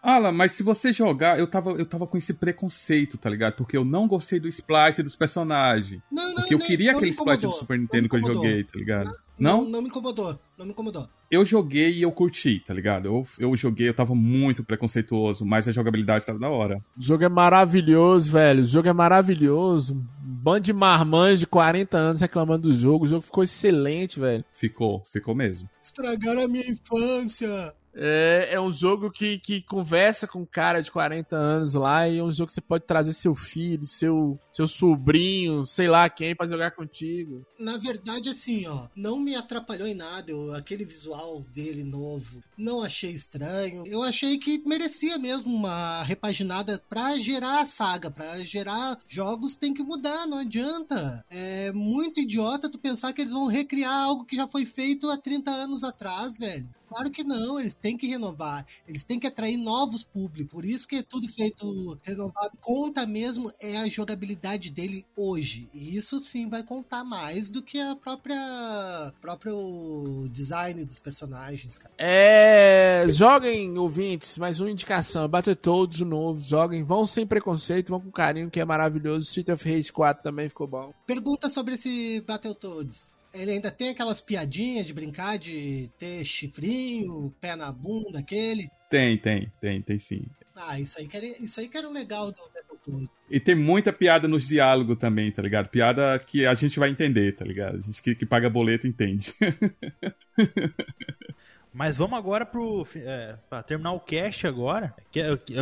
Alan, 0.02 0.32
mas 0.32 0.54
se 0.54 0.64
você 0.64 0.94
jogar, 0.94 1.38
eu 1.38 1.48
tava, 1.48 1.72
eu 1.72 1.86
tava 1.86 2.08
com 2.08 2.18
esse 2.18 2.34
preconceito, 2.34 3.18
tá 3.18 3.30
ligado? 3.30 3.56
Porque 3.56 3.76
eu 3.76 3.84
não 3.84 4.08
gostei 4.08 4.40
do 4.40 4.48
sprite 4.48 5.04
dos 5.04 5.16
personagens. 5.16 6.02
Não, 6.10 6.30
não, 6.30 6.36
porque 6.36 6.54
eu 6.54 6.60
queria 6.60 6.92
aquele 6.92 7.12
sprite 7.12 7.42
do 7.42 7.52
Super 7.52 7.78
Nintendo 7.78 8.08
que 8.08 8.16
eu 8.16 8.22
joguei, 8.22 8.64
tá 8.64 8.78
ligado? 8.78 9.14
Não, 9.38 9.64
não? 9.64 9.70
Não, 9.70 9.82
me 9.82 9.88
incomodou, 9.90 10.40
não 10.58 10.66
me 10.66 10.72
incomodou. 10.72 11.08
Eu 11.30 11.44
joguei 11.44 11.92
e 11.92 12.02
eu 12.02 12.12
curti, 12.12 12.60
tá 12.60 12.74
ligado? 12.74 13.08
Eu, 13.08 13.28
eu 13.38 13.56
joguei, 13.56 13.90
eu 13.90 13.94
tava 13.94 14.16
muito 14.16 14.64
preconceituoso, 14.64 15.46
mas 15.46 15.68
a 15.68 15.72
jogabilidade 15.72 16.26
tava 16.26 16.40
da 16.40 16.50
hora. 16.50 16.84
O 16.98 17.02
jogo 17.02 17.24
é 17.24 17.30
maravilhoso, 17.30 18.32
velho. 18.32 18.64
O 18.64 18.68
jogo 18.68 18.88
é 18.88 18.94
maravilhoso. 18.94 19.96
Bando 20.22 20.62
de 20.62 20.74
marmães 20.74 21.40
de 21.40 21.48
40 21.48 21.98
anos 21.98 22.22
reclamando 22.22 22.70
do 22.70 22.74
jogo. 22.74 23.06
O 23.06 23.08
jogo 23.08 23.22
ficou 23.22 23.44
excelente, 23.44 24.20
velho. 24.20 24.46
Ficou, 24.54 25.04
ficou 25.12 25.36
mesmo. 25.36 25.70
Estragaram 25.82 26.44
a 26.44 26.48
minha 26.48 26.70
infância. 26.70 27.74
É, 27.96 28.50
é 28.52 28.62
um 28.62 28.72
jogo 28.72 29.10
que, 29.10 29.40
que 29.40 29.62
conversa 29.62 30.28
com 30.28 30.42
um 30.42 30.46
cara 30.46 30.82
de 30.82 30.92
40 30.92 31.36
anos 31.36 31.74
lá 31.74 32.08
e 32.08 32.18
é 32.18 32.24
um 32.24 32.32
jogo 32.32 32.48
que 32.48 32.54
você 32.54 32.62
pode 32.62 32.86
trazer 32.86 33.14
seu 33.14 33.34
filho, 33.34 33.86
seu, 33.86 34.38
seu 34.52 34.68
sobrinho, 34.68 35.64
sei 35.66 35.88
lá 35.88 36.10
quem, 36.10 36.36
para 36.36 36.48
jogar 36.48 36.72
contigo. 36.72 37.46
Na 37.60 37.78
verdade, 37.78 38.30
assim, 38.30 38.68
ó, 38.68 38.88
não 38.96 39.20
me 39.20 39.36
atrapalhou 39.36 39.88
em 39.88 39.96
nada 39.96 40.32
eu, 40.32 40.54
aquele 40.54 40.86
visual 40.86 41.42
dele 41.54 41.84
novo. 41.84 42.42
Não 42.58 42.82
achei 42.82 43.12
estranho. 43.12 43.84
Eu 43.86 44.02
achei 44.02 44.38
que 44.38 44.62
merecia 44.68 45.18
mesmo 45.18 45.54
uma 45.54 46.04
repaginada 46.04 46.82
pra 46.90 47.18
gerar 47.18 47.62
a 47.62 47.66
saga, 47.66 48.12
pra 48.12 48.40
gerar 48.40 48.98
jogos 49.08 49.56
tem 49.56 49.74
que 49.74 49.84
mudar, 49.84 50.28
não 50.28 50.40
adianta. 50.40 51.24
É 51.30 51.72
muito 51.72 52.20
idiota 52.20 52.70
tu 52.70 52.78
pensar 52.78 53.14
que 53.14 53.22
eles 53.22 53.32
vão 53.32 53.48
recriar 53.48 53.94
algo 53.94 54.26
que 54.26 54.36
já 54.36 54.48
foi 54.48 54.66
feito 54.66 55.10
há 55.10 55.18
30 55.18 55.52
anos 55.52 55.84
atrás, 55.84 56.38
velho. 56.38 56.68
Claro 56.88 57.10
que 57.10 57.24
não, 57.24 57.60
eles 57.60 57.74
têm 57.74 57.98
que 57.98 58.08
renovar, 58.08 58.66
eles 58.88 59.04
têm 59.04 59.20
que 59.20 59.28
atrair 59.28 59.58
novos 59.58 60.04
públicos. 60.04 60.52
Por 60.52 60.66
isso 60.66 60.88
que 60.88 60.98
é 60.98 61.04
tudo 61.04 61.28
feito 61.28 62.00
renovado. 62.04 62.52
Conta 62.62 63.06
mesmo 63.06 63.52
é 63.60 63.78
a 63.78 63.88
jogabilidade 63.88 64.70
dele 64.70 65.06
hoje. 65.16 65.70
E 65.74 65.96
isso 65.96 66.20
sim 66.20 66.50
vai 66.50 66.64
contar 66.64 67.04
mais 67.04 67.50
do 67.50 67.62
que 67.62 67.80
a 67.80 67.96
própria 67.96 69.14
próprio 69.22 70.28
design 70.32 70.84
dos 70.86 71.00
personagens, 71.00 71.78
cara. 71.78 71.94
É, 71.98 73.06
joguem 73.10 73.78
ouvintes, 73.78 74.38
mais 74.38 74.60
uma 74.60 74.70
indicação, 74.70 75.28
Battletoads 75.28 76.02
o 76.02 76.06
novo, 76.06 76.40
joguem, 76.40 76.84
vão 76.84 77.06
sem 77.06 77.26
preconceito, 77.26 77.90
vão 77.90 78.00
com 78.00 78.12
carinho 78.12 78.50
que 78.50 78.60
é 78.60 78.66
maravilhoso. 78.66 79.28
Street 79.28 79.50
of 79.50 79.70
Rage 79.70 79.92
4 79.92 80.24
também 80.24 80.50
ficou 80.50 80.68
bom. 80.68 80.94
Pergunta 81.06 81.50
sobre 81.50 81.76
esse 81.76 82.22
Battletoads. 82.22 83.15
Ele 83.36 83.52
ainda 83.52 83.72
tem 83.72 83.90
aquelas 83.90 84.22
piadinhas 84.22 84.86
de 84.86 84.94
brincar 84.94 85.38
de 85.38 85.90
ter 85.98 86.24
chifrinho, 86.26 87.34
pé 87.40 87.56
na 87.56 87.72
bunda, 87.72 88.20
aquele. 88.20 88.70
Tem, 88.90 89.18
tem, 89.18 89.52
tem, 89.60 89.82
tem 89.82 90.00
sim. 90.00 90.24
Ah, 90.56 90.80
isso 90.80 91.00
aí 91.00 91.08
que 91.08 91.18
era, 91.18 91.26
isso 91.26 91.60
aí 91.60 91.68
que 91.68 91.78
era 91.78 91.88
o 91.88 91.92
legal 91.92 92.32
do 92.32 92.42
Battletoads. 92.54 93.10
E 93.30 93.40
tem 93.40 93.56
muita 93.56 93.92
piada 93.92 94.28
nos 94.28 94.48
diálogos 94.48 94.98
também, 94.98 95.32
tá 95.32 95.42
ligado? 95.42 95.68
Piada 95.68 96.18
que 96.20 96.46
a 96.46 96.54
gente 96.54 96.80
vai 96.80 96.90
entender, 96.90 97.36
tá 97.36 97.44
ligado? 97.44 97.78
A 97.78 97.82
gente 97.82 98.02
que, 98.02 98.16
que 98.16 98.26
paga 98.26 98.50
boleto 98.50 98.88
entende. 98.88 99.34
Mas 101.74 101.98
vamos 101.98 102.18
agora 102.18 102.46
pro. 102.46 102.88
É, 102.96 103.36
pra 103.50 103.62
terminar 103.62 103.92
o 103.92 104.00
cast 104.00 104.48
agora. 104.48 104.96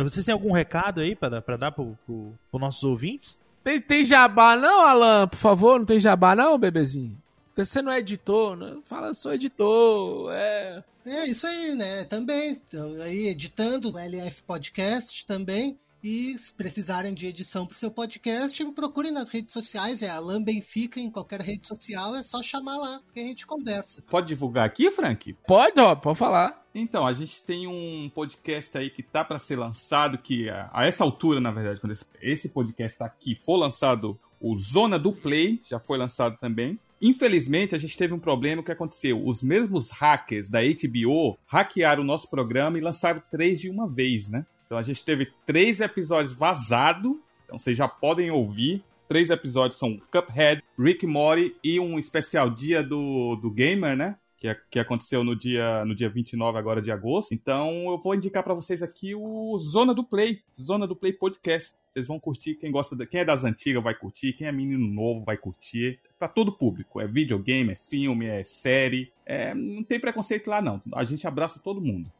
Vocês 0.04 0.24
têm 0.24 0.32
algum 0.32 0.52
recado 0.52 1.00
aí 1.00 1.16
pra, 1.16 1.28
dar- 1.28 1.42
pra 1.42 1.56
dar 1.56 1.72
pro, 1.72 1.98
pro, 2.06 2.32
pros 2.50 2.60
nossos 2.60 2.84
ouvintes? 2.84 3.42
Tem, 3.64 3.80
tem 3.80 4.04
jabá 4.04 4.54
não, 4.54 4.86
Alan? 4.86 5.26
Por 5.26 5.38
favor, 5.38 5.78
não 5.78 5.86
tem 5.86 5.98
jabá 5.98 6.36
não, 6.36 6.56
bebezinho? 6.56 7.20
Você 7.56 7.80
não 7.80 7.92
é 7.92 8.00
editor, 8.00 8.56
né? 8.56 8.76
Fala, 8.84 9.14
sou 9.14 9.32
editor, 9.32 10.32
é... 10.32 10.82
É 11.06 11.28
isso 11.28 11.46
aí, 11.46 11.74
né? 11.74 12.04
Também. 12.04 12.52
Então, 12.52 12.94
aí 13.02 13.28
editando 13.28 13.92
o 13.92 13.98
LF 13.98 14.42
Podcast 14.44 15.26
também. 15.26 15.78
E 16.02 16.36
se 16.36 16.52
precisarem 16.52 17.14
de 17.14 17.26
edição 17.26 17.66
pro 17.66 17.76
seu 17.76 17.90
podcast, 17.90 18.62
me 18.62 18.72
procurem 18.72 19.10
nas 19.10 19.30
redes 19.30 19.52
sociais. 19.52 20.02
É 20.02 20.08
Alan 20.10 20.42
Benfica 20.42 21.00
em 21.00 21.10
qualquer 21.10 21.40
rede 21.40 21.66
social. 21.66 22.14
É 22.14 22.22
só 22.22 22.42
chamar 22.42 22.76
lá, 22.76 23.00
que 23.12 23.20
a 23.20 23.22
gente 23.22 23.46
conversa. 23.46 24.02
Pode 24.10 24.28
divulgar 24.28 24.66
aqui, 24.66 24.90
Frank? 24.90 25.32
Pode, 25.46 25.80
ó, 25.80 25.94
pode 25.94 26.18
falar. 26.18 26.62
Então, 26.74 27.06
a 27.06 27.12
gente 27.12 27.42
tem 27.42 27.66
um 27.66 28.10
podcast 28.14 28.76
aí 28.76 28.90
que 28.90 29.02
tá 29.02 29.24
pra 29.24 29.38
ser 29.38 29.56
lançado, 29.56 30.18
que 30.18 30.50
a, 30.50 30.68
a 30.72 30.84
essa 30.84 31.04
altura, 31.04 31.40
na 31.40 31.50
verdade, 31.50 31.80
quando 31.80 31.92
esse, 31.92 32.04
esse 32.20 32.48
podcast 32.50 32.98
tá 32.98 33.06
aqui, 33.06 33.34
for 33.34 33.56
lançado 33.56 34.18
o 34.40 34.54
Zona 34.56 34.98
do 34.98 35.10
Play, 35.12 35.60
já 35.70 35.78
foi 35.78 35.96
lançado 35.96 36.36
também. 36.38 36.78
Infelizmente, 37.04 37.74
a 37.74 37.78
gente 37.78 37.98
teve 37.98 38.14
um 38.14 38.18
problema 38.18 38.62
que 38.62 38.72
aconteceu. 38.72 39.22
Os 39.22 39.42
mesmos 39.42 39.90
hackers 39.90 40.48
da 40.48 40.60
HBO 40.62 41.38
hackearam 41.46 42.02
o 42.02 42.06
nosso 42.06 42.30
programa 42.30 42.78
e 42.78 42.80
lançaram 42.80 43.22
três 43.30 43.60
de 43.60 43.68
uma 43.68 43.86
vez, 43.86 44.30
né? 44.30 44.46
Então 44.64 44.78
a 44.78 44.82
gente 44.82 45.04
teve 45.04 45.30
três 45.44 45.80
episódios 45.80 46.34
vazados, 46.34 47.14
então 47.44 47.58
vocês 47.58 47.76
já 47.76 47.86
podem 47.86 48.30
ouvir. 48.30 48.82
Três 49.06 49.28
episódios 49.28 49.78
são 49.78 50.00
Cuphead, 50.10 50.62
Rick 50.78 51.06
Morty 51.06 51.54
e 51.62 51.78
um 51.78 51.98
especial 51.98 52.48
dia 52.48 52.82
do, 52.82 53.36
do 53.36 53.50
Gamer, 53.50 53.94
né? 53.94 54.16
Que, 54.44 54.48
é- 54.48 54.60
que 54.72 54.78
aconteceu 54.78 55.24
no 55.24 55.34
dia, 55.34 55.86
no 55.86 55.94
dia 55.94 56.10
29 56.10 56.58
agora 56.58 56.82
de 56.82 56.92
agosto. 56.92 57.32
Então 57.32 57.70
eu 57.90 57.98
vou 57.98 58.14
indicar 58.14 58.42
pra 58.42 58.52
vocês 58.52 58.82
aqui 58.82 59.14
o 59.14 59.56
Zona 59.56 59.94
do 59.94 60.04
Play, 60.04 60.42
Zona 60.60 60.86
do 60.86 60.94
Play 60.94 61.14
Podcast. 61.14 61.74
Vocês 61.94 62.06
vão 62.06 62.20
curtir, 62.20 62.54
quem 62.56 62.70
gosta, 62.70 62.94
da- 62.94 63.06
quem 63.06 63.20
é 63.20 63.24
das 63.24 63.42
antigas 63.42 63.82
vai 63.82 63.94
curtir, 63.94 64.34
quem 64.34 64.46
é 64.46 64.52
menino 64.52 64.86
novo 64.86 65.24
vai 65.24 65.38
curtir. 65.38 65.98
Pra 66.18 66.28
todo 66.28 66.52
público, 66.52 67.00
é 67.00 67.06
videogame, 67.06 67.72
é 67.72 67.76
filme, 67.88 68.26
é 68.26 68.44
série, 68.44 69.10
é, 69.24 69.54
não 69.54 69.82
tem 69.82 69.98
preconceito 69.98 70.48
lá 70.50 70.60
não. 70.60 70.82
A 70.92 71.04
gente 71.04 71.26
abraça 71.26 71.58
todo 71.58 71.80
mundo. 71.80 72.12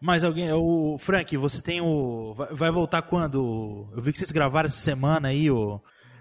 Mais 0.00 0.24
alguém? 0.24 0.50
O 0.52 0.96
Frank, 0.98 1.36
você 1.36 1.62
tem 1.62 1.80
o. 1.80 2.34
Vai 2.50 2.72
voltar 2.72 3.02
quando? 3.02 3.86
Eu 3.94 4.02
vi 4.02 4.10
que 4.10 4.18
vocês 4.18 4.32
gravaram 4.32 4.66
essa 4.66 4.78
semana 4.82 5.28
aí, 5.28 5.48
o. 5.48 5.80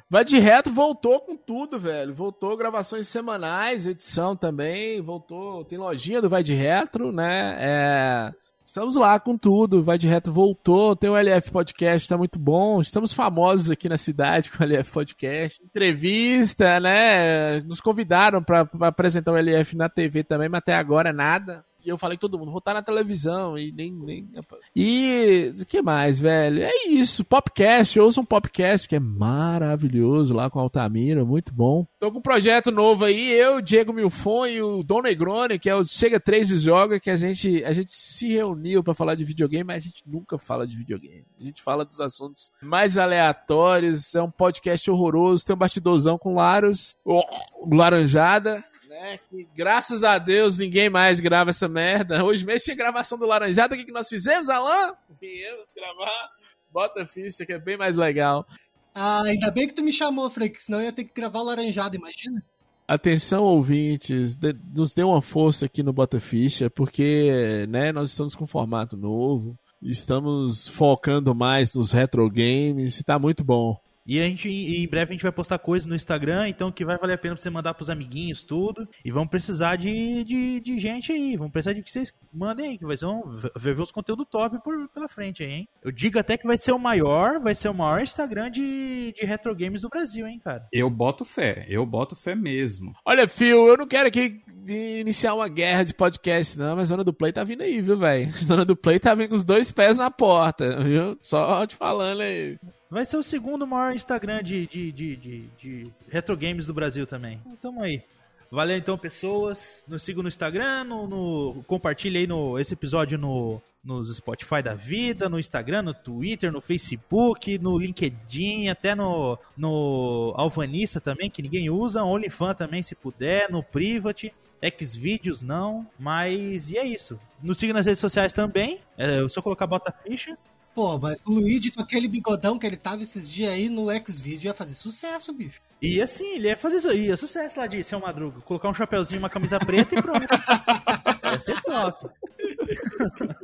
Vai 0.09 0.23
de 0.23 0.39
reto, 0.39 0.71
voltou 0.71 1.19
com 1.19 1.35
tudo, 1.35 1.77
velho. 1.77 2.13
Voltou 2.13 2.55
gravações 2.55 3.07
semanais, 3.07 3.85
edição 3.85 4.35
também, 4.35 5.01
voltou. 5.01 5.65
Tem 5.65 5.77
lojinha 5.77 6.21
do 6.21 6.29
Vai 6.29 6.43
de 6.43 6.53
Retro, 6.53 7.11
né? 7.11 7.57
É, 7.59 8.33
Estamos 8.67 8.97
lá 8.97 9.17
com 9.17 9.37
tudo. 9.37 9.81
Vai 9.81 9.97
de 9.97 10.09
Retro 10.09 10.31
voltou. 10.31 10.93
Tem 10.93 11.09
o 11.09 11.15
LF 11.15 11.51
Podcast, 11.51 12.07
tá 12.07 12.17
muito 12.17 12.37
bom. 12.37 12.81
Estamos 12.81 13.13
famosos 13.13 13.71
aqui 13.71 13.87
na 13.87 13.97
cidade 13.97 14.51
com 14.51 14.61
o 14.61 14.67
LF 14.67 14.91
Podcast. 14.91 15.63
Entrevista, 15.63 16.77
né? 16.79 17.61
Nos 17.61 17.79
convidaram 17.79 18.43
pra 18.43 18.69
apresentar 18.81 19.31
o 19.31 19.37
LF 19.37 19.75
na 19.75 19.87
TV 19.87 20.21
também, 20.21 20.49
mas 20.49 20.59
até 20.59 20.75
agora 20.75 21.13
nada. 21.13 21.65
E 21.87 21.89
eu 21.89 21.97
falei 21.97 22.17
com 22.17 22.27
todo 22.27 22.37
mundo, 22.37 22.51
vou 22.51 22.59
estar 22.59 22.73
na 22.73 22.83
televisão 22.83 23.57
e 23.57 23.71
nem. 23.71 23.93
nem... 23.93 24.29
E 24.75 25.53
o 25.57 25.65
que 25.65 25.81
mais, 25.81 26.19
velho? 26.19 26.61
É 26.61 26.89
isso, 26.89 27.23
Popcast, 27.23 27.97
ouça 27.97 28.19
um 28.19 28.25
Popcast 28.25 28.89
que 28.89 28.97
é 28.97 28.99
maravilhoso 28.99 30.33
lá 30.33 30.49
com 30.49 30.59
Altamira, 30.59 31.23
muito 31.23 31.53
bom. 31.53 31.87
Tô 31.97 32.11
com 32.11 32.19
um 32.19 32.21
projeto 32.21 32.71
novo 32.71 33.05
aí, 33.05 33.31
eu, 33.31 33.61
Diego 33.61 33.93
Milfon 33.93 34.47
e 34.47 34.61
o 34.61 34.83
Dom 34.83 35.01
Negroni, 35.01 35.57
que 35.57 35.69
é 35.69 35.75
o 35.75 35.85
Chega 35.85 36.19
3 36.19 36.51
e 36.51 36.57
Joga, 36.57 36.99
que 36.99 37.09
a 37.09 37.15
gente, 37.15 37.63
a 37.63 37.71
gente 37.71 37.93
se 37.93 38.27
reuniu 38.33 38.83
pra 38.83 38.93
falar 38.93 39.15
de 39.15 39.23
videogame, 39.23 39.63
mas 39.63 39.83
a 39.83 39.87
gente 39.87 40.03
nunca 40.05 40.37
fala 40.37 40.67
de 40.67 40.75
videogame. 40.75 41.23
A 41.39 41.43
gente 41.45 41.63
fala 41.63 41.85
dos 41.85 42.01
assuntos 42.01 42.51
mais 42.61 42.97
aleatórios, 42.97 44.13
é 44.13 44.21
um 44.21 44.29
podcast 44.29 44.91
horroroso, 44.91 45.45
tem 45.45 45.55
um 45.55 45.59
bastidorzão 45.59 46.17
com 46.17 46.35
Laros, 46.35 46.97
oh, 47.05 47.23
Laranjada, 47.71 48.61
né? 48.99 49.19
Que 49.29 49.47
graças 49.55 50.03
a 50.03 50.17
Deus 50.17 50.57
ninguém 50.57 50.89
mais 50.89 51.19
grava 51.19 51.49
essa 51.51 51.67
merda. 51.67 52.23
Hoje 52.25 52.45
mesmo 52.45 52.65
tinha 52.65 52.75
gravação 52.75 53.17
do 53.17 53.25
Laranjada. 53.25 53.75
O 53.75 53.77
que, 53.77 53.85
que 53.85 53.91
nós 53.91 54.09
fizemos, 54.09 54.49
Alan? 54.49 54.93
Viemos 55.19 55.69
gravar 55.75 56.29
Bota 56.71 57.05
Ficha, 57.05 57.45
que 57.45 57.53
é 57.53 57.59
bem 57.59 57.77
mais 57.77 57.95
legal. 57.95 58.45
Ah, 58.93 59.21
ainda 59.23 59.51
bem 59.51 59.67
que 59.67 59.75
tu 59.75 59.83
me 59.83 59.93
chamou, 59.93 60.29
Frank, 60.29 60.59
senão 60.61 60.79
eu 60.79 60.85
ia 60.85 60.91
ter 60.91 61.03
que 61.03 61.13
gravar 61.13 61.39
o 61.39 61.43
laranjado, 61.43 61.95
imagina. 61.95 62.43
Atenção, 62.87 63.43
ouvintes, 63.43 64.35
de- 64.35 64.55
nos 64.73 64.93
dê 64.93 65.03
uma 65.03 65.21
força 65.21 65.65
aqui 65.65 65.83
no 65.83 65.93
Bota 65.93 66.19
Ficha, 66.19 66.69
porque 66.69 67.65
né, 67.69 67.91
nós 67.91 68.09
estamos 68.11 68.33
com 68.33 68.45
um 68.45 68.47
formato 68.47 68.95
novo, 68.97 69.57
estamos 69.81 70.67
focando 70.67 71.35
mais 71.35 71.73
nos 71.75 71.91
retro 71.91 72.27
games 72.29 72.99
e 72.99 73.03
tá 73.03 73.19
muito 73.19 73.43
bom. 73.43 73.77
E 74.07 74.21
a 74.21 74.23
gente, 74.23 74.47
e 74.47 74.81
em 74.81 74.87
breve 74.87 75.11
a 75.11 75.13
gente 75.13 75.23
vai 75.23 75.31
postar 75.31 75.59
coisas 75.59 75.85
no 75.85 75.93
Instagram, 75.93 76.47
então 76.47 76.71
que 76.71 76.85
vai 76.85 76.97
valer 76.97 77.13
a 77.13 77.17
pena 77.17 77.35
pra 77.35 77.43
você 77.43 77.49
mandar 77.49 77.73
pros 77.73 77.89
amiguinhos, 77.89 78.41
tudo. 78.41 78.87
E 79.03 79.11
vamos 79.11 79.29
precisar 79.29 79.75
de, 79.75 80.23
de, 80.23 80.61
de 80.61 80.77
gente 80.77 81.11
aí. 81.11 81.35
Vamos 81.35 81.51
precisar 81.51 81.73
de 81.73 81.83
que 81.83 81.91
vocês 81.91 82.13
mandem 82.31 82.69
aí, 82.69 82.77
que 82.77 82.85
vai 82.85 82.95
ser 82.95 83.05
um, 83.05 83.21
vai 83.55 83.73
ver 83.73 83.81
os 83.81 83.91
conteúdos 83.91 84.25
top 84.29 84.63
por, 84.63 84.87
pela 84.89 85.09
frente 85.09 85.43
aí, 85.43 85.51
hein? 85.51 85.69
Eu 85.83 85.91
digo 85.91 86.17
até 86.17 86.37
que 86.37 86.47
vai 86.47 86.57
ser 86.57 86.71
o 86.71 86.79
maior, 86.79 87.39
vai 87.41 87.53
ser 87.53 87.67
o 87.67 87.73
maior 87.73 88.01
Instagram 88.01 88.49
de, 88.49 89.13
de 89.13 89.25
retro 89.25 89.53
games 89.53 89.81
do 89.81 89.89
Brasil, 89.89 90.25
hein, 90.25 90.39
cara? 90.39 90.65
Eu 90.71 90.89
boto 90.89 91.25
fé, 91.25 91.65
eu 91.67 91.85
boto 91.85 92.15
fé 92.15 92.33
mesmo. 92.33 92.93
Olha, 93.05 93.27
Phil, 93.27 93.67
eu 93.67 93.77
não 93.77 93.87
quero 93.87 94.07
aqui 94.07 94.41
iniciar 94.67 95.33
uma 95.33 95.49
guerra 95.49 95.83
de 95.83 95.93
podcast, 95.93 96.57
não, 96.57 96.75
mas 96.75 96.89
Zona 96.89 97.03
do 97.03 97.13
Play 97.13 97.33
tá 97.33 97.43
vindo 97.43 97.61
aí, 97.61 97.81
viu, 97.81 97.97
velho? 97.97 98.31
Zona 98.43 98.63
do 98.63 98.75
Play 98.75 98.99
tá 98.99 99.13
vindo 99.15 99.29
com 99.29 99.35
os 99.35 99.43
dois 99.43 99.69
pés 99.71 99.97
na 99.97 100.09
porta, 100.09 100.81
viu? 100.81 101.17
Só 101.21 101.65
te 101.65 101.75
falando 101.75 102.21
aí. 102.21 102.57
Vai 102.89 103.05
ser 103.05 103.17
o 103.17 103.23
segundo 103.23 103.67
maior 103.67 103.93
Instagram 103.93 104.41
de, 104.41 104.65
de, 104.65 104.91
de, 104.91 105.15
de, 105.15 105.47
de 105.57 105.93
retro 106.09 106.37
games 106.37 106.65
do 106.65 106.73
Brasil 106.73 107.05
também. 107.05 107.41
Então, 107.47 107.81
aí. 107.81 108.01
Valeu 108.49 108.77
então, 108.77 108.97
pessoas. 108.97 109.83
Nos 109.87 110.03
sigam 110.03 110.23
no 110.23 110.29
Instagram, 110.29 110.85
no, 110.85 111.07
no, 111.07 111.63
compartilhe 111.67 112.19
aí 112.19 112.27
no, 112.27 112.57
esse 112.57 112.73
episódio 112.73 113.17
no, 113.17 113.61
nos 113.83 114.15
Spotify 114.15 114.61
da 114.63 114.73
vida, 114.73 115.27
no 115.27 115.37
Instagram, 115.37 115.81
no 115.81 115.93
Twitter, 115.93 116.51
no 116.51 116.61
Facebook, 116.61 117.57
no 117.57 117.77
LinkedIn, 117.77 118.69
até 118.69 118.95
no, 118.95 119.37
no 119.55 120.33
Alvanista 120.37 121.01
também, 121.01 121.29
que 121.29 121.41
ninguém 121.41 121.69
usa, 121.69 122.03
OnlyFans 122.03 122.57
também, 122.57 122.81
se 122.81 122.95
puder, 122.95 123.51
no 123.51 123.61
Private. 123.61 124.33
Xvideos 124.79 125.41
não, 125.41 125.85
mas 125.99 126.71
e 126.71 126.77
é 126.77 126.85
isso. 126.85 127.19
Nos 127.43 127.59
siga 127.59 127.73
nas 127.73 127.85
redes 127.85 127.99
sociais 127.99 128.33
também. 128.33 128.79
É 128.97 129.27
só 129.29 129.41
colocar 129.41 129.67
bota 129.67 129.91
ficha. 129.91 130.35
Pô, 130.77 130.99
mas 130.99 131.23
o 131.25 131.31
Luigi 131.31 131.71
com 131.71 131.81
aquele 131.81 132.07
bigodão 132.07 132.59
que 132.59 132.67
ele 132.67 132.77
tava 132.77 133.01
esses 133.01 133.27
dias 133.27 133.49
aí 133.49 133.67
no 133.67 133.89
X-Video 133.89 134.49
ia 134.49 134.53
fazer 134.53 134.75
sucesso, 134.75 135.33
bicho. 135.33 135.59
E 135.81 135.99
assim, 135.99 136.35
ele 136.35 136.49
ia 136.49 136.55
fazer 136.55 136.77
isso 136.77 136.93
ia 136.93 137.17
sucesso 137.17 137.59
lá 137.59 137.65
de 137.65 137.83
seu 137.83 137.99
Madruga. 137.99 138.41
Colocar 138.41 138.69
um 138.69 138.75
chapeuzinho, 138.75 139.17
uma 139.19 139.27
camisa 139.27 139.57
preta 139.57 139.97
e 139.97 140.01
pronto. 140.03 140.21
ia 141.33 141.39
ser 141.39 141.59
top. 141.63 142.07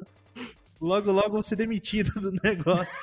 Logo, 0.84 1.14
logo 1.14 1.30
vou 1.30 1.44
ser 1.44 1.56
demitido 1.56 2.12
do 2.20 2.34
negócio. 2.44 3.00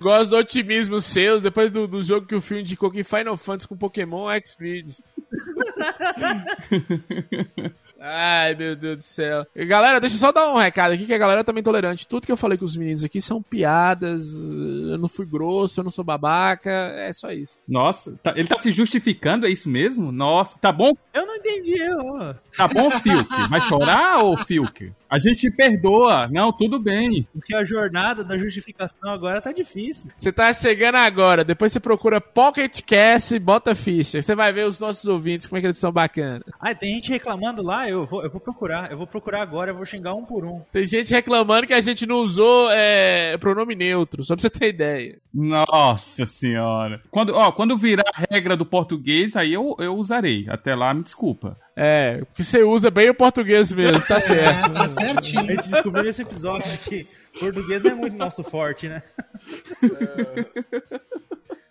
Gosto 0.00 0.30
do 0.30 0.36
otimismo 0.38 0.98
seus, 1.02 1.42
depois 1.42 1.70
do, 1.70 1.86
do 1.86 2.02
jogo 2.02 2.26
que 2.26 2.34
o 2.34 2.40
filme 2.40 2.62
indicou 2.62 2.90
que 2.90 3.04
Final 3.04 3.36
Fantasy 3.36 3.68
com 3.68 3.76
Pokémon 3.76 4.30
X-Videos. 4.30 5.02
Ai, 8.00 8.54
meu 8.56 8.74
Deus 8.74 8.96
do 8.98 9.02
céu. 9.02 9.46
Galera, 9.54 10.00
deixa 10.00 10.16
eu 10.16 10.20
só 10.20 10.32
dar 10.32 10.52
um 10.52 10.56
recado 10.56 10.92
aqui, 10.92 11.06
que 11.06 11.14
a 11.14 11.18
galera 11.18 11.44
tá 11.44 11.52
bem 11.52 11.62
tolerante. 11.62 12.06
Tudo 12.08 12.26
que 12.26 12.32
eu 12.32 12.36
falei 12.36 12.58
com 12.58 12.64
os 12.64 12.76
meninos 12.76 13.04
aqui 13.04 13.20
são 13.20 13.40
piadas. 13.40 14.32
Eu 14.34 14.98
não 14.98 15.08
fui 15.08 15.24
grosso, 15.24 15.78
eu 15.80 15.84
não 15.84 15.90
sou 15.90 16.04
babaca. 16.04 16.70
É 16.70 17.12
só 17.12 17.30
isso. 17.30 17.58
Nossa, 17.68 18.18
tá- 18.22 18.32
ele 18.34 18.48
tá 18.48 18.58
se 18.58 18.72
justificando, 18.72 19.46
é 19.46 19.50
isso 19.50 19.68
mesmo? 19.68 20.10
Nossa, 20.10 20.58
tá 20.58 20.72
bom? 20.72 20.92
Eu 21.14 21.24
não 21.26 21.36
entendi, 21.36 21.76
ó. 21.92 22.34
Tá 22.56 22.66
bom, 22.66 22.90
Filk? 22.90 23.28
Vai 23.48 23.60
chorar 23.60 24.24
ou 24.24 24.36
Filk? 24.36 24.92
A 25.08 25.18
gente 25.20 25.40
te 25.40 25.50
perdoa. 25.82 26.28
Não, 26.28 26.52
tudo 26.52 26.78
bem. 26.78 27.26
Porque 27.32 27.54
a 27.54 27.64
jornada 27.64 28.22
da 28.22 28.38
justificação 28.38 29.10
agora 29.10 29.40
tá 29.40 29.52
difícil. 29.52 30.10
Você 30.16 30.32
tá 30.32 30.52
chegando 30.52 30.96
agora, 30.96 31.44
depois 31.44 31.72
você 31.72 31.80
procura 31.80 32.20
Pocket 32.20 32.80
Cast 32.82 33.34
e 33.34 33.38
bota 33.38 33.74
ficha. 33.74 34.22
Você 34.22 34.34
vai 34.34 34.52
ver 34.52 34.66
os 34.66 34.78
nossos 34.78 35.04
ouvintes 35.06 35.46
como 35.46 35.58
é 35.58 35.60
que 35.60 35.66
eles 35.66 35.78
são 35.78 35.92
bacanas. 35.92 36.42
Ah, 36.60 36.74
tem 36.74 36.94
gente 36.94 37.10
reclamando 37.10 37.62
lá, 37.62 37.88
eu 37.88 38.06
vou, 38.06 38.22
eu 38.22 38.30
vou 38.30 38.40
procurar. 38.40 38.90
Eu 38.90 38.98
vou 38.98 39.06
procurar 39.06 39.42
agora, 39.42 39.70
eu 39.70 39.76
vou 39.76 39.84
xingar 39.84 40.14
um 40.14 40.24
por 40.24 40.44
um. 40.44 40.60
Tem 40.70 40.84
gente 40.84 41.12
reclamando 41.12 41.66
que 41.66 41.74
a 41.74 41.80
gente 41.80 42.06
não 42.06 42.16
usou 42.16 42.70
é, 42.70 43.36
pronome 43.38 43.74
neutro, 43.74 44.24
só 44.24 44.34
pra 44.34 44.42
você 44.42 44.50
ter 44.50 44.68
ideia. 44.68 45.18
Nossa 45.34 46.26
senhora. 46.26 47.00
Quando, 47.10 47.34
ó, 47.34 47.50
quando 47.50 47.76
virar 47.76 48.04
a 48.14 48.24
regra 48.30 48.56
do 48.56 48.66
português, 48.66 49.36
aí 49.36 49.52
eu, 49.52 49.74
eu 49.78 49.94
usarei. 49.96 50.46
Até 50.48 50.74
lá, 50.74 50.92
me 50.92 51.02
desculpa. 51.02 51.56
É, 51.74 52.18
porque 52.18 52.42
você 52.44 52.62
usa 52.62 52.90
bem 52.90 53.08
o 53.08 53.14
português 53.14 53.72
mesmo, 53.72 54.02
tá 54.06 54.20
certo. 54.20 54.66
É, 54.66 54.68
tá 54.74 54.84
A 54.84 54.88
certinho. 54.88 55.46
gente 55.46 55.68
descobriu 55.70 56.04
nesse 56.04 56.22
episódio 56.22 56.78
que 56.80 57.06
português 57.40 57.82
não 57.82 57.90
é 57.90 57.94
muito 57.94 58.16
nosso 58.16 58.42
forte, 58.44 58.88
né? 58.88 59.02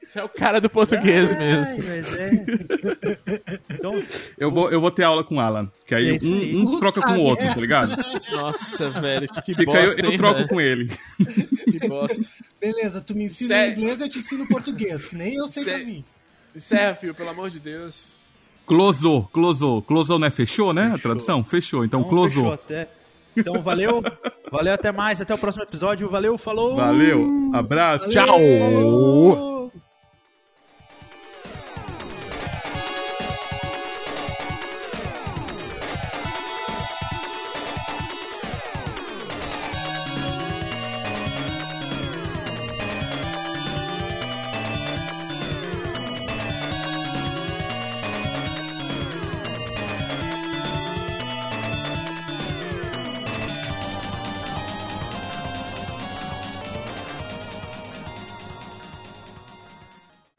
Você 0.05 0.19
é 0.19 0.23
o 0.23 0.29
cara 0.29 0.59
do 0.59 0.69
português 0.69 1.31
Ai, 1.31 1.37
mesmo. 1.37 1.83
mas 1.87 2.19
é. 2.19 2.31
Então, 3.71 4.03
Eu 4.37 4.51
vou, 4.51 4.69
eu 4.69 4.81
vou 4.81 4.91
ter 4.91 5.03
aula 5.03 5.23
com 5.23 5.35
o 5.35 5.39
Alan. 5.39 5.71
Que 5.85 5.95
aí 5.95 6.09
É 6.09 6.15
isso 6.15 6.33
aí. 6.33 6.55
um, 6.55 6.63
um 6.63 6.79
troca 6.79 6.99
com 7.01 7.13
o 7.13 7.21
outro, 7.21 7.47
tá 7.47 7.55
ligado? 7.61 7.95
Nossa, 8.31 8.89
velho, 8.89 9.27
que 9.29 9.53
Fica 9.55 9.63
bosta, 9.63 9.99
eu, 10.01 10.05
eu 10.05 10.11
hein, 10.11 10.17
troco 10.17 10.35
velho? 10.39 10.49
com 10.49 10.59
ele. 10.59 10.89
Que 11.79 11.87
bosta. 11.87 12.21
Beleza, 12.59 12.99
tu 13.01 13.15
me 13.15 13.25
ensina 13.25 13.49
Sério? 13.55 13.77
inglês, 13.79 14.01
eu 14.01 14.09
te 14.09 14.19
ensino 14.19 14.45
português, 14.47 15.05
que 15.05 15.15
nem 15.15 15.35
eu 15.35 15.47
sei 15.47 15.63
pra 15.63 15.73
Sério? 15.73 15.87
mim. 15.87 16.03
Encerra, 16.53 16.95
filho, 16.95 17.13
pelo 17.15 17.29
amor 17.29 17.49
de 17.49 17.59
Deus. 17.59 18.09
Closou, 18.71 19.23
closou. 19.33 19.81
Closou, 19.81 20.17
né? 20.17 20.29
Fechou, 20.29 20.71
né? 20.71 20.93
A 20.95 20.97
tradução? 20.97 21.43
Fechou. 21.43 21.83
Então, 21.83 21.99
então 21.99 22.09
fechou 22.09 22.43
closou. 22.43 22.53
até. 22.53 22.87
Então, 23.35 23.61
valeu. 23.61 24.01
Valeu, 24.49 24.73
até 24.73 24.93
mais. 24.93 25.19
Até 25.19 25.33
o 25.33 25.37
próximo 25.37 25.65
episódio. 25.65 26.09
Valeu, 26.09 26.37
falou. 26.37 26.77
Valeu. 26.77 27.51
Abraço. 27.53 28.09
Tchau. 28.09 29.71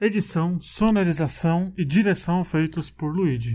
Edição, 0.04 0.60
sonorização 0.60 1.72
e 1.78 1.84
direção 1.84 2.42
feitos 2.42 2.90
por 2.90 3.14
Luigi. 3.14 3.54